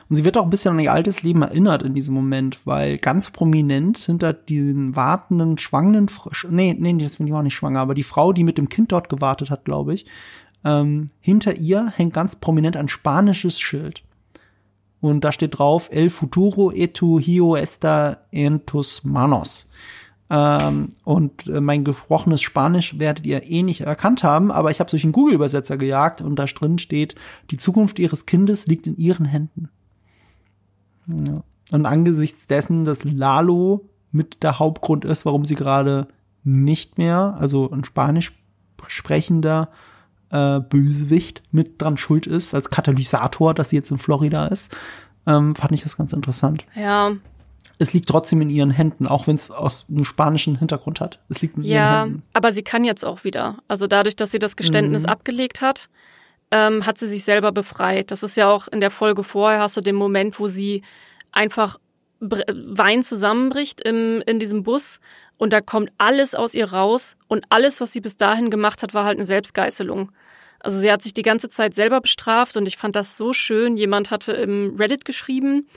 [0.10, 2.98] Und sie wird auch ein bisschen an ihr altes Leben erinnert in diesem Moment, weil
[2.98, 6.10] ganz prominent hinter diesen wartenden, schwangeren,
[6.50, 8.92] nee, nee, das bin ich auch nicht schwanger, aber die Frau, die mit dem Kind
[8.92, 10.06] dort gewartet hat, glaube ich,
[10.66, 14.04] Ähm, hinter ihr hängt ganz prominent ein spanisches Schild.
[15.00, 19.68] Und da steht drauf, El futuro etu hio esta en tus manos.
[20.30, 24.90] Ähm, und äh, mein gesprochenes Spanisch werdet ihr eh nicht erkannt haben, aber ich habe
[24.90, 27.16] durch einen Google-Übersetzer gejagt und da drin steht,
[27.50, 29.70] die Zukunft ihres Kindes liegt in ihren Händen.
[31.08, 31.44] Ja.
[31.72, 36.08] Und angesichts dessen, dass Lalo mit der Hauptgrund ist, warum sie gerade
[36.44, 38.34] nicht mehr, also ein Spanisch
[38.88, 39.70] sprechender
[40.30, 44.76] äh, Bösewicht mit dran schuld ist, als Katalysator, dass sie jetzt in Florida ist,
[45.28, 46.66] ähm, fand ich das ganz interessant.
[46.76, 47.12] Ja.
[47.80, 51.20] Es liegt trotzdem in ihren Händen, auch wenn es aus einem spanischen Hintergrund hat.
[51.30, 52.24] Es liegt in ja, ihren Händen.
[52.34, 53.58] aber sie kann jetzt auch wieder.
[53.68, 55.10] Also dadurch, dass sie das Geständnis Mhm.
[55.10, 55.90] abgelegt hat,
[56.52, 58.12] ähm, hat sie sich selber befreit.
[58.12, 60.84] Das ist ja auch in der Folge vorher, hast du den Moment, wo sie
[61.32, 61.78] einfach
[62.22, 65.00] Wein zusammenbricht im, in diesem Bus
[65.38, 68.94] und da kommt alles aus ihr raus und alles, was sie bis dahin gemacht hat,
[68.94, 70.12] war halt eine Selbstgeißelung.
[70.60, 73.78] Also sie hat sich die ganze Zeit selber bestraft und ich fand das so schön.
[73.78, 75.70] Jemand hatte im Reddit geschrieben,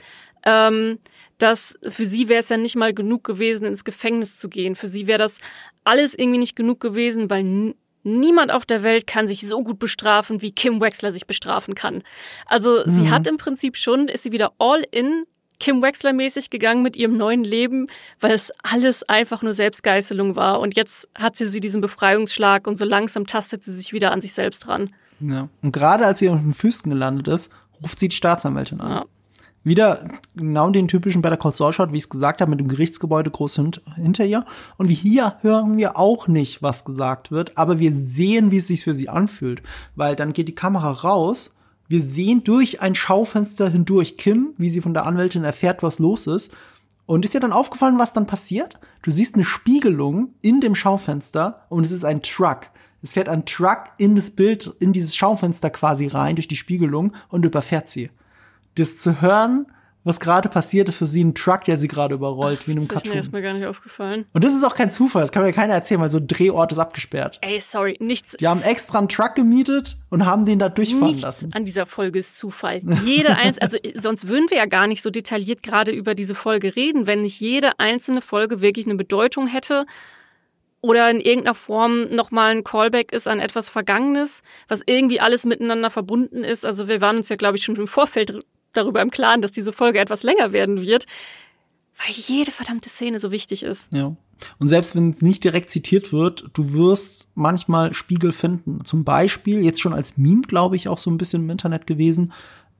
[0.45, 0.99] ähm,
[1.43, 4.75] dass für sie wäre es ja nicht mal genug gewesen, ins Gefängnis zu gehen.
[4.75, 5.39] Für sie wäre das
[5.83, 10.41] alles irgendwie nicht genug gewesen, weil niemand auf der Welt kann sich so gut bestrafen,
[10.41, 12.03] wie Kim Wexler sich bestrafen kann.
[12.45, 15.25] Also sie hat im Prinzip schon, ist sie wieder all in
[15.59, 17.87] Kim Wexler mäßig gegangen mit ihrem neuen Leben,
[18.21, 20.61] weil es alles einfach nur Selbstgeißelung war.
[20.61, 24.21] Und jetzt hat sie, sie diesen Befreiungsschlag und so langsam tastet sie sich wieder an
[24.21, 24.93] sich selbst ran.
[25.19, 25.49] Ja.
[25.61, 27.51] Und gerade als sie auf den Füßen gelandet ist,
[27.81, 28.91] ruft sie die Staatsanwältin an.
[28.91, 29.05] Ja.
[29.63, 32.67] Wieder genau den typischen Better Call Saul Shot, wie ich es gesagt habe, mit dem
[32.67, 34.45] Gerichtsgebäude groß hint hinter ihr.
[34.77, 38.67] Und wie hier hören wir auch nicht, was gesagt wird, aber wir sehen, wie es
[38.67, 39.63] sich für sie anfühlt.
[39.95, 41.55] Weil dann geht die Kamera raus,
[41.87, 46.27] wir sehen durch ein Schaufenster hindurch Kim, wie sie von der Anwältin erfährt, was los
[46.27, 46.51] ist.
[47.05, 48.79] Und ist dir dann aufgefallen, was dann passiert?
[49.01, 52.69] Du siehst eine Spiegelung in dem Schaufenster und es ist ein Truck.
[53.01, 57.13] Es fährt ein Truck in das Bild, in dieses Schaufenster quasi rein, durch die Spiegelung
[57.29, 58.09] und überfährt sie
[58.75, 59.67] das zu hören,
[60.05, 62.87] was gerade passiert, ist für sie ein Truck, der sie gerade überrollt, wie in einem
[62.89, 63.17] Das ist mir Cartoon.
[63.17, 64.25] erstmal gar nicht aufgefallen.
[64.33, 66.73] Und das ist auch kein Zufall, das kann mir keiner erzählen, weil so ein Drehort
[66.73, 67.39] ist abgesperrt.
[67.41, 71.21] Ey, sorry, nichts, Die haben extra einen Truck gemietet und haben den da durchfahren nichts
[71.21, 71.53] lassen.
[71.53, 72.81] an dieser Folge ist Zufall.
[73.05, 76.75] Jede eins, also sonst würden wir ja gar nicht so detailliert gerade über diese Folge
[76.75, 79.85] reden, wenn nicht jede einzelne Folge wirklich eine Bedeutung hätte
[80.81, 85.89] oder in irgendeiner Form nochmal ein Callback ist an etwas Vergangenes, was irgendwie alles miteinander
[85.89, 86.65] verbunden ist.
[86.65, 88.37] Also wir waren uns ja, glaube ich, schon im Vorfeld
[88.73, 91.05] darüber im Klaren, dass diese Folge etwas länger werden wird,
[91.97, 93.93] weil jede verdammte Szene so wichtig ist.
[93.93, 94.15] Ja.
[94.59, 98.83] Und selbst wenn es nicht direkt zitiert wird, du wirst manchmal Spiegel finden.
[98.83, 102.33] Zum Beispiel, jetzt schon als Meme, glaube ich, auch so ein bisschen im Internet gewesen,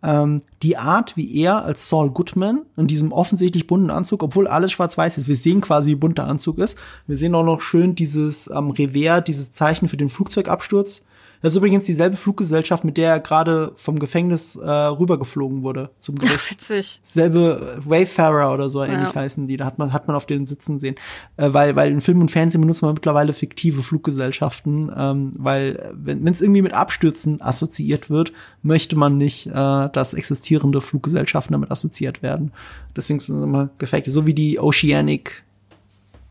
[0.03, 4.73] ähm, die Art, wie er als Saul Goodman in diesem offensichtlich bunten Anzug, obwohl alles
[4.73, 6.77] schwarz-weiß ist, wir sehen quasi, wie bunt der Anzug ist.
[7.07, 11.03] Wir sehen auch noch schön dieses am Revers, dieses Zeichen für den Flugzeugabsturz.
[11.43, 16.17] Das ist übrigens dieselbe Fluggesellschaft, mit der er gerade vom Gefängnis äh, rübergeflogen wurde zum
[16.17, 16.51] Gericht.
[16.51, 17.01] Witzig.
[17.03, 19.15] Selbe Wayfarer oder so ähnlich Ja.
[19.15, 19.57] heißen die.
[19.57, 20.95] Da hat man, hat man auf den Sitzen sehen.
[21.35, 26.25] Äh, weil, weil in Film und Fernsehen benutzen wir mittlerweile fiktive Fluggesellschaften, ähm, weil wenn
[26.27, 32.23] es irgendwie mit Abstürzen assoziiert wird, möchte man nicht, äh, dass existierende Fluggesellschaften damit assoziiert
[32.23, 32.53] werden.
[32.95, 34.11] Deswegen sind es immer gefakte.
[34.11, 35.43] So wie die Oceanic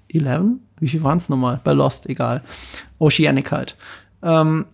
[0.08, 0.42] 11?
[0.80, 1.60] Wie viel waren es nochmal?
[1.62, 2.42] Bei Lost, egal.
[2.98, 3.76] Oceanic halt.
[4.22, 4.64] Ähm,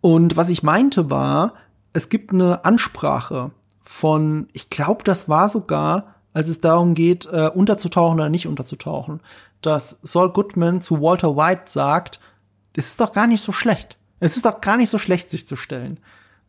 [0.00, 1.54] und was ich meinte war,
[1.92, 3.50] es gibt eine Ansprache
[3.84, 9.20] von, ich glaube, das war sogar, als es darum geht, äh, unterzutauchen oder nicht unterzutauchen,
[9.62, 12.20] dass Saul Goodman zu Walter White sagt,
[12.74, 13.98] es ist doch gar nicht so schlecht.
[14.20, 15.98] Es ist doch gar nicht so schlecht, sich zu stellen.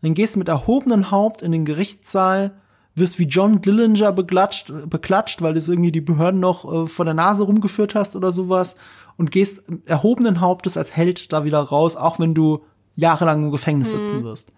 [0.01, 2.51] Dann gehst du mit erhobenem Haupt in den Gerichtssaal,
[2.95, 7.13] wirst wie John Dillinger beklatscht, beklatscht weil du irgendwie die Behörden noch äh, vor der
[7.13, 8.75] Nase rumgeführt hast oder sowas
[9.17, 12.63] und gehst erhobenen Hauptes als Held da wieder raus, auch wenn du
[12.99, 14.53] jahrelang im Gefängnis sitzen wirst.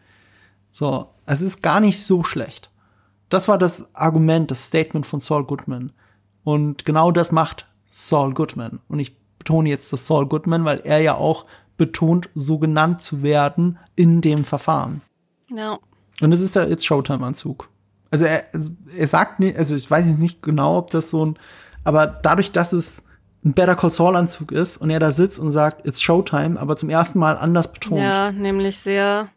[0.72, 2.72] So, es ist gar nicht so schlecht.
[3.30, 5.92] Das war das Argument, das Statement von Saul Goodman.
[6.44, 8.80] Und genau das macht Saul Goodman.
[8.88, 11.46] Und ich betone jetzt das Saul Goodman, weil er ja auch
[11.78, 15.02] betont, so genannt zu werden in dem Verfahren.
[15.50, 15.80] Ja.
[16.22, 17.70] Und es ist der It's Showtime-Anzug.
[18.12, 21.40] Also er, er sagt nicht, also ich weiß jetzt nicht genau, ob das so ein,
[21.84, 23.02] aber dadurch, dass es
[23.44, 26.90] ein Better Call Saul-Anzug ist und er da sitzt und sagt, It's Showtime, aber zum
[26.90, 28.00] ersten Mal anders betont.
[28.00, 29.30] Ja, nämlich sehr.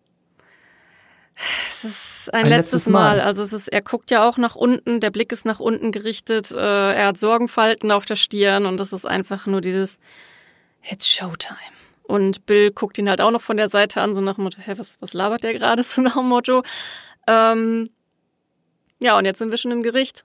[1.68, 3.16] Es ist ein, Ein letztes, letztes Mal.
[3.16, 3.20] Mal.
[3.20, 6.52] Also es ist, er guckt ja auch nach unten, der Blick ist nach unten gerichtet,
[6.52, 9.98] äh, er hat Sorgenfalten auf der Stirn und das ist einfach nur dieses
[10.82, 11.59] It's Showtime.
[12.02, 14.59] Und Bill guckt ihn halt auch noch von der Seite an, so nach dem Motto,
[14.60, 16.62] hä, was, was labert der gerade, so nach dem Motto.
[17.26, 17.90] Ähm,
[19.01, 20.24] ja, und jetzt sind wir schon im Gericht.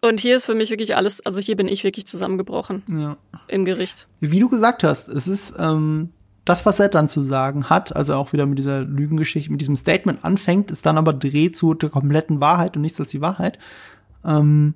[0.00, 3.16] Und hier ist für mich wirklich alles, also hier bin ich wirklich zusammengebrochen ja.
[3.48, 4.06] im Gericht.
[4.20, 6.10] Wie du gesagt hast, es ist ähm,
[6.44, 9.76] das, was er dann zu sagen hat, also auch wieder mit dieser Lügengeschichte, mit diesem
[9.76, 13.58] Statement anfängt, ist dann aber dreht zu der kompletten Wahrheit und nichts als die Wahrheit.
[14.24, 14.74] Ähm,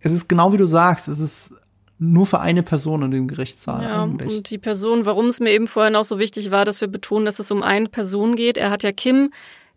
[0.00, 1.54] es ist genau wie du sagst, es ist
[1.98, 4.36] nur für eine Person in dem Gerichtssaal Ja, eigentlich.
[4.36, 7.24] und die Person, warum es mir eben vorhin auch so wichtig war, dass wir betonen,
[7.24, 8.58] dass es um eine Person geht.
[8.58, 9.30] Er hat ja Kim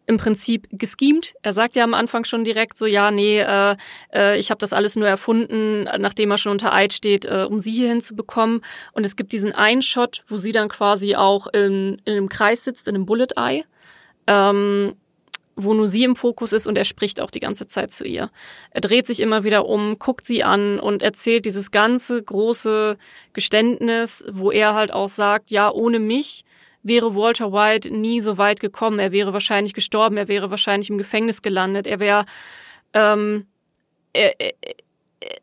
[0.05, 1.33] im Prinzip geschemt.
[1.41, 3.75] Er sagt ja am Anfang schon direkt so, ja, nee, äh,
[4.13, 7.59] äh, ich habe das alles nur erfunden, nachdem er schon unter Eid steht, äh, um
[7.59, 8.61] sie hier hinzubekommen.
[8.93, 12.63] Und es gibt diesen einen Shot, wo sie dann quasi auch in, in einem Kreis
[12.63, 13.63] sitzt, in einem Bullet Eye.
[14.27, 14.93] Ähm,
[15.55, 18.29] wo nur sie im Fokus ist und er spricht auch die ganze Zeit zu ihr.
[18.71, 22.97] Er dreht sich immer wieder um, guckt sie an und erzählt dieses ganze große
[23.33, 26.43] Geständnis, wo er halt auch sagt, ja, ohne mich
[26.85, 28.99] wäre Walter White nie so weit gekommen.
[28.99, 32.25] Er wäre wahrscheinlich gestorben, er wäre wahrscheinlich im Gefängnis gelandet, er wäre
[32.93, 33.47] ähm,
[34.13, 34.53] er, er,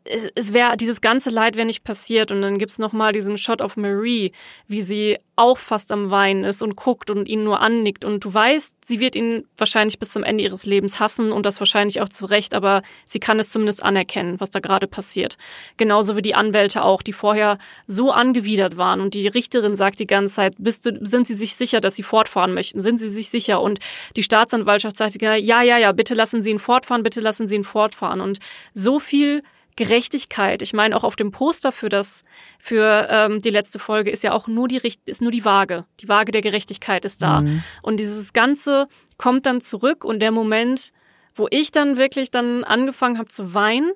[0.05, 2.31] es, es wäre dieses ganze Leid wäre nicht passiert.
[2.31, 4.31] Und dann gibt's noch mal diesen Shot of Marie,
[4.67, 8.31] wie sie auch fast am Weinen ist und guckt und ihn nur annickt und du
[8.31, 12.09] weißt, sie wird ihn wahrscheinlich bis zum Ende ihres Lebens hassen und das wahrscheinlich auch
[12.09, 15.37] zu Recht, aber sie kann es zumindest anerkennen, was da gerade passiert.
[15.77, 17.57] Genauso wie die Anwälte auch, die vorher
[17.87, 21.55] so angewidert waren und die Richterin sagt die ganze Zeit, bist du, sind sie sich
[21.55, 22.81] sicher, dass sie fortfahren möchten?
[22.81, 23.59] Sind sie sich sicher?
[23.59, 23.79] Und
[24.15, 27.63] die Staatsanwaltschaft sagt, ja, ja, ja, bitte lassen Sie ihn fortfahren, bitte lassen Sie ihn
[27.63, 28.39] fortfahren und
[28.73, 29.43] so viel
[29.75, 30.61] Gerechtigkeit.
[30.61, 32.23] Ich meine, auch auf dem Poster für das,
[32.59, 35.85] für ähm, die letzte Folge ist ja auch nur die ist nur die Waage.
[35.99, 37.41] Die Waage der Gerechtigkeit ist da.
[37.41, 37.63] Mhm.
[37.81, 38.87] Und dieses Ganze
[39.17, 40.91] kommt dann zurück und der Moment,
[41.35, 43.91] wo ich dann wirklich dann angefangen habe zu weinen,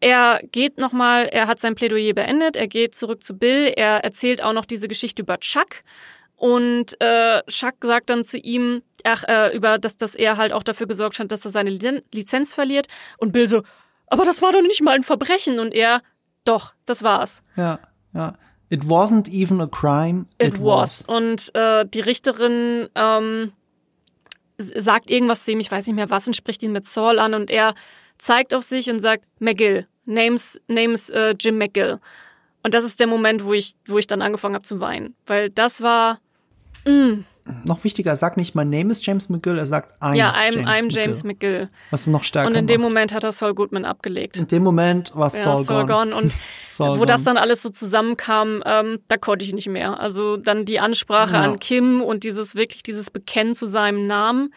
[0.00, 4.42] er geht nochmal, er hat sein Plädoyer beendet, er geht zurück zu Bill, er erzählt
[4.42, 5.82] auch noch diese Geschichte über Chuck.
[6.36, 10.62] Und äh, Chuck sagt dann zu ihm, ach, äh, über dass, dass er halt auch
[10.62, 12.86] dafür gesorgt hat, dass er seine Lizen- Lizenz verliert.
[13.18, 13.62] Und Bill so,
[14.10, 15.58] aber das war doch nicht mal ein Verbrechen.
[15.58, 16.02] Und er,
[16.44, 17.42] doch, das war's.
[17.56, 17.78] Ja,
[18.12, 18.34] ja.
[18.68, 20.26] It wasn't even a crime.
[20.38, 21.02] It, was.
[21.02, 23.52] Und äh, die Richterin ähm,
[24.58, 27.34] sagt irgendwas zu ihm, ich weiß nicht mehr was, und spricht ihn mit Saul an
[27.34, 27.74] und er
[28.18, 31.98] zeigt auf sich und sagt McGill, names, names äh, Jim McGill.
[32.62, 35.16] Und das ist der Moment, wo ich, wo ich dann angefangen habe zu weinen.
[35.26, 36.20] Weil das war,
[37.64, 40.52] Noch wichtiger, er sagt nicht, my name is James McGill, er sagt, I'm ja, I'm
[40.54, 41.68] James, I'm James McGill.
[41.90, 42.90] Was noch stärker Und in dem macht.
[42.90, 44.36] Moment hat er Saul Goodman abgelegt.
[44.36, 46.10] In dem Moment war Ja, Saul, Saul gone.
[46.12, 46.16] gone.
[46.16, 46.32] Und
[46.64, 47.34] Saul wo das gone.
[47.34, 49.98] dann alles so zusammenkam, ähm, da konnte ich nicht mehr.
[49.98, 51.42] Also dann die Ansprache Ja.
[51.42, 54.54] an Kim und dieses wirklich dieses Bekennen zu seinem Namen,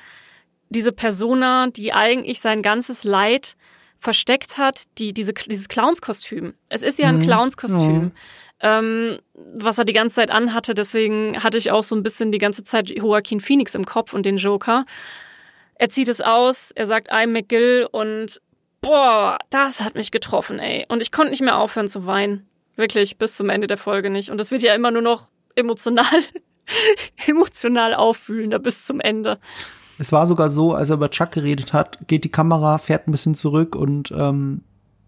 [0.69, 3.55] diese Persona, die eigentlich sein ganzes Leid
[3.97, 6.53] versteckt hat, die diese dieses Clownskostüm.
[6.69, 7.21] Es ist ja ein Mhm.
[7.23, 7.97] Clownskostüm.
[8.01, 8.11] Mhm.
[8.63, 12.37] Ähm, was er die ganze Zeit anhatte, deswegen hatte ich auch so ein bisschen die
[12.37, 14.85] ganze Zeit Joaquin Phoenix im Kopf und den Joker.
[15.75, 18.41] Er zieht es aus, er sagt I'm McGill und
[18.79, 20.85] boah, das hat mich getroffen, ey.
[20.87, 22.47] Und ich konnte nicht mehr aufhören zu weinen.
[22.77, 24.29] Wirklich, bis zum Ende der Folge nicht.
[24.29, 26.05] Und das wird ja immer nur noch emotional,
[27.27, 29.39] emotional auffühlender bis zum Ende.
[29.99, 33.11] Es war sogar so, als er über Chuck geredet hat, geht die Kamera, fährt ein
[33.11, 34.61] bisschen zurück und ähm,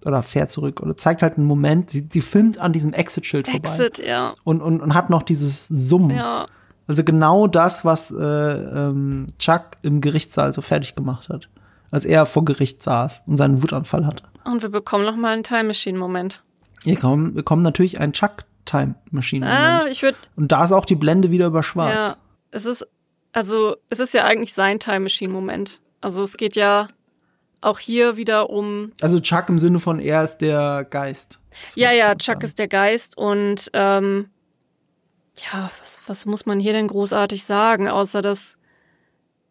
[0.06, 3.70] oder fährt zurück oder zeigt halt einen Moment, sie, sie filmt an diesem Exit-Schild vorbei
[3.70, 4.34] Exit, ja.
[4.44, 6.16] und, und, und hat noch dieses Summen.
[6.16, 6.46] Ja,
[6.88, 11.50] Also genau das, was äh, ähm, Chuck im Gerichtssaal so fertig gemacht hat,
[11.92, 14.24] als er vor Gericht saß und seinen Wutanfall hatte.
[14.46, 16.44] und wir bekommen noch mal einen Time Machine Moment.
[16.84, 20.72] Hier kommen, wir kommen natürlich einen Chuck Time Machine Ah, ich würde Und da ist
[20.72, 21.94] auch die Blende wieder über schwarz.
[21.94, 22.16] ja,
[22.52, 22.88] es ist
[23.34, 25.82] also es ist ja eigentlich sein Time Machine Moment.
[26.02, 26.88] Also es geht ja
[27.66, 31.40] auch hier wieder um Also Chuck im Sinne von er ist der Geist.
[31.66, 34.30] Das Ja, ja, Chuck ist der Geist und ähm,
[35.38, 38.58] ja, was, was muss man hier denn großartig sagen, außer dass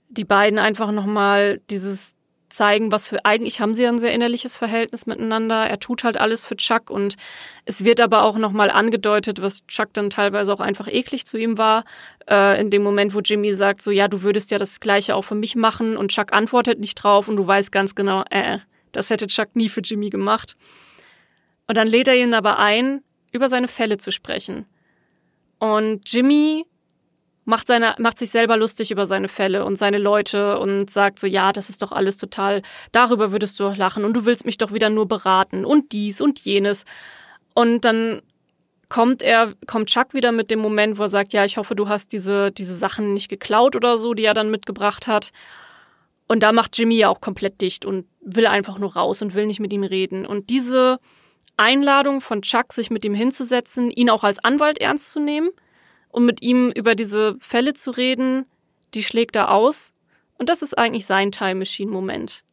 [0.08, 2.14] die beiden einfach nochmal dieses
[2.54, 5.66] zeigen, was für eigentlich haben sie ein sehr innerliches Verhältnis miteinander.
[5.66, 7.16] Er tut halt alles für Chuck und
[7.64, 11.58] es wird aber auch nochmal angedeutet, was Chuck dann teilweise auch einfach eklig zu ihm
[11.58, 11.84] war.
[12.28, 15.22] Äh, in dem Moment, wo Jimmy sagt, so ja, du würdest ja das Gleiche auch
[15.22, 18.58] für mich machen und Chuck antwortet nicht drauf und du weißt ganz genau, äh,
[18.92, 20.56] das hätte Chuck nie für Jimmy gemacht.
[21.66, 23.02] Und dann lädt er ihn aber ein,
[23.32, 24.66] über seine Fälle zu sprechen.
[25.58, 26.64] Und Jimmy
[27.44, 31.26] macht seine, macht sich selber lustig über seine Fälle und seine Leute und sagt so,
[31.26, 32.62] ja, das ist doch alles total,
[32.92, 36.20] darüber würdest du doch lachen und du willst mich doch wieder nur beraten und dies
[36.20, 36.84] und jenes.
[37.54, 38.22] Und dann
[38.88, 41.88] kommt er, kommt Chuck wieder mit dem Moment, wo er sagt, ja, ich hoffe, du
[41.88, 45.30] hast diese, diese Sachen nicht geklaut oder so, die er dann mitgebracht hat.
[46.26, 49.46] Und da macht Jimmy ja auch komplett dicht und will einfach nur raus und will
[49.46, 50.24] nicht mit ihm reden.
[50.24, 50.98] Und diese
[51.56, 55.50] Einladung von Chuck, sich mit ihm hinzusetzen, ihn auch als Anwalt ernst zu nehmen
[56.14, 58.46] und mit ihm über diese Fälle zu reden,
[58.94, 59.92] die schlägt er aus.
[60.38, 62.44] Und das ist eigentlich sein Time Machine Moment.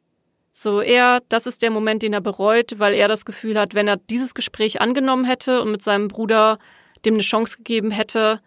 [0.52, 3.88] So, er, das ist der Moment, den er bereut, weil er das Gefühl hat, wenn
[3.88, 6.58] er dieses Gespräch angenommen hätte und mit seinem Bruder
[7.06, 8.42] dem eine Chance gegeben hätte,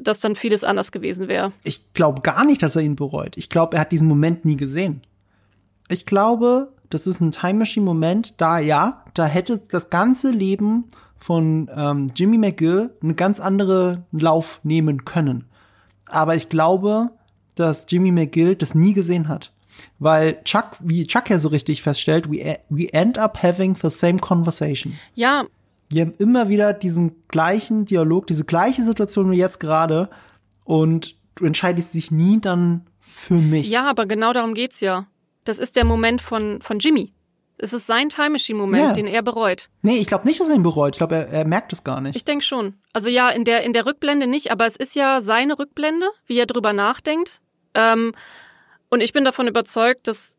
[0.00, 1.52] dass dann vieles anders gewesen wäre.
[1.64, 3.36] Ich glaube gar nicht, dass er ihn bereut.
[3.36, 5.02] Ich glaube, er hat diesen Moment nie gesehen.
[5.88, 10.84] Ich glaube, das ist ein Time Machine Moment, da ja, da hätte das ganze Leben
[11.20, 15.44] von ähm, Jimmy McGill eine ganz andere Lauf nehmen können.
[16.06, 17.10] Aber ich glaube,
[17.54, 19.52] dass Jimmy McGill das nie gesehen hat.
[19.98, 24.18] Weil Chuck, wie Chuck ja so richtig feststellt, we, we end up having the same
[24.18, 24.98] conversation.
[25.14, 25.44] Ja.
[25.88, 30.08] Wir haben immer wieder diesen gleichen Dialog, diese gleiche Situation wie jetzt gerade.
[30.64, 33.68] Und du entscheidest dich nie dann für mich.
[33.68, 35.06] Ja, aber genau darum geht's ja.
[35.44, 37.12] Das ist der Moment von, von Jimmy.
[37.62, 38.92] Es ist sein Time Machine Moment, ja.
[38.92, 39.68] den er bereut.
[39.82, 40.94] Nee, ich glaube nicht, dass er ihn bereut.
[40.94, 42.16] Ich glaube, er, er merkt es gar nicht.
[42.16, 42.74] Ich denke schon.
[42.92, 46.38] Also ja, in der, in der Rückblende nicht, aber es ist ja seine Rückblende, wie
[46.38, 47.40] er drüber nachdenkt.
[47.74, 48.12] Ähm,
[48.88, 50.36] und ich bin davon überzeugt, dass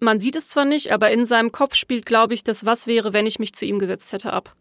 [0.00, 3.12] man sieht es zwar nicht, aber in seinem Kopf spielt, glaube ich, das Was wäre,
[3.12, 4.54] wenn ich mich zu ihm gesetzt hätte ab.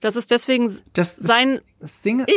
[0.00, 1.60] Das ist deswegen das, das, sein.
[1.78, 2.32] Das Ding äh,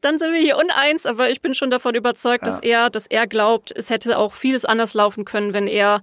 [0.00, 2.50] dann sind wir hier uneins, aber ich bin schon davon überzeugt, ja.
[2.50, 6.02] dass er, dass er glaubt, es hätte auch vieles anders laufen können, wenn er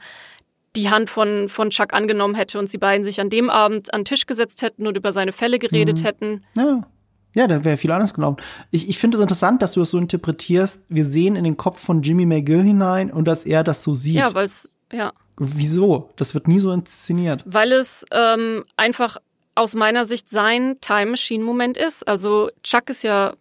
[0.76, 4.02] die Hand von, von Chuck angenommen hätte und sie beiden sich an dem Abend an
[4.02, 6.06] den Tisch gesetzt hätten und über seine Fälle geredet mhm.
[6.06, 6.46] hätten.
[6.56, 6.88] Ja.
[7.34, 8.38] Ja, da wäre viel anders gelaufen.
[8.72, 10.82] Ich, ich finde es interessant, dass du das so interpretierst.
[10.90, 14.16] Wir sehen in den Kopf von Jimmy McGill hinein und dass er das so sieht.
[14.16, 15.14] Ja, weil es, ja.
[15.38, 16.10] Wieso?
[16.18, 17.42] Das wird nie so inszeniert.
[17.46, 19.18] Weil es ähm, einfach
[19.56, 22.06] aus meiner Sicht sein Time Machine Moment ist.
[22.06, 23.34] Also Chuck ist ja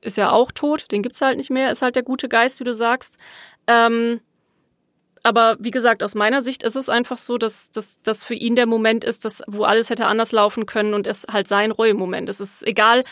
[0.00, 2.64] ist ja auch tot, den gibt's halt nicht mehr, ist halt der gute Geist, wie
[2.64, 3.18] du sagst.
[3.66, 4.20] Ähm,
[5.22, 8.56] aber wie gesagt, aus meiner Sicht ist es einfach so, dass dass, dass für ihn
[8.56, 12.28] der Moment ist, dass, wo alles hätte anders laufen können und es halt sein Reue-Moment.
[12.28, 13.04] Es ist egal,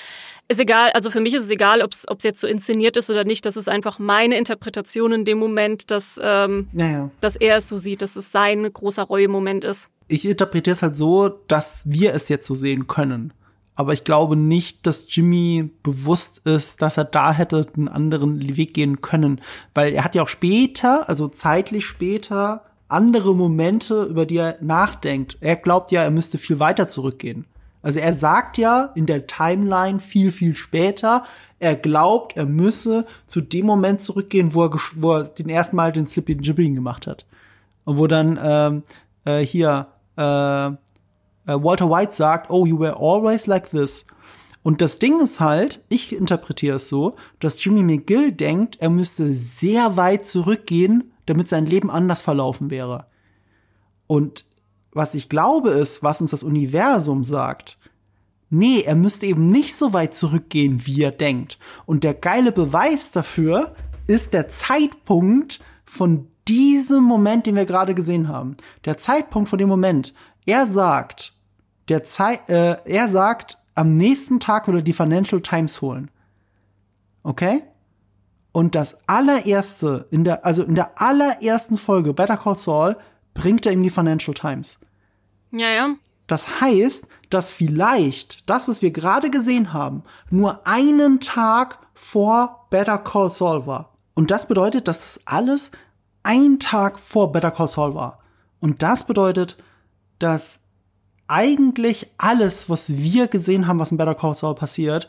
[0.48, 3.24] ist egal, also für mich ist es egal, ob es jetzt so inszeniert ist oder
[3.24, 3.46] nicht.
[3.46, 7.10] Das ist einfach meine Interpretation in dem Moment, dass, ähm, naja.
[7.20, 9.88] dass er es so sieht, dass es sein großer Reue-Moment ist.
[10.08, 13.32] Ich interpretiere es halt so, dass wir es jetzt so sehen können
[13.80, 18.74] aber ich glaube nicht, dass Jimmy bewusst ist, dass er da hätte einen anderen Weg
[18.74, 19.40] gehen können,
[19.72, 25.38] weil er hat ja auch später, also zeitlich später, andere Momente, über die er nachdenkt.
[25.40, 27.46] Er glaubt ja, er müsste viel weiter zurückgehen.
[27.80, 31.24] Also er sagt ja in der Timeline viel, viel später,
[31.58, 35.90] er glaubt, er müsse zu dem Moment zurückgehen, wo er, wo er den ersten Mal
[35.90, 37.24] den Slippy Jibbing gemacht hat.
[37.86, 38.82] Und wo dann ähm,
[39.24, 39.86] äh, hier
[40.16, 40.70] äh,
[41.46, 44.06] Walter White sagt, oh, you were always like this.
[44.62, 49.32] Und das Ding ist halt, ich interpretiere es so, dass Jimmy McGill denkt, er müsste
[49.32, 53.06] sehr weit zurückgehen, damit sein Leben anders verlaufen wäre.
[54.06, 54.44] Und
[54.92, 57.78] was ich glaube ist, was uns das Universum sagt,
[58.50, 61.58] nee, er müsste eben nicht so weit zurückgehen, wie er denkt.
[61.86, 63.74] Und der geile Beweis dafür
[64.08, 68.56] ist der Zeitpunkt von diesem Moment, den wir gerade gesehen haben.
[68.84, 70.12] Der Zeitpunkt von dem Moment.
[70.46, 71.34] Er sagt,
[71.88, 76.10] der Zei äh, er sagt, am nächsten Tag würde er die Financial Times holen.
[77.22, 77.62] Okay?
[78.52, 82.96] Und das allererste, in der, also in der allerersten Folge Better Call Saul,
[83.34, 84.78] bringt er ihm die Financial Times.
[85.52, 85.94] Ja, ja.
[86.26, 92.98] Das heißt, dass vielleicht das, was wir gerade gesehen haben, nur einen Tag vor Better
[92.98, 93.94] Call Saul war.
[94.14, 95.70] Und das bedeutet, dass das alles
[96.22, 98.20] ein Tag vor Better Call Saul war.
[98.60, 99.56] Und das bedeutet,
[100.20, 100.60] dass
[101.26, 105.08] eigentlich alles, was wir gesehen haben, was in Better Call Saul passiert,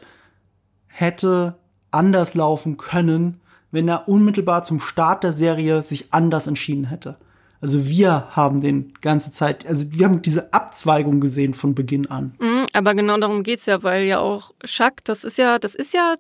[0.88, 1.55] hätte
[1.91, 7.17] anders laufen können, wenn er unmittelbar zum Start der Serie sich anders entschieden hätte.
[7.61, 12.33] Also wir haben den ganze Zeit, also wir haben diese Abzweigung gesehen von Beginn an.
[12.39, 15.93] Mhm, aber genau darum geht's ja, weil ja auch Chuck, das ist ja, das ist
[15.93, 16.15] ja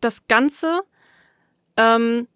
[0.00, 0.80] das Ganze,
[1.76, 2.26] ähm,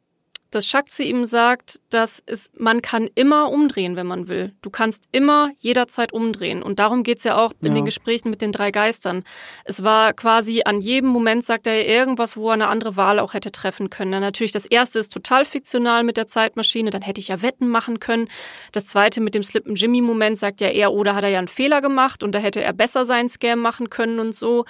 [0.55, 4.53] dass Chuck zu ihm sagt, dass es, man kann immer umdrehen, wenn man will.
[4.63, 6.63] Du kannst immer jederzeit umdrehen.
[6.63, 7.75] Und darum geht's ja auch in ja.
[7.75, 9.25] den Gesprächen mit den drei Geistern.
[9.65, 13.35] Es war quasi an jedem Moment sagt er irgendwas, wo er eine andere Wahl auch
[13.35, 14.13] hätte treffen können.
[14.13, 17.69] Dann natürlich das erste ist total fiktional mit der Zeitmaschine, dann hätte ich ja Wetten
[17.69, 18.29] machen können.
[18.73, 21.49] Das zweite mit dem Slip Jimmy Moment sagt ja er, oder hat er ja einen
[21.49, 24.65] Fehler gemacht und da hätte er besser seinen Scam machen können und so.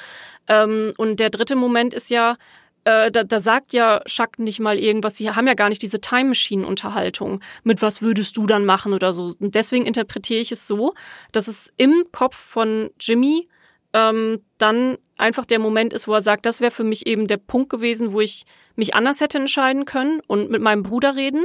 [0.48, 2.36] Ähm, und der dritte Moment ist ja,
[2.84, 6.00] äh, da, da sagt ja Chuck nicht mal irgendwas, sie haben ja gar nicht diese
[6.00, 7.40] Time Machine Unterhaltung.
[7.62, 9.24] Mit was würdest du dann machen oder so.
[9.24, 10.94] Und deswegen interpretiere ich es so,
[11.32, 13.48] dass es im Kopf von Jimmy
[13.94, 17.36] ähm, dann einfach der Moment ist, wo er sagt, das wäre für mich eben der
[17.36, 18.44] Punkt gewesen, wo ich
[18.76, 21.44] mich anders hätte entscheiden können und mit meinem Bruder reden.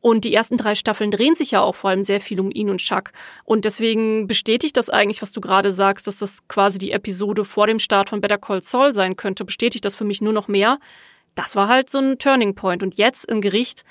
[0.00, 2.70] Und die ersten drei Staffeln drehen sich ja auch vor allem sehr viel um ihn
[2.70, 3.12] und Chuck.
[3.44, 7.66] Und deswegen bestätigt das eigentlich, was du gerade sagst, dass das quasi die Episode vor
[7.66, 10.78] dem Start von Better Call Saul sein könnte, bestätigt das für mich nur noch mehr.
[11.34, 12.82] Das war halt so ein Turning Point.
[12.82, 13.84] Und jetzt im Gericht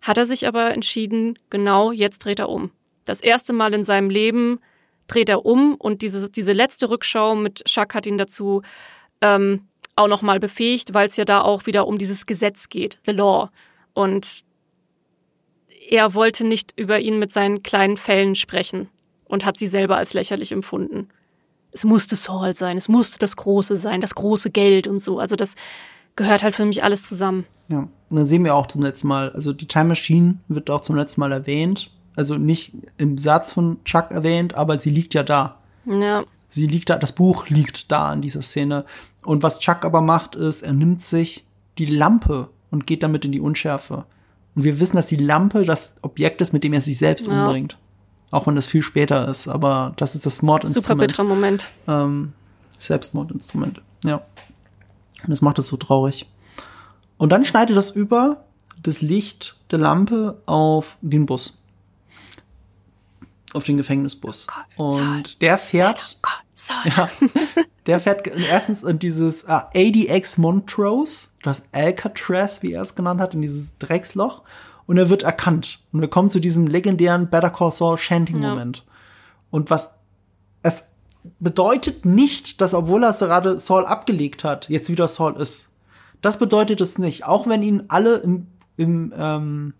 [0.00, 2.72] hat er sich aber entschieden, genau jetzt dreht er um.
[3.04, 4.58] Das erste Mal in seinem Leben
[5.06, 8.62] dreht er um und diese, diese letzte Rückschau mit Chuck hat ihn dazu
[9.20, 13.12] ähm, auch nochmal befähigt, weil es ja da auch wieder um dieses Gesetz geht, the
[13.12, 13.50] law.
[13.94, 14.44] Und
[15.92, 18.88] er wollte nicht über ihn mit seinen kleinen Fällen sprechen
[19.26, 21.08] und hat sie selber als lächerlich empfunden.
[21.70, 25.18] Es musste Saul sein, es musste das Große sein, das große Geld und so.
[25.18, 25.54] Also das
[26.16, 27.44] gehört halt für mich alles zusammen.
[27.68, 30.80] Ja, und dann sehen wir auch zum letzten Mal, also die Time Machine wird auch
[30.80, 31.90] zum letzten Mal erwähnt.
[32.16, 35.60] Also nicht im Satz von Chuck erwähnt, aber sie liegt ja da.
[35.84, 36.24] Ja.
[36.48, 38.86] Sie liegt da, das Buch liegt da in dieser Szene.
[39.26, 41.44] Und was Chuck aber macht, ist, er nimmt sich
[41.76, 44.06] die Lampe und geht damit in die Unschärfe.
[44.54, 47.44] Und wir wissen, dass die Lampe das Objekt ist, mit dem er sich selbst Ja.
[47.44, 47.78] umbringt.
[48.30, 50.86] Auch wenn das viel später ist, aber das ist das Mordinstrument.
[50.86, 51.70] Super bitterer Moment.
[51.88, 52.32] ähm,
[52.78, 53.80] Selbstmordinstrument.
[54.04, 54.16] Ja.
[55.24, 56.26] Und das macht es so traurig.
[57.18, 58.44] Und dann schneidet das über
[58.82, 61.62] das Licht der Lampe auf den Bus.
[63.54, 64.46] Auf den Gefängnisbus.
[64.76, 66.76] Und der fährt, Gott, Saul.
[66.86, 67.08] ja,
[67.86, 73.34] der fährt erstens in dieses äh, ADX Montrose, das Alcatraz, wie er es genannt hat,
[73.34, 74.42] in dieses Drecksloch.
[74.86, 75.80] Und er wird erkannt.
[75.92, 78.84] Und wir kommen zu diesem legendären Better Call Saul Chanting-Moment.
[79.50, 79.92] Und was
[80.62, 80.82] es
[81.38, 85.70] bedeutet nicht, dass obwohl er gerade Saul abgelegt hat, jetzt wieder Saul ist.
[86.20, 87.26] Das bedeutet es nicht.
[87.26, 88.46] Auch wenn ihn alle im,
[88.76, 89.74] im, ähm,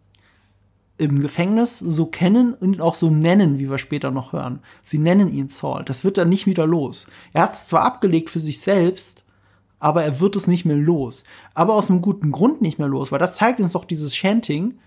[0.98, 4.60] im Gefängnis so kennen und ihn auch so nennen, wie wir später noch hören.
[4.82, 5.84] Sie nennen ihn Saul.
[5.84, 7.06] Das wird er nicht wieder los.
[7.32, 9.24] Er hat es zwar abgelegt für sich selbst,
[9.78, 11.24] aber er wird es nicht mehr los.
[11.54, 14.78] Aber aus einem guten Grund nicht mehr los, weil das zeigt uns doch dieses Chanting.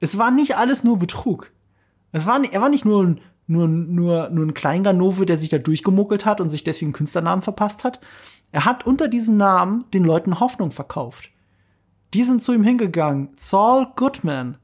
[0.00, 1.50] Es war nicht alles nur Betrug.
[2.12, 5.58] Es war, er war nicht nur ein, nur, nur, nur ein Kleinganove, der sich da
[5.58, 8.00] durchgemuckelt hat und sich deswegen Künstlernamen verpasst hat.
[8.52, 11.30] Er hat unter diesem Namen den Leuten Hoffnung verkauft.
[12.14, 13.30] Die sind zu ihm hingegangen.
[13.36, 14.58] Saul Goodman.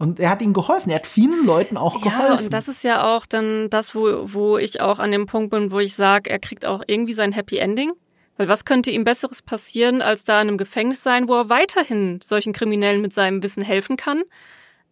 [0.00, 0.88] Und er hat ihnen geholfen.
[0.88, 2.44] Er hat vielen Leuten auch Ja, geholfen.
[2.46, 5.70] und das ist ja auch dann das, wo, wo ich auch an dem Punkt bin,
[5.70, 7.92] wo ich sage, er kriegt auch irgendwie sein Happy Ending.
[8.38, 12.18] Weil was könnte ihm Besseres passieren, als da in einem Gefängnis sein, wo er weiterhin
[12.22, 14.22] solchen Kriminellen mit seinem Wissen helfen kann,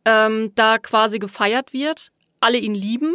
[0.05, 2.11] ähm, da quasi gefeiert wird,
[2.41, 3.15] alle ihn lieben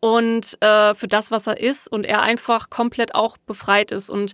[0.00, 4.32] und äh, für das, was er ist und er einfach komplett auch befreit ist und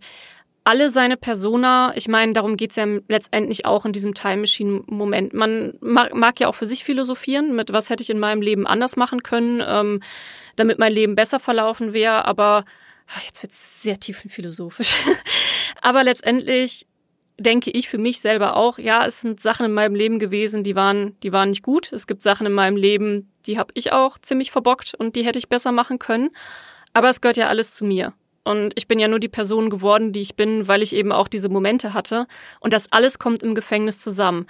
[0.66, 5.32] alle seine Persona, ich meine, darum geht's ja letztendlich auch in diesem Time Machine Moment.
[5.32, 8.66] Man mag, mag ja auch für sich philosophieren, mit was hätte ich in meinem Leben
[8.66, 10.02] anders machen können, ähm,
[10.56, 12.64] damit mein Leben besser verlaufen wäre, aber
[13.06, 14.96] ach, jetzt wird's sehr tiefenphilosophisch.
[15.82, 16.88] aber letztendlich
[17.38, 20.74] denke ich für mich selber auch, ja, es sind Sachen in meinem Leben gewesen, die
[20.74, 21.92] waren, die waren nicht gut.
[21.92, 25.38] Es gibt Sachen in meinem Leben, die habe ich auch ziemlich verbockt und die hätte
[25.38, 26.30] ich besser machen können.
[26.92, 28.14] Aber es gehört ja alles zu mir.
[28.46, 31.26] Und ich bin ja nur die Person geworden, die ich bin, weil ich eben auch
[31.26, 32.28] diese Momente hatte.
[32.60, 34.46] Und das alles kommt im Gefängnis zusammen.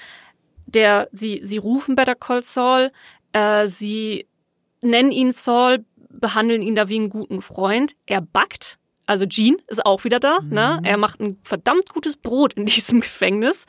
[0.66, 2.93] Der, sie, sie rufen Better Call Saul,
[3.32, 4.27] äh, sie
[4.82, 7.97] nennen ihn Saul, behandeln ihn da wie einen guten Freund.
[8.05, 8.77] Er backt.
[9.06, 10.40] Also Gene ist auch wieder da.
[10.43, 10.78] Ne?
[10.82, 13.64] Er macht ein verdammt gutes Brot in diesem Gefängnis.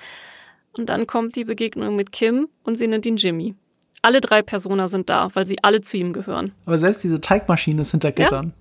[0.77, 3.55] Und dann kommt die Begegnung mit Kim und sie nennt ihn Jimmy.
[4.01, 6.51] Alle drei Personen sind da, weil sie alle zu ihm gehören.
[6.65, 8.53] Aber selbst diese Teigmaschine ist hinter Gittern.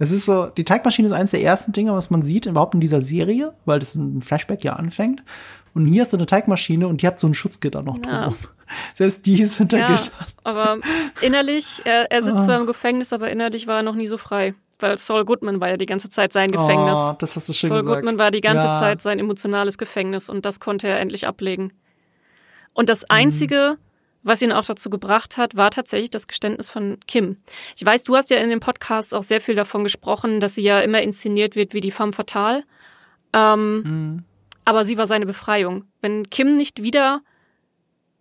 [0.00, 2.80] Es ist so, die Teigmaschine ist eines der ersten Dinge, was man sieht, überhaupt in
[2.80, 5.22] dieser Serie, weil das ein Flashback ja anfängt.
[5.74, 8.32] Und hier ist so eine Teigmaschine und die hat so ein Schutzgitter noch Ja.
[8.94, 10.10] Selbst die ist hinter Ja, Gittern.
[10.44, 10.78] aber
[11.20, 14.54] innerlich, er, er sitzt zwar im Gefängnis, aber innerlich war er noch nie so frei.
[14.78, 16.96] Weil Saul Goodman war ja die ganze Zeit sein Gefängnis.
[16.96, 17.96] Oh, das hast du schön Saul gesagt.
[17.96, 18.78] Goodman war die ganze Ja.
[18.78, 21.72] Zeit sein emotionales Gefängnis und das konnte er endlich ablegen.
[22.72, 23.06] Und das Mhm.
[24.22, 27.38] Was ihn auch dazu gebracht hat, war tatsächlich das Geständnis von Kim.
[27.76, 30.62] Ich weiß, du hast ja in dem Podcast auch sehr viel davon gesprochen, dass sie
[30.62, 32.64] ja immer inszeniert wird wie die femme fatale.
[33.32, 34.24] Ähm, Mhm.
[34.64, 35.84] Aber sie war seine Befreiung.
[36.02, 37.22] Wenn Kim nicht wieder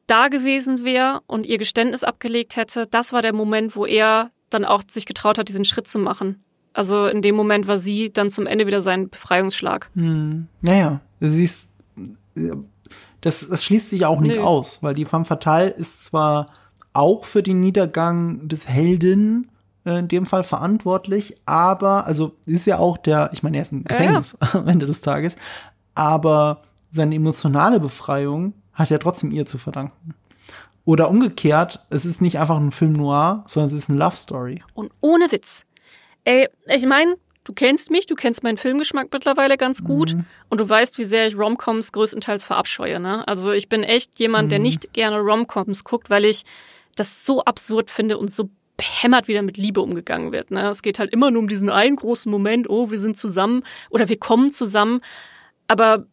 [0.08, 4.66] da gewesen wäre und ihr Geständnis abgelegt hätte, das war der Moment, wo er dann
[4.66, 6.42] auch sich getraut hat, diesen Schritt zu machen.
[6.74, 9.92] Also in dem Moment war sie dann zum Ende wieder sein Befreiungsschlag.
[9.96, 10.48] Hm.
[10.62, 11.74] Naja, du siehst,
[13.22, 14.44] das, das schließt sich auch nicht Nö.
[14.44, 16.48] aus, weil die femme fatale ist zwar
[16.94, 19.52] auch für den Niedergang des Helden
[19.86, 23.72] äh, in dem Fall verantwortlich, aber, also ist ja auch der, ich meine, er ist
[23.72, 25.36] im Ja, Gefängnis am Ende des Tages,
[25.96, 30.16] aber seine emotionale Befreiung hat er trotzdem ihr zu verdanken.
[30.86, 34.64] Oder umgekehrt, es ist nicht einfach ein Film noir, sondern es ist eine Love Story.
[34.74, 35.66] Und ohne Witz.
[36.24, 40.16] Ey, ich meine, du kennst mich, du kennst meinen Filmgeschmack mittlerweile ganz gut
[40.49, 42.99] und du weißt, wie sehr ich Romcoms größtenteils verabscheue.
[42.99, 43.28] Ne?
[43.28, 46.44] Also ich bin echt jemand, der nicht gerne Romcoms guckt, weil ich
[46.95, 50.52] das so absurd finde und so behämmert wieder mit Liebe umgegangen wird.
[50.52, 50.70] Ne?
[50.70, 54.07] Es geht halt immer nur um diesen einen großen Moment, oh, wir sind zusammen oder
[54.10, 55.02] wir kommen zusammen.
[55.68, 56.06] Aber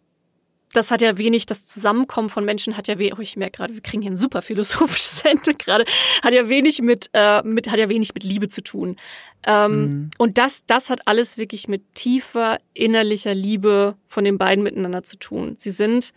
[0.72, 3.74] das hat ja wenig, das Zusammenkommen von Menschen hat ja wenig, oh, ich merke gerade,
[3.74, 5.84] wir kriegen hier ein super philosophisches Ende gerade,
[6.22, 8.96] hat ja wenig mit, äh, mit, hat ja wenig mit Liebe zu tun.
[9.44, 10.10] Ähm, mhm.
[10.18, 15.18] Und das, das hat alles wirklich mit tiefer innerlicher Liebe von den beiden miteinander zu
[15.18, 15.54] tun.
[15.58, 16.12] Sie sind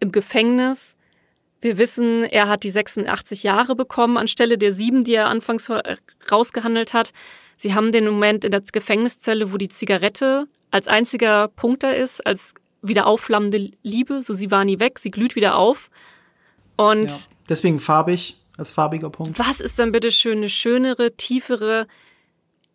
[0.00, 0.96] im Gefängnis.
[1.60, 5.70] Wir wissen, er hat die 86 Jahre bekommen anstelle der sieben, die er anfangs
[6.30, 7.12] rausgehandelt hat.
[7.56, 12.26] Sie haben den Moment in der Gefängniszelle, wo die Zigarette als einziger Punkt da ist,
[12.26, 12.54] als
[12.86, 15.90] wieder aufflammende Liebe, so sie war nie weg, sie glüht wieder auf.
[16.76, 17.16] Und ja,
[17.48, 19.38] deswegen farbig, als farbiger Punkt.
[19.38, 21.86] Was ist dann bitte schön eine schönere, tiefere,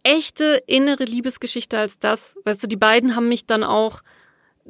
[0.03, 2.36] echte innere Liebesgeschichte als das?
[2.44, 4.02] Weißt du, die beiden haben mich dann auch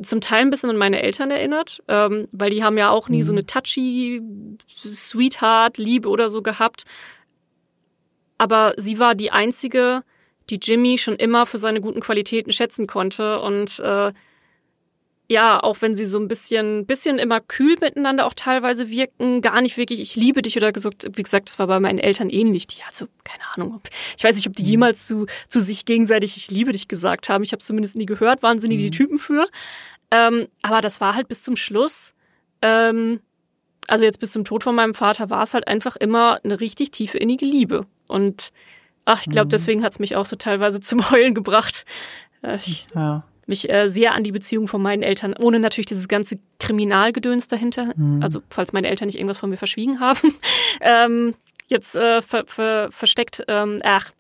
[0.02, 3.18] zum Teil ein bisschen an meine Eltern erinnert, ähm, weil die haben ja auch nie
[3.18, 3.24] mhm.
[3.24, 4.22] so eine touchy
[4.68, 6.86] Sweetheart Liebe oder so gehabt.
[8.38, 10.04] Aber sie war die einzige,
[10.50, 14.14] die Jimmy schon immer für seine guten Qualitäten schätzen konnte und äh,
[15.32, 19.62] ja, auch wenn sie so ein bisschen, bisschen immer kühl miteinander auch teilweise wirken, gar
[19.62, 22.66] nicht wirklich, ich liebe dich oder gesagt, wie gesagt, das war bei meinen Eltern ähnlich.
[22.66, 24.70] Die, also, keine Ahnung, ob, ich weiß nicht, ob die mhm.
[24.70, 27.44] jemals zu, zu sich gegenseitig ich liebe dich gesagt haben.
[27.44, 28.82] Ich habe zumindest nie gehört, waren sie nie mhm.
[28.82, 29.48] die Typen für.
[30.10, 32.16] Ähm, aber das war halt bis zum Schluss,
[32.64, 33.20] ähm,
[33.88, 36.90] also jetzt bis zum Tod von meinem Vater war es halt einfach immer eine richtig
[36.90, 37.86] tiefe innige Liebe.
[38.08, 38.50] Und
[39.06, 39.50] ach, ich glaube, mhm.
[39.50, 41.86] deswegen hat's mich auch so teilweise zum Heulen gebracht.
[42.42, 46.08] Äh, ich, ja mich äh, sehr an die Beziehung von meinen Eltern, ohne natürlich dieses
[46.08, 48.24] ganze Kriminalgedöns dahinter, mhm.
[48.24, 50.34] also falls meine Eltern nicht irgendwas von mir verschwiegen haben,
[50.82, 51.34] ähm,
[51.68, 54.12] jetzt äh, ver, ver, versteckt, ähm, ach,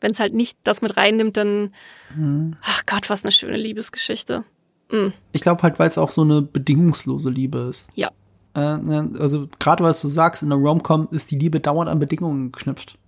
[0.00, 1.74] wenn es halt nicht das mit reinnimmt, dann,
[2.14, 2.56] mhm.
[2.62, 4.44] ach Gott, was eine schöne Liebesgeschichte.
[4.90, 5.12] Mhm.
[5.32, 7.88] Ich glaube halt, weil es auch so eine bedingungslose Liebe ist.
[7.94, 8.10] Ja.
[8.54, 11.98] Äh, ne, also gerade was du sagst, in der Romcom ist die Liebe dauernd an
[11.98, 12.98] Bedingungen geknüpft.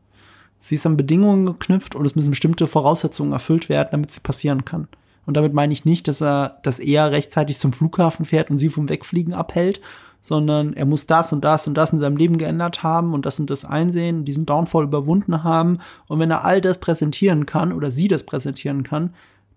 [0.58, 4.64] Sie ist an Bedingungen geknüpft und es müssen bestimmte Voraussetzungen erfüllt werden, damit sie passieren
[4.64, 4.88] kann.
[5.26, 8.68] Und damit meine ich nicht, dass er, dass er rechtzeitig zum Flughafen fährt und sie
[8.68, 9.80] vom Wegfliegen abhält,
[10.20, 13.38] sondern er muss das und das und das in seinem Leben geändert haben und das
[13.38, 15.78] und das einsehen, diesen Downfall überwunden haben.
[16.08, 19.14] Und wenn er all das präsentieren kann oder sie das präsentieren kann,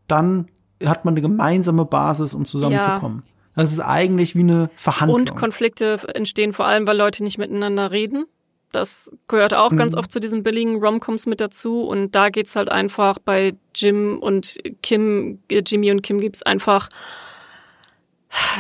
[0.08, 0.48] dann
[0.84, 3.24] hat man eine gemeinsame Basis, um zusammenzukommen.
[3.26, 3.64] Ja.
[3.64, 5.20] Das ist eigentlich wie eine Verhandlung.
[5.20, 8.26] Und Konflikte entstehen vor allem, weil Leute nicht miteinander reden.
[8.72, 9.78] Das gehört auch mhm.
[9.78, 11.84] ganz oft zu diesen billigen Romcoms mit dazu.
[11.84, 16.90] Und da geht's halt einfach bei Jim und Kim, äh, Jimmy und Kim gibt's einfach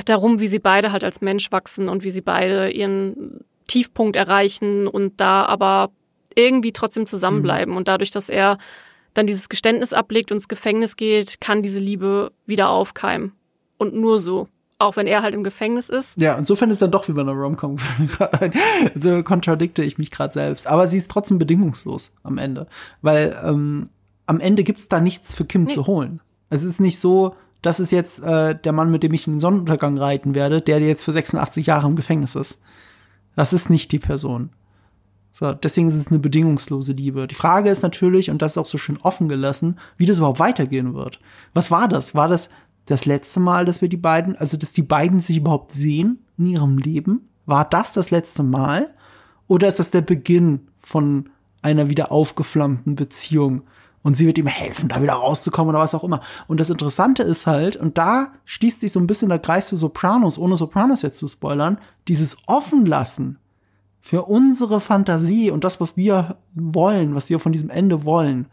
[0.05, 4.87] darum, wie sie beide halt als Mensch wachsen und wie sie beide ihren Tiefpunkt erreichen
[4.87, 5.91] und da aber
[6.35, 7.71] irgendwie trotzdem zusammenbleiben.
[7.71, 7.77] Mhm.
[7.77, 8.57] Und dadurch, dass er
[9.13, 13.33] dann dieses Geständnis ablegt und ins Gefängnis geht, kann diese Liebe wieder aufkeimen.
[13.77, 14.47] Und nur so
[14.79, 16.19] auch wenn er halt im Gefängnis ist.
[16.19, 17.77] Ja, insofern ist dann doch wie bei einer Romcom.
[18.99, 20.67] so kontradikte ich mich gerade selbst.
[20.67, 22.65] Aber sie ist trotzdem bedingungslos am Ende.
[23.01, 23.85] Weil ähm,
[24.25, 25.73] am Ende gibt's da nichts für Kim nee.
[25.73, 26.21] zu holen.
[26.49, 29.39] Es ist nicht so, das ist jetzt äh, der Mann, mit dem ich in den
[29.39, 32.57] Sonnenuntergang reiten werde, der jetzt für 86 Jahre im Gefängnis ist.
[33.35, 34.49] Das ist nicht die Person.
[35.31, 37.27] So, deswegen ist es eine bedingungslose Liebe.
[37.27, 40.39] Die Frage ist natürlich, und das ist auch so schön offen gelassen, wie das überhaupt
[40.39, 41.19] weitergehen wird.
[41.53, 42.15] Was war das?
[42.15, 42.49] War das
[42.89, 46.45] das letzte Mal, dass wir die beiden, also dass die beiden sich überhaupt sehen in
[46.45, 47.29] ihrem Leben?
[47.45, 48.93] War das das letzte Mal?
[49.47, 51.29] Oder ist das der Beginn von
[51.61, 53.63] einer wieder aufgeflammten Beziehung?
[54.01, 56.21] Und sie wird ihm helfen, da wieder rauszukommen oder was auch immer.
[56.47, 59.75] Und das Interessante ist halt, und da schließt sich so ein bisschen der Kreis zu
[59.75, 63.39] Sopranos, ohne Sopranos jetzt zu spoilern, dieses Offenlassen
[63.99, 68.47] für unsere Fantasie und das, was wir wollen, was wir von diesem Ende wollen,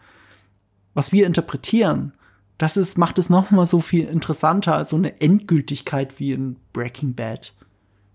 [0.95, 2.13] was wir interpretieren,
[2.59, 6.57] das ist, macht es noch mal so viel interessanter als so eine Endgültigkeit wie in
[6.73, 7.53] Breaking Bad.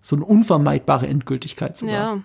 [0.01, 1.93] So eine unvermeidbare Endgültigkeit sogar.
[1.93, 2.23] Ja.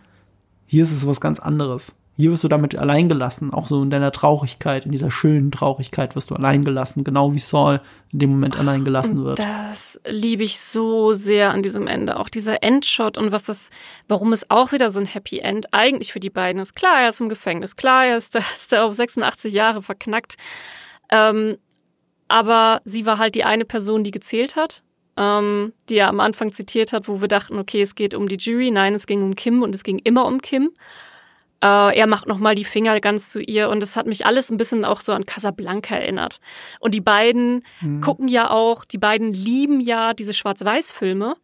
[0.67, 1.95] Hier ist es was ganz anderes.
[2.19, 6.31] Hier wirst du damit alleingelassen, auch so in deiner Traurigkeit, in dieser schönen Traurigkeit wirst
[6.31, 9.39] du alleingelassen, genau wie Saul in dem Moment alleingelassen wird.
[9.39, 12.19] Das liebe ich so sehr an diesem Ende.
[12.19, 13.69] Auch dieser Endshot und was das,
[14.09, 16.75] warum es auch wieder so ein Happy End eigentlich für die beiden ist.
[16.75, 20.37] Klar, er ist im Gefängnis, klar, er ist, ist er auf 86 Jahre verknackt.
[21.11, 21.59] Ähm,
[22.29, 24.83] aber sie war halt die eine Person, die gezählt hat,
[25.17, 28.37] ähm, die er am Anfang zitiert hat, wo wir dachten, okay, es geht um die
[28.37, 28.71] Jury.
[28.71, 30.71] Nein, es ging um Kim und es ging immer um Kim.
[31.63, 34.59] Äh, er macht nochmal die Finger ganz zu ihr und es hat mich alles ein
[34.59, 36.41] bisschen auch so an Casablanca erinnert.
[36.81, 38.01] Und die beiden mhm.
[38.03, 41.37] gucken ja auch, die beiden lieben ja diese Schwarz-Weiß-Filme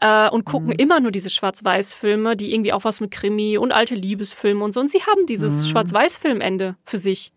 [0.00, 0.78] äh, und gucken mhm.
[0.78, 4.80] immer nur diese Schwarz-Weiß-Filme, die irgendwie auch was mit Krimi und alte Liebesfilme und so.
[4.80, 5.68] Und sie haben dieses mhm.
[5.68, 7.32] Schwarz-Weiß-Filmende für sich.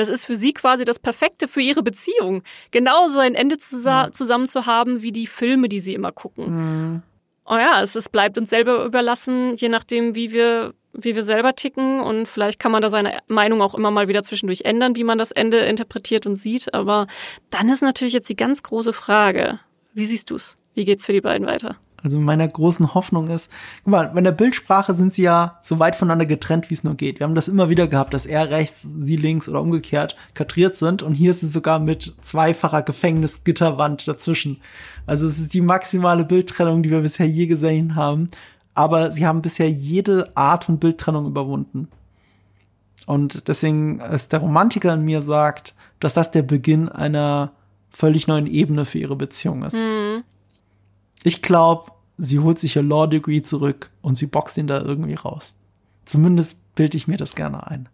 [0.00, 2.42] Das ist für sie quasi das Perfekte für ihre Beziehung.
[2.70, 4.12] Genauso ein Ende zusa ja.
[4.12, 6.46] zusammen zu haben wie die Filme, die sie immer gucken.
[6.46, 7.02] Mhm.
[7.44, 11.54] Oh ja, es, es bleibt uns selber überlassen, je nachdem, wie wir, wie wir selber
[11.54, 12.00] ticken.
[12.00, 15.18] Und vielleicht kann man da seine Meinung auch immer mal wieder zwischendurch ändern, wie man
[15.18, 16.72] das Ende interpretiert und sieht.
[16.72, 17.06] Aber
[17.50, 19.60] dann ist natürlich jetzt die ganz große Frage.
[19.92, 20.56] Wie siehst du's?
[20.74, 21.76] Wie geht's für die beiden weiter?
[22.02, 23.50] Also meiner großen Hoffnung ist,
[23.84, 26.94] guck mal, bei der Bildsprache sind sie ja so weit voneinander getrennt, wie es nur
[26.94, 27.20] geht.
[27.20, 31.02] Wir haben das immer wieder gehabt, dass er rechts, sie links oder umgekehrt kadriert sind.
[31.02, 34.60] Und hier ist es sogar mit zweifacher Gefängnisgitterwand dazwischen.
[35.06, 38.28] Also es ist die maximale Bildtrennung, die wir bisher je gesehen haben.
[38.74, 41.88] Aber sie haben bisher jede Art von Bildtrennung überwunden.
[43.06, 47.52] Und deswegen ist der Romantiker in mir sagt, dass das der Beginn einer
[47.90, 49.74] völlig neuen Ebene für ihre Beziehung ist.
[49.74, 50.22] Mhm.
[51.22, 55.14] Ich glaube, sie holt sich ihr Law Degree zurück und sie boxt ihn da irgendwie
[55.14, 55.54] raus.
[56.04, 57.88] Zumindest bilde ich mir das gerne ein.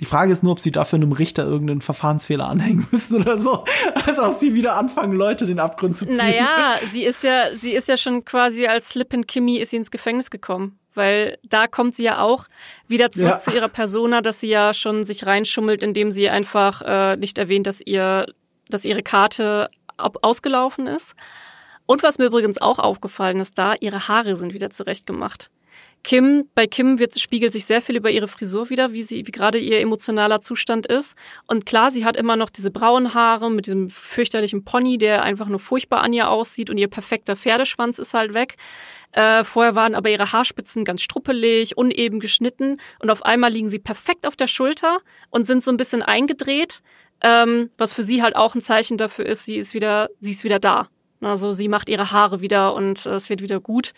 [0.00, 3.64] Die Frage ist nur, ob sie dafür einem Richter irgendeinen Verfahrensfehler anhängen müssen oder so.
[4.06, 6.16] Also ob sie wieder anfangen, Leute den Abgrund zu ziehen.
[6.16, 9.90] Naja, sie ist ja, sie ist ja schon quasi als Flippin Kimmy ist sie ins
[9.90, 10.78] Gefängnis gekommen.
[10.94, 12.46] Weil da kommt sie ja auch
[12.88, 13.38] wieder zurück ja.
[13.38, 17.68] zu ihrer Persona, dass sie ja schon sich reinschummelt, indem sie einfach äh, nicht erwähnt,
[17.68, 18.26] dass ihr,
[18.68, 21.14] dass ihre Karte ausgelaufen ist.
[21.88, 25.50] Und was mir übrigens auch aufgefallen ist, da ihre Haare sind wieder zurechtgemacht.
[26.04, 29.30] Kim, bei Kim wird, spiegelt sich sehr viel über ihre Frisur wieder, wie sie, wie
[29.30, 31.16] gerade ihr emotionaler Zustand ist.
[31.46, 35.46] Und klar, sie hat immer noch diese braunen Haare mit diesem fürchterlichen Pony, der einfach
[35.46, 38.56] nur furchtbar an ihr aussieht und ihr perfekter Pferdeschwanz ist halt weg.
[39.12, 43.78] Äh, vorher waren aber ihre Haarspitzen ganz struppelig, uneben geschnitten und auf einmal liegen sie
[43.78, 44.98] perfekt auf der Schulter
[45.30, 46.82] und sind so ein bisschen eingedreht,
[47.22, 50.44] ähm, was für sie halt auch ein Zeichen dafür ist, sie ist wieder, sie ist
[50.44, 50.90] wieder da.
[51.20, 53.92] Also sie macht ihre Haare wieder und äh, es wird wieder gut.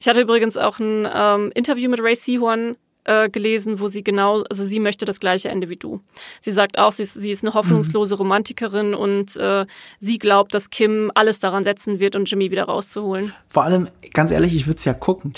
[0.00, 4.42] Ich hatte übrigens auch ein ähm, Interview mit Ray Sehorn äh, gelesen, wo sie genau,
[4.48, 6.00] also sie möchte das gleiche Ende wie du.
[6.40, 9.66] Sie sagt auch, sie ist, sie ist eine hoffnungslose Romantikerin und äh,
[9.98, 13.32] sie glaubt, dass Kim alles daran setzen wird, um Jimmy wieder rauszuholen.
[13.48, 15.32] Vor allem, ganz ehrlich, ich würde es ja gucken.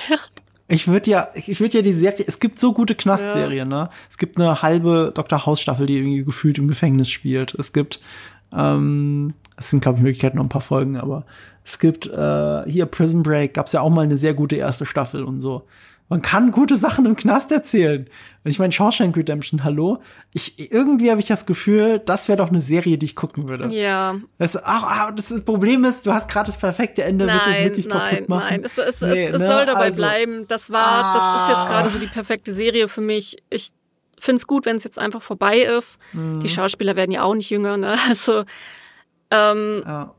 [0.69, 3.85] Ich würde ja, ich würde ja die Serie, es gibt so gute Knastserien, ja.
[3.85, 3.91] ne?
[4.11, 5.47] Es gibt eine halbe Dr.
[5.47, 7.55] House Staffel, die irgendwie gefühlt im Gefängnis spielt.
[7.55, 8.01] Es gibt
[8.57, 11.25] ähm, es sind, glaube ich, Möglichkeiten noch ein paar Folgen, aber
[11.65, 14.87] es gibt äh, hier Prison Break, gab es ja auch mal eine sehr gute erste
[14.87, 15.65] Staffel und so.
[16.11, 18.07] Man kann gute Sachen im Knast erzählen.
[18.45, 20.03] Ich meine, Shawshank Redemption, hallo.
[20.33, 23.75] Ich, irgendwie habe ich das Gefühl, das wäre doch eine Serie, die ich gucken würde.
[23.75, 24.17] Ja.
[24.37, 27.59] Das, ach, ach, das, das Problem ist, du hast gerade das perfekte Ende, nein, willst
[27.59, 28.47] es wirklich nein, kaputt machen.
[28.51, 29.47] Nein, es, es, nee, es, es ne?
[29.49, 30.47] soll dabei also, bleiben.
[30.47, 33.39] Das war, ah, das ist jetzt gerade so die perfekte Serie für mich.
[33.49, 33.73] Ich
[34.25, 35.99] finde es gut, wenn es jetzt einfach vorbei ist.
[36.13, 36.41] Mhm.
[36.41, 37.97] Die Schauspieler werden ja auch nicht jünger, ne?
[38.09, 38.45] Also
[39.31, 40.15] ähm, ja.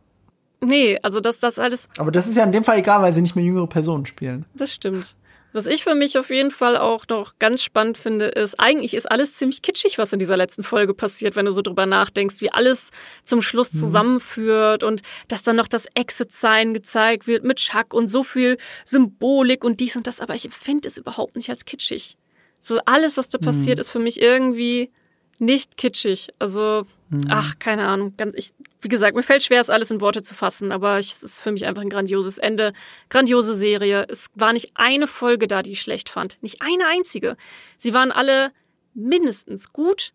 [0.62, 1.88] Nee, also das, das alles.
[1.98, 4.46] Aber das ist ja in dem Fall egal, weil sie nicht mehr jüngere Personen spielen.
[4.56, 5.16] Das stimmt.
[5.56, 9.10] Was ich für mich auf jeden Fall auch noch ganz spannend finde, ist, eigentlich ist
[9.10, 12.52] alles ziemlich kitschig, was in dieser letzten Folge passiert, wenn du so drüber nachdenkst, wie
[12.52, 12.90] alles
[13.24, 13.80] zum Schluss mhm.
[13.80, 19.64] zusammenführt und dass dann noch das Exit-Sign gezeigt wird mit Chuck und so viel Symbolik
[19.64, 22.18] und dies und das, aber ich empfinde es überhaupt nicht als kitschig.
[22.66, 23.82] So alles, was da passiert, mhm.
[23.82, 24.92] ist für mich irgendwie
[25.38, 26.30] nicht kitschig.
[26.40, 27.28] Also, mhm.
[27.30, 28.16] ach, keine Ahnung.
[28.18, 31.12] Ganz, ich, wie gesagt, mir fällt schwer, es alles in Worte zu fassen, aber ich,
[31.12, 32.74] es ist für mich einfach ein grandioses Ende.
[33.10, 34.08] Grandiose Serie.
[34.10, 36.42] Es war nicht eine Folge da, die ich schlecht fand.
[36.42, 37.38] Nicht eine einzige.
[37.78, 38.52] Sie waren alle
[38.96, 40.14] mindestens gut,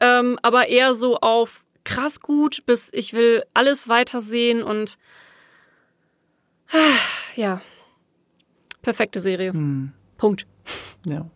[0.00, 4.96] ähm, aber eher so auf krass gut, bis ich will alles weitersehen und
[7.36, 7.60] ja,
[8.80, 9.52] perfekte Serie.
[9.52, 9.92] Mhm.
[10.16, 10.46] Punkt.
[11.04, 11.28] Ja.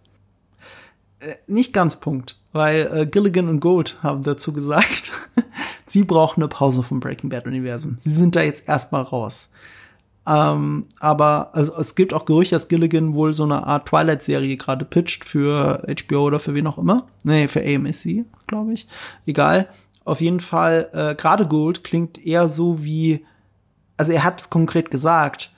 [1.20, 5.12] Äh, nicht ganz Punkt weil äh, Gilligan und Gold haben dazu gesagt,
[5.84, 7.96] sie brauchen eine Pause vom Breaking Bad Universum.
[7.96, 9.50] Sie sind da jetzt erstmal raus.
[10.26, 14.84] Ähm, aber also, es gibt auch Gerüchte, dass Gilligan wohl so eine Art Twilight-Serie gerade
[14.84, 17.06] pitcht für HBO oder für wen auch immer.
[17.22, 18.86] Nee, für AMC, glaube ich.
[19.26, 19.68] Egal.
[20.04, 23.24] Auf jeden Fall, äh, gerade Gold klingt eher so wie,
[23.96, 25.50] also er hat es konkret gesagt,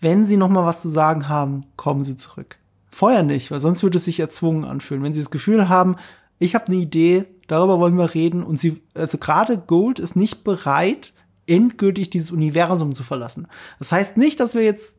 [0.00, 2.57] wenn sie noch mal was zu sagen haben, kommen sie zurück.
[2.90, 5.02] Vorher nicht, weil sonst würde es sich erzwungen anfühlen.
[5.02, 5.96] Wenn sie das Gefühl haben,
[6.38, 8.42] ich habe eine Idee, darüber wollen wir reden.
[8.42, 11.12] Und sie, also gerade Gold ist nicht bereit,
[11.46, 13.48] endgültig dieses Universum zu verlassen.
[13.78, 14.96] Das heißt nicht, dass wir jetzt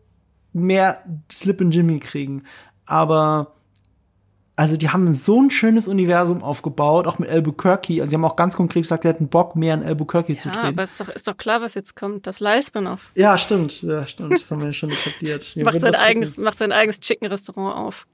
[0.52, 2.44] mehr Slip and Jimmy kriegen,
[2.86, 3.56] aber
[4.60, 8.02] also die haben so ein schönes Universum aufgebaut, auch mit Albuquerque.
[8.02, 10.50] Also sie haben auch ganz konkret gesagt, sie hätten Bock, mehr in Albuquerque ja, zu
[10.50, 10.66] drehen.
[10.66, 12.28] aber ist doch, ist doch klar, was jetzt kommt.
[12.28, 13.12] Das Live-Spin-Off.
[13.16, 13.82] Ja, stimmt.
[13.84, 14.34] Ja, stimmt.
[14.34, 15.56] Das haben wir schon etabliert.
[15.56, 18.06] macht, sein eigenes, macht sein eigenes Chicken-Restaurant auf.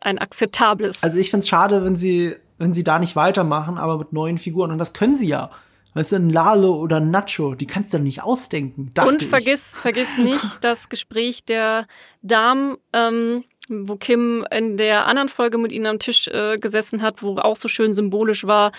[0.00, 1.02] Ein akzeptables.
[1.02, 4.70] Also ich find's schade, wenn sie wenn sie da nicht weitermachen, aber mit neuen Figuren.
[4.70, 5.50] Und das können sie ja.
[5.94, 8.92] Weißt du, ein Lalo oder ein Nacho, die kannst du nicht ausdenken.
[9.06, 9.80] Und vergiss, ich.
[9.80, 11.86] vergiss nicht das Gespräch der
[12.20, 17.22] Damen, ähm, wo Kim in der anderen Folge mit ihnen am Tisch äh, gesessen hat,
[17.22, 18.72] wo auch so schön symbolisch war,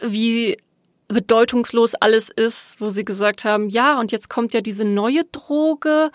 [0.00, 0.56] wie
[1.08, 6.10] bedeutungslos alles ist, wo sie gesagt haben, ja, und jetzt kommt ja diese neue Droge,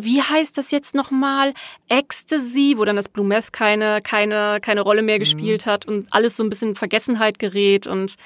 [0.00, 1.54] wie heißt das jetzt nochmal?
[1.88, 5.20] Ecstasy, wo dann das Blue Meth keine, keine, keine Rolle mehr mhm.
[5.20, 5.70] gespielt mhm.
[5.70, 8.16] hat und alles so ein bisschen in Vergessenheit gerät und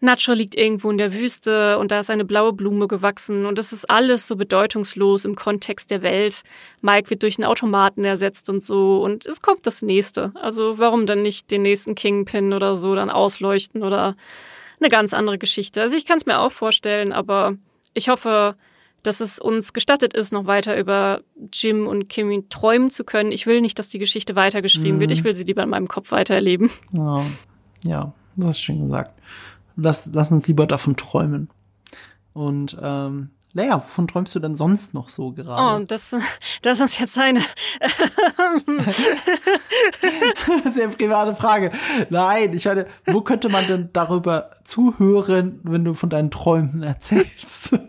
[0.00, 3.72] Nacho liegt irgendwo in der Wüste und da ist eine blaue Blume gewachsen und das
[3.72, 6.42] ist alles so bedeutungslos im Kontext der Welt.
[6.80, 10.32] Mike wird durch einen Automaten ersetzt und so und es kommt das nächste.
[10.34, 14.16] Also warum dann nicht den nächsten Kingpin oder so dann ausleuchten oder
[14.80, 15.82] eine ganz andere Geschichte.
[15.82, 17.54] Also ich kann es mir auch vorstellen, aber
[17.92, 18.56] ich hoffe,
[19.02, 21.20] dass es uns gestattet ist, noch weiter über
[21.52, 23.32] Jim und Kimmy träumen zu können.
[23.32, 25.00] Ich will nicht, dass die Geschichte weitergeschrieben mhm.
[25.00, 25.10] wird.
[25.10, 26.70] Ich will sie lieber in meinem Kopf weitererleben.
[26.92, 27.22] Ja,
[27.84, 29.18] ja das hast schön gesagt.
[29.76, 31.48] Lass, lass uns lieber davon träumen.
[32.32, 35.82] Und ähm, Leia, wovon träumst du denn sonst noch so gerade?
[35.82, 36.14] Oh, das,
[36.62, 37.40] das ist jetzt eine
[40.70, 41.72] sehr private Frage.
[42.10, 47.74] Nein, ich meine, wo könnte man denn darüber zuhören, wenn du von deinen Träumen erzählst?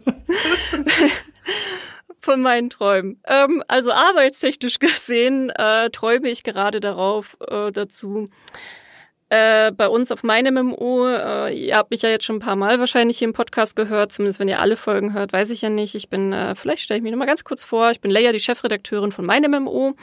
[2.21, 3.19] von meinen Träumen.
[3.27, 8.29] Ähm, also arbeitstechnisch gesehen äh, träume ich gerade darauf äh, dazu,
[9.31, 12.57] äh, bei uns auf meinem MMO, äh, ihr habt mich ja jetzt schon ein paar
[12.57, 15.69] Mal wahrscheinlich hier im Podcast gehört, zumindest wenn ihr alle Folgen hört, weiß ich ja
[15.69, 15.95] nicht.
[15.95, 18.41] Ich bin, äh, vielleicht stelle ich mich nochmal ganz kurz vor, ich bin Leia, die
[18.41, 19.93] Chefredakteurin von meinem MMO,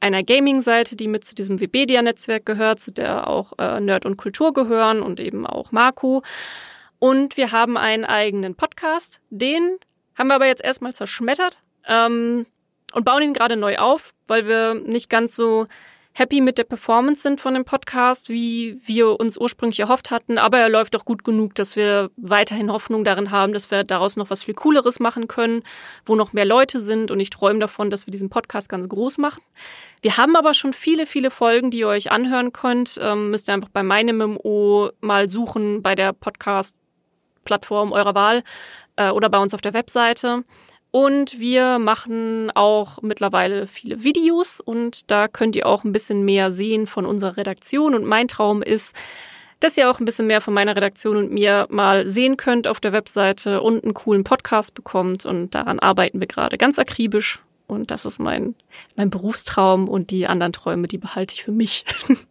[0.00, 4.54] einer Gaming-Seite, die mit zu diesem Webedia-Netzwerk gehört, zu der auch äh, Nerd und Kultur
[4.54, 6.22] gehören und eben auch Marco.
[6.98, 9.76] Und wir haben einen eigenen Podcast, den
[10.16, 12.46] haben wir aber jetzt erstmal zerschmettert ähm,
[12.94, 15.66] und bauen ihn gerade neu auf, weil wir nicht ganz so
[16.18, 20.36] happy mit der Performance sind von dem Podcast, wie wir uns ursprünglich erhofft hatten.
[20.36, 24.16] Aber er läuft auch gut genug, dass wir weiterhin Hoffnung darin haben, dass wir daraus
[24.16, 25.62] noch was viel Cooleres machen können,
[26.04, 27.12] wo noch mehr Leute sind.
[27.12, 29.42] Und ich träume davon, dass wir diesen Podcast ganz groß machen.
[30.02, 32.98] Wir haben aber schon viele, viele Folgen, die ihr euch anhören könnt.
[33.00, 38.42] Ähm, müsst ihr einfach bei meinem MMO mal suchen, bei der Podcast-Plattform eurer Wahl
[38.96, 40.42] äh, oder bei uns auf der Webseite.
[40.90, 46.50] Und wir machen auch mittlerweile viele Videos und da könnt ihr auch ein bisschen mehr
[46.50, 47.94] sehen von unserer Redaktion.
[47.94, 48.96] Und mein Traum ist,
[49.60, 52.80] dass ihr auch ein bisschen mehr von meiner Redaktion und mir mal sehen könnt auf
[52.80, 55.26] der Webseite und einen coolen Podcast bekommt.
[55.26, 57.40] Und daran arbeiten wir gerade ganz akribisch.
[57.66, 58.54] Und das ist mein,
[58.96, 61.84] mein Berufstraum und die anderen Träume, die behalte ich für mich.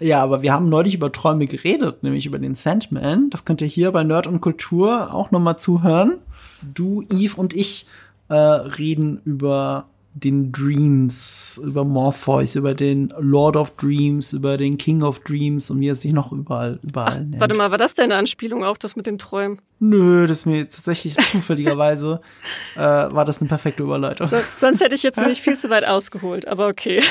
[0.00, 3.30] ja, aber wir haben neulich über Träume geredet, nämlich über den Sandman.
[3.30, 6.18] Das könnt ihr hier bei Nerd und Kultur auch nochmal zuhören.
[6.62, 7.86] Du, Eve und ich
[8.28, 15.02] äh, reden über den Dreams, über Morpheus, über den Lord of Dreams, über den King
[15.02, 17.40] of Dreams und wie er sich noch überall, überall Ach, nennt.
[17.40, 19.58] Warte mal, war das denn eine Anspielung auf das mit den Träumen?
[19.78, 22.20] Nö, das mir tatsächlich zufälligerweise
[22.76, 24.26] äh, war das eine perfekte Überleitung.
[24.26, 27.02] So, sonst hätte ich jetzt nicht viel zu weit ausgeholt, aber okay.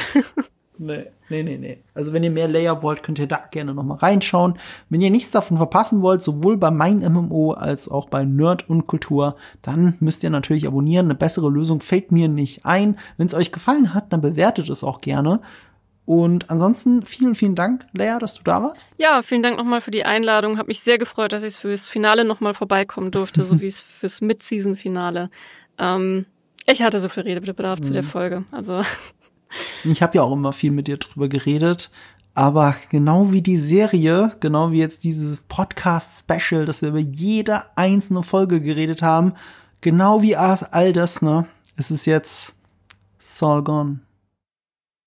[0.79, 1.77] Nee, nee, nee, nee.
[1.93, 4.59] Also wenn ihr mehr Layer wollt, könnt ihr da gerne noch mal reinschauen.
[4.89, 8.87] Wenn ihr nichts davon verpassen wollt, sowohl bei mein MMO als auch bei Nerd und
[8.87, 11.07] Kultur, dann müsst ihr natürlich abonnieren.
[11.07, 12.97] Eine bessere Lösung fällt mir nicht ein.
[13.17, 15.41] Wenn es euch gefallen hat, dann bewertet es auch gerne.
[16.05, 18.93] Und ansonsten vielen, vielen Dank, Lea, dass du da warst.
[18.97, 20.57] Ja, vielen Dank nochmal für die Einladung.
[20.57, 24.21] Hab mich sehr gefreut, dass ich fürs Finale nochmal vorbeikommen durfte, so wie es fürs
[24.21, 25.29] Mid-Season-Finale.
[25.77, 26.25] Ähm,
[26.65, 27.83] ich hatte so viel Redebedarf mhm.
[27.83, 28.07] zu der mhm.
[28.07, 28.43] Folge.
[28.51, 28.81] Also
[29.83, 31.89] ich habe ja auch immer viel mit dir drüber geredet.
[32.33, 38.21] Aber genau wie die Serie, genau wie jetzt dieses Podcast-Special, dass wir über jede einzelne
[38.21, 39.33] Folge geredet haben,
[39.81, 41.47] genau wie all das, ne,
[41.77, 42.53] ist es jetzt
[43.17, 44.01] Saul gone.